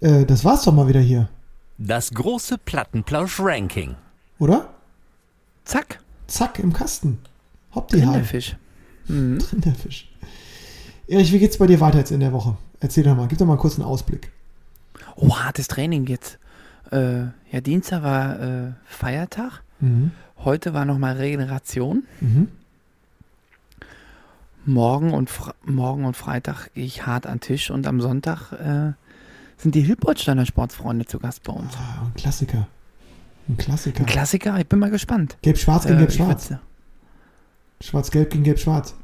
[0.00, 1.28] äh, das war's doch mal wieder hier,
[1.78, 3.96] Das große Plattenplausch-Ranking.
[4.38, 4.68] oder?
[5.64, 6.00] Zack.
[6.26, 7.18] Zack, im Kasten.
[7.74, 8.24] Hopp die Drin der Hai.
[8.24, 8.56] Fisch.
[9.08, 9.38] Mhm.
[9.38, 10.08] Drin der Fisch.
[11.06, 12.56] Erich, wie geht's bei dir weiter jetzt in der Woche?
[12.80, 14.30] Erzähl doch mal, gib doch mal kurz einen Ausblick.
[15.16, 16.38] Oh, hartes Training jetzt.
[16.92, 19.62] Äh, ja, Dienstag war äh, Feiertag.
[19.80, 20.12] Mhm.
[20.44, 22.04] Heute war nochmal Regeneration.
[22.20, 22.48] Mhm.
[24.66, 28.52] Morgen und, Fre morgen und Freitag gehe ich hart an den Tisch und am Sonntag
[28.52, 28.92] äh,
[29.58, 31.74] sind die Hilpoltsteiner Sportsfreunde zu Gast bei uns.
[31.76, 32.66] Ah, ein Klassiker.
[33.48, 34.00] Ein Klassiker.
[34.00, 35.36] Ein Klassiker, ich bin mal gespannt.
[35.42, 36.54] Gelb-Schwarz gegen Äh, Gelb-Schwarz.
[37.82, 38.94] Schwarz-Gelb gegen Gelb-Schwarz.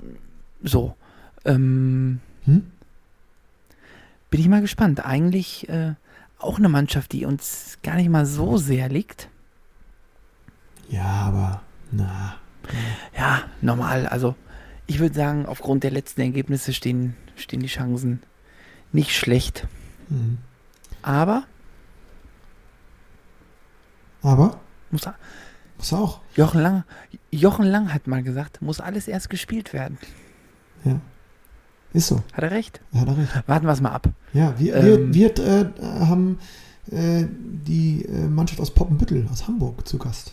[0.62, 0.94] So.
[1.44, 2.70] Ähm, Hm?
[4.30, 5.04] bin ich mal gespannt.
[5.04, 5.94] Eigentlich äh,
[6.38, 9.28] auch eine Mannschaft, die uns gar nicht mal so sehr liegt.
[10.90, 12.34] Ja, aber na.
[13.16, 14.06] Ja, normal.
[14.06, 14.34] Also
[14.86, 18.22] ich würde sagen, aufgrund der letzten Ergebnisse stehen, stehen die Chancen
[18.92, 19.66] nicht schlecht.
[20.08, 20.38] Mhm.
[21.02, 21.44] Aber
[24.22, 24.60] Aber
[24.90, 25.08] muss,
[25.78, 26.20] muss auch.
[26.36, 26.84] Jochen Lang,
[27.30, 29.96] Jochen Lang hat mal gesagt, muss alles erst gespielt werden.
[30.84, 31.00] Ja.
[31.92, 32.22] Ist so.
[32.32, 32.80] Hat er recht?
[32.94, 33.48] Hat er recht.
[33.48, 34.08] Warten wir es mal ab.
[34.32, 35.14] Ja, wir, Ähm.
[35.14, 35.64] wir, wir äh,
[36.06, 36.38] haben
[36.90, 40.32] äh, die äh, Mannschaft aus Poppenbüttel, aus Hamburg, zu Gast.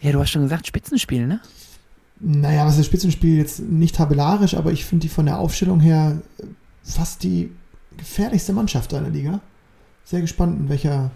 [0.00, 1.40] Ja, du hast schon gesagt, Spitzenspiel, ne?
[2.20, 5.80] Naja, was ist das Spitzenspiel jetzt nicht tabellarisch, aber ich finde die von der Aufstellung
[5.80, 6.44] her äh,
[6.82, 7.50] fast die
[7.96, 9.40] gefährlichste Mannschaft einer Liga.
[10.04, 11.10] Sehr gespannt, in welcher,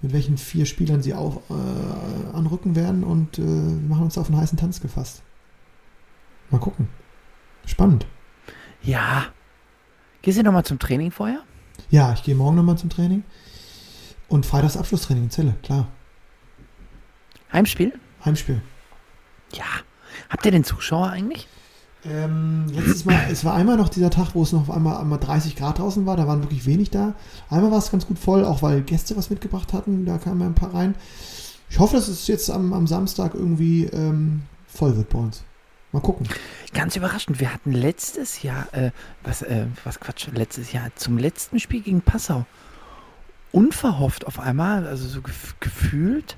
[0.00, 4.40] mit welchen vier Spielern sie auf, äh, anrücken werden und äh, machen uns auf einen
[4.40, 5.22] heißen Tanz gefasst.
[6.50, 6.88] Mal gucken.
[7.66, 8.06] Spannend.
[8.82, 9.26] Ja.
[10.22, 11.42] Gehst du nochmal zum Training vorher?
[11.90, 13.22] Ja, ich gehe morgen nochmal zum Training.
[14.28, 15.88] Und freitags Abschlusstraining in Celle, klar.
[17.52, 17.92] Heimspiel?
[18.24, 18.60] Heimspiel.
[19.52, 19.64] Ja.
[20.28, 21.48] Habt ihr den Zuschauer eigentlich?
[22.04, 25.56] Ähm, letztes Mal, es war einmal noch dieser Tag, wo es noch einmal, einmal 30
[25.56, 27.14] Grad draußen war, da waren wirklich wenig da.
[27.50, 30.54] Einmal war es ganz gut voll, auch weil Gäste was mitgebracht hatten, da kamen ein
[30.54, 30.94] paar rein.
[31.70, 35.42] Ich hoffe, dass es jetzt am, am Samstag irgendwie ähm, voll wird bei uns.
[35.90, 36.28] Mal gucken.
[36.72, 38.90] Ganz überraschend, wir hatten letztes Jahr, äh,
[39.24, 42.46] was, äh, was Quatsch, letztes Jahr, zum letzten Spiel gegen Passau,
[43.52, 46.36] unverhofft auf einmal, also so gef gefühlt,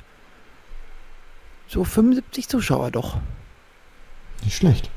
[1.71, 3.19] so 75 Zuschauer doch.
[4.45, 4.91] Nicht schlecht.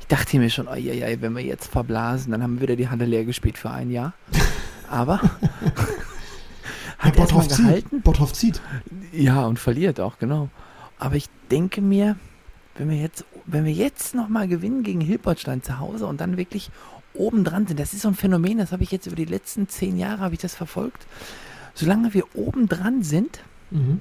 [0.00, 2.76] Ich dachte mir schon, oh, ja, ja, wenn wir jetzt verblasen, dann haben wir wieder
[2.76, 4.12] die Halle leer gespielt für ein Jahr.
[4.90, 5.20] Aber
[6.98, 7.56] hat ja, zieht.
[7.56, 8.02] gehalten.
[8.02, 8.60] Bottrop zieht.
[9.12, 10.48] Ja, und verliert auch, genau.
[10.98, 12.16] Aber ich denke mir,
[12.76, 16.70] wenn wir jetzt, wenn wir jetzt nochmal gewinnen gegen Hilbertstein zu Hause und dann wirklich
[17.14, 19.68] oben dran sind, das ist so ein Phänomen, das habe ich jetzt über die letzten
[19.68, 21.06] zehn Jahre, habe ich das verfolgt.
[21.74, 23.40] Solange wir oben dran sind,
[23.70, 24.00] Mhm.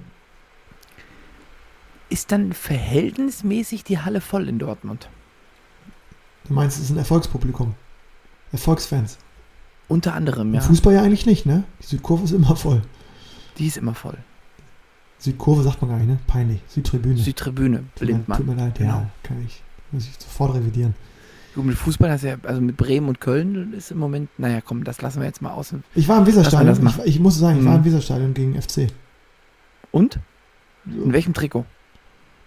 [2.10, 5.10] Ist dann verhältnismäßig die Halle voll in Dortmund.
[6.48, 7.74] Du meinst, es ist ein Erfolgspublikum.
[8.52, 9.18] Erfolgsfans.
[9.88, 10.62] Unter anderem, Im ja.
[10.62, 11.64] Fußball ja eigentlich nicht, ne?
[11.82, 12.82] Die Südkurve ist immer voll.
[13.58, 14.18] Die ist immer voll.
[15.20, 16.18] Südkurve sagt man gar nicht, ne?
[16.28, 16.62] Peinlich.
[16.68, 17.18] Südtribüne.
[17.18, 18.38] Südtribüne, Tut mir- Blindmann.
[18.38, 18.90] Tut mir leid, Genau.
[18.92, 19.10] ja.
[19.24, 19.62] Kann ich,
[19.92, 20.94] muss ich sofort revidieren.
[21.56, 24.60] Gut, mit Fußball hast du ja, also mit Bremen und Köln ist im Moment, naja,
[24.62, 25.74] komm, das lassen wir jetzt mal aus.
[25.94, 26.88] Ich war im Weserstadion.
[26.88, 27.80] Ich, ich muss sagen, ich war Mhm.
[27.80, 28.88] im Weserstadion gegen FC.
[29.92, 30.20] Und?
[30.86, 31.66] In welchem Trikot?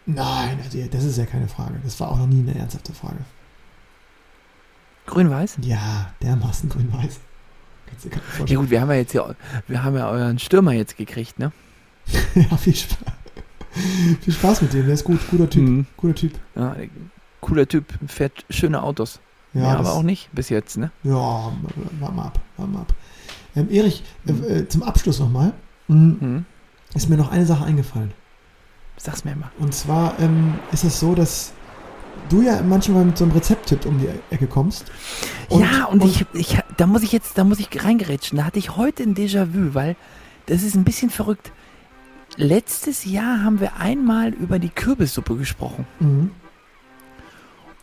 [0.06, 1.74] Nein, also das ist ja keine Frage.
[1.82, 3.18] Das war auch noch nie eine ernsthafte Frage.
[5.06, 5.58] Grün-Weiß?
[5.62, 7.20] Ja, dermaßen grün-weiß.
[8.46, 9.34] Ja gut, wir haben ja jetzt ja,
[9.68, 11.52] wir haben ja euren Stürmer jetzt gekriegt, ne?
[12.34, 12.98] Ja, viel Spaß.
[14.22, 14.84] viel Spaß mit dem.
[14.86, 15.20] Der ist gut.
[15.30, 15.62] Guter Typ.
[15.62, 15.86] Mhm.
[15.96, 16.32] Guter Typ.
[16.56, 16.76] Ja,
[17.40, 19.20] cooler Typ, fährt schöne Autos.
[19.54, 20.90] Ja, Ja, aber auch nicht bis jetzt, ne?
[21.04, 21.52] Ja,
[22.00, 22.40] warte mal ab.
[22.56, 22.94] Warte mal ab.
[23.54, 24.44] Ähm, Erich, Mhm.
[24.44, 25.52] äh, zum Abschluss nochmal.
[25.88, 26.16] Mhm.
[26.20, 26.44] Mhm.
[26.94, 28.12] Ist mir noch eine Sache eingefallen.
[28.96, 29.50] Sag's mir mal.
[29.58, 31.52] Und zwar ähm, ist es so, dass
[32.28, 34.86] du ja manchmal mit so einem Rezepttipp um die Ecke kommst.
[35.50, 38.38] ja, und, ich, ich, da muss ich jetzt, da muss ich reingerätschen.
[38.38, 39.96] Da hatte ich heute ein Déjà-vu, weil
[40.46, 41.52] das ist ein bisschen verrückt.
[42.36, 45.86] Letztes Jahr haben wir einmal über die Kürbissuppe gesprochen.
[46.00, 46.30] Mhm.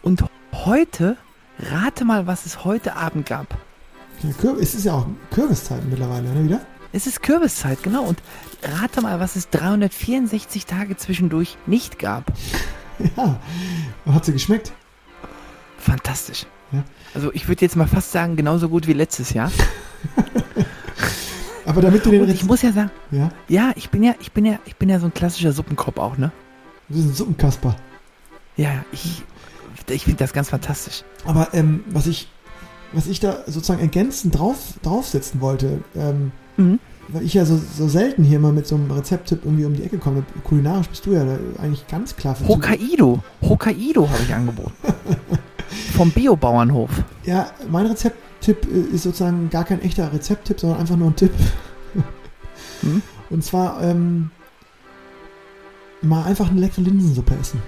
[0.02, 1.18] Und heute,
[1.60, 3.58] rate mal, was es heute Abend gab.
[4.22, 6.62] Ja, es ist ja auch Kürbiszeit mittlerweile, ne, wieder?
[6.94, 8.04] Es ist Kürbiszeit, genau.
[8.04, 8.22] Und
[8.62, 12.32] rate mal, was es 364 Tage zwischendurch nicht gab.
[13.18, 13.40] Ja.
[14.06, 14.72] Hat sie geschmeckt?
[15.78, 16.46] Fantastisch.
[16.72, 16.84] Ja.
[17.14, 19.52] Also ich würde jetzt mal fast sagen, genauso gut wie letztes Jahr.
[21.66, 24.32] Aber damit du den Und ich muss ja sagen, Ja, ja, ich bin ja, ich
[24.32, 26.32] bin ja, ich bin ja so ein klassischer Suppenkopf auch, ne?
[26.90, 27.76] du bist ein Suppenkasper.
[28.56, 29.24] Ja, ich,
[29.90, 31.04] ich finde das ganz fantastisch.
[31.26, 32.28] Aber ähm, was ich
[32.92, 36.80] was ich da sozusagen ergänzend drauf, draufsetzen wollte, ähm, Mhm.
[37.08, 39.84] weil ich ja so, so selten hier mal mit so einem Rezepttipp irgendwie um die
[39.84, 40.24] Ecke komme.
[40.44, 44.74] Kulinarisch bist du ja da eigentlich ganz klar für Hokkaido, Hokkaido habe ich angeboten.
[45.96, 46.90] Vom Biobauernhof.
[47.26, 51.34] Ja, mein Rezepttipp äh, ist sozusagen gar kein echter Rezepttipp, sondern einfach nur ein Tipp.
[52.82, 53.02] Hm?
[53.30, 54.30] Und zwar ähm,
[56.02, 57.62] mal einfach eine leckere Linsensuppe essen.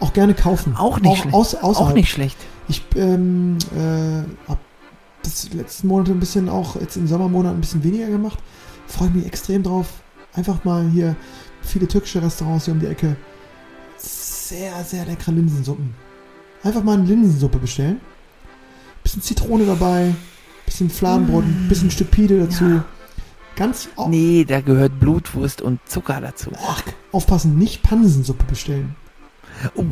[0.00, 0.76] Auch gerne kaufen.
[0.76, 1.34] Auch nicht schlecht.
[1.34, 2.36] Aus, Auch nicht schlecht.
[2.68, 4.60] Ich ähm, äh, habe
[5.22, 8.38] das letzten Monate ein bisschen auch, jetzt im Sommermonat ein bisschen weniger gemacht.
[8.86, 9.86] Freue mich extrem drauf.
[10.34, 11.16] Einfach mal hier
[11.62, 13.16] viele türkische Restaurants hier um die Ecke.
[13.96, 15.94] Sehr, sehr leckere Linsensuppen.
[16.62, 18.00] Einfach mal eine Linsensuppe bestellen.
[19.02, 20.14] Bisschen Zitrone dabei,
[20.64, 22.64] bisschen Fladenbrot, ein bisschen Stupide dazu.
[22.64, 22.84] Ja.
[23.56, 26.50] Ganz au Nee, da gehört Blutwurst und Zucker dazu.
[26.66, 28.96] Ach, aufpassen, nicht Pansensuppe bestellen.
[29.74, 29.84] Oh,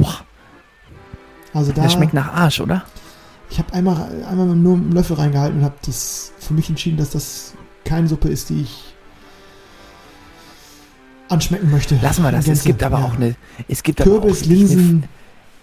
[1.53, 2.85] Also da, das schmeckt nach Arsch, oder?
[3.51, 7.11] Ich habe einmal, einmal nur einen Löffel reingehalten und habe das für mich entschieden, dass
[7.11, 7.55] das
[7.85, 8.95] keine Suppe ist, die ich
[11.29, 11.99] anschmecken möchte.
[12.03, 12.47] Lassen wir das.
[12.49, 13.05] Es gibt aber Ja.
[13.07, 13.35] auch eine,
[13.69, 14.79] es gibt aber Kürbis, auch Linsen.
[14.89, 15.09] Eine,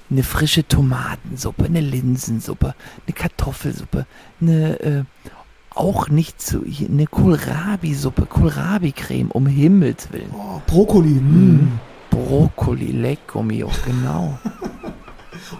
[0.09, 2.73] eine frische Tomatensuppe, eine Linsensuppe,
[3.05, 4.05] eine Kartoffelsuppe,
[4.41, 5.03] eine äh,
[5.75, 10.31] auch nicht hier, eine Kohlrabi-Suppe, Kohlrabi-Creme, um Himmels Willen.
[10.33, 11.09] Oh, Brokkoli.
[11.09, 11.55] Mhm.
[11.55, 11.79] Mm.
[12.09, 14.39] Brokkoli, lecco mio, genau.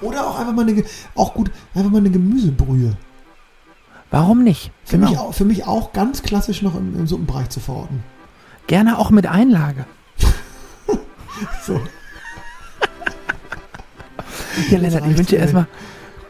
[0.02, 0.84] Oder auch einfach mal eine,
[1.16, 2.96] auch gut, einfach mal eine Gemüsebrühe.
[4.12, 4.72] Warum nicht?
[4.86, 5.10] Für, Genau.
[5.10, 8.04] mich, auch, für mich auch ganz klassisch noch im, im Suppenbereich zu verorten.
[8.68, 9.86] Gerne auch mit Einlage.
[11.66, 11.80] So.
[14.72, 15.70] Ja, Lennart, ich wünsche dir erstmal Ja.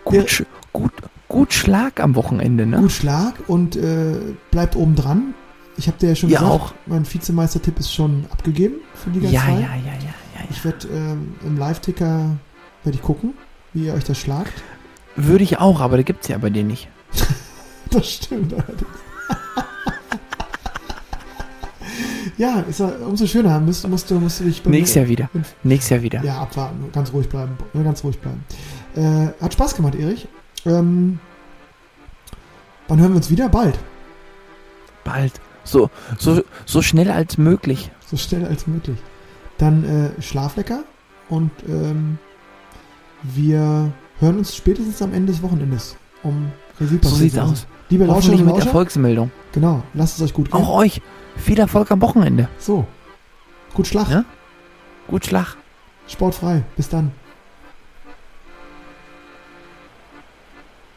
[0.04, 0.92] gut, sch- gut,
[1.30, 2.78] gut Schlag am Wochenende, ne?
[2.80, 4.18] Gut Schlag und äh,
[4.52, 5.34] bleibt oben dran.
[5.78, 6.74] Ich habe dir ja schon Ja, gesagt, auch.
[6.88, 9.52] mein Vizemeistertipp ist schon abgegeben für Liga Ja, 2.
[9.52, 10.46] ja, ja, ja, ja, ja.
[10.50, 12.32] Ich werde ähm, im Live-Ticker
[12.84, 13.34] werde ich gucken,
[13.74, 14.54] wie ihr euch das schlagt.
[15.16, 16.88] Würde ich auch, aber da gibt es ja bei dir nicht.
[17.90, 18.90] Das stimmt allerdings.
[22.38, 23.62] ja, ist ja umso schöner.
[23.62, 25.30] Musst, musst, du, musst du dich Nächstes Jahr wieder.
[25.64, 26.22] Nächstes Jahr wieder.
[26.22, 26.90] Ja, abwarten.
[26.92, 27.58] Ganz ruhig bleiben.
[27.74, 28.44] Ganz ruhig bleiben.
[28.96, 30.28] Äh, hat Spaß gemacht, Erich.
[30.66, 31.20] Ähm,
[32.90, 33.48] wann hören wir uns wieder?
[33.48, 33.80] Bald.
[35.06, 35.40] Bald.
[35.64, 37.92] So, so, so schnell als möglich.
[38.06, 38.98] So schnell als möglich.
[39.58, 39.84] Dann
[40.18, 40.84] äh, schlaf lecker
[41.30, 42.20] und ähm,
[43.24, 47.52] Wir hören uns spätestens am Ende des Wochenendes um Revue So sieht's lassen.
[47.52, 47.68] aus.
[47.90, 49.32] Liebe Lauscher Hoffentlich und mit Lauscher, Erfolgsmeldung.
[49.54, 50.62] genau, lasst es euch gut gehen.
[50.62, 51.02] Auch euch.
[51.38, 52.50] Viel Erfolg am Wochenende.
[52.60, 52.86] So,
[53.74, 54.26] gut Schlag, Ja?
[55.08, 55.56] Gut Schlag.
[56.08, 56.64] sportfrei.
[56.76, 57.12] Bis dann.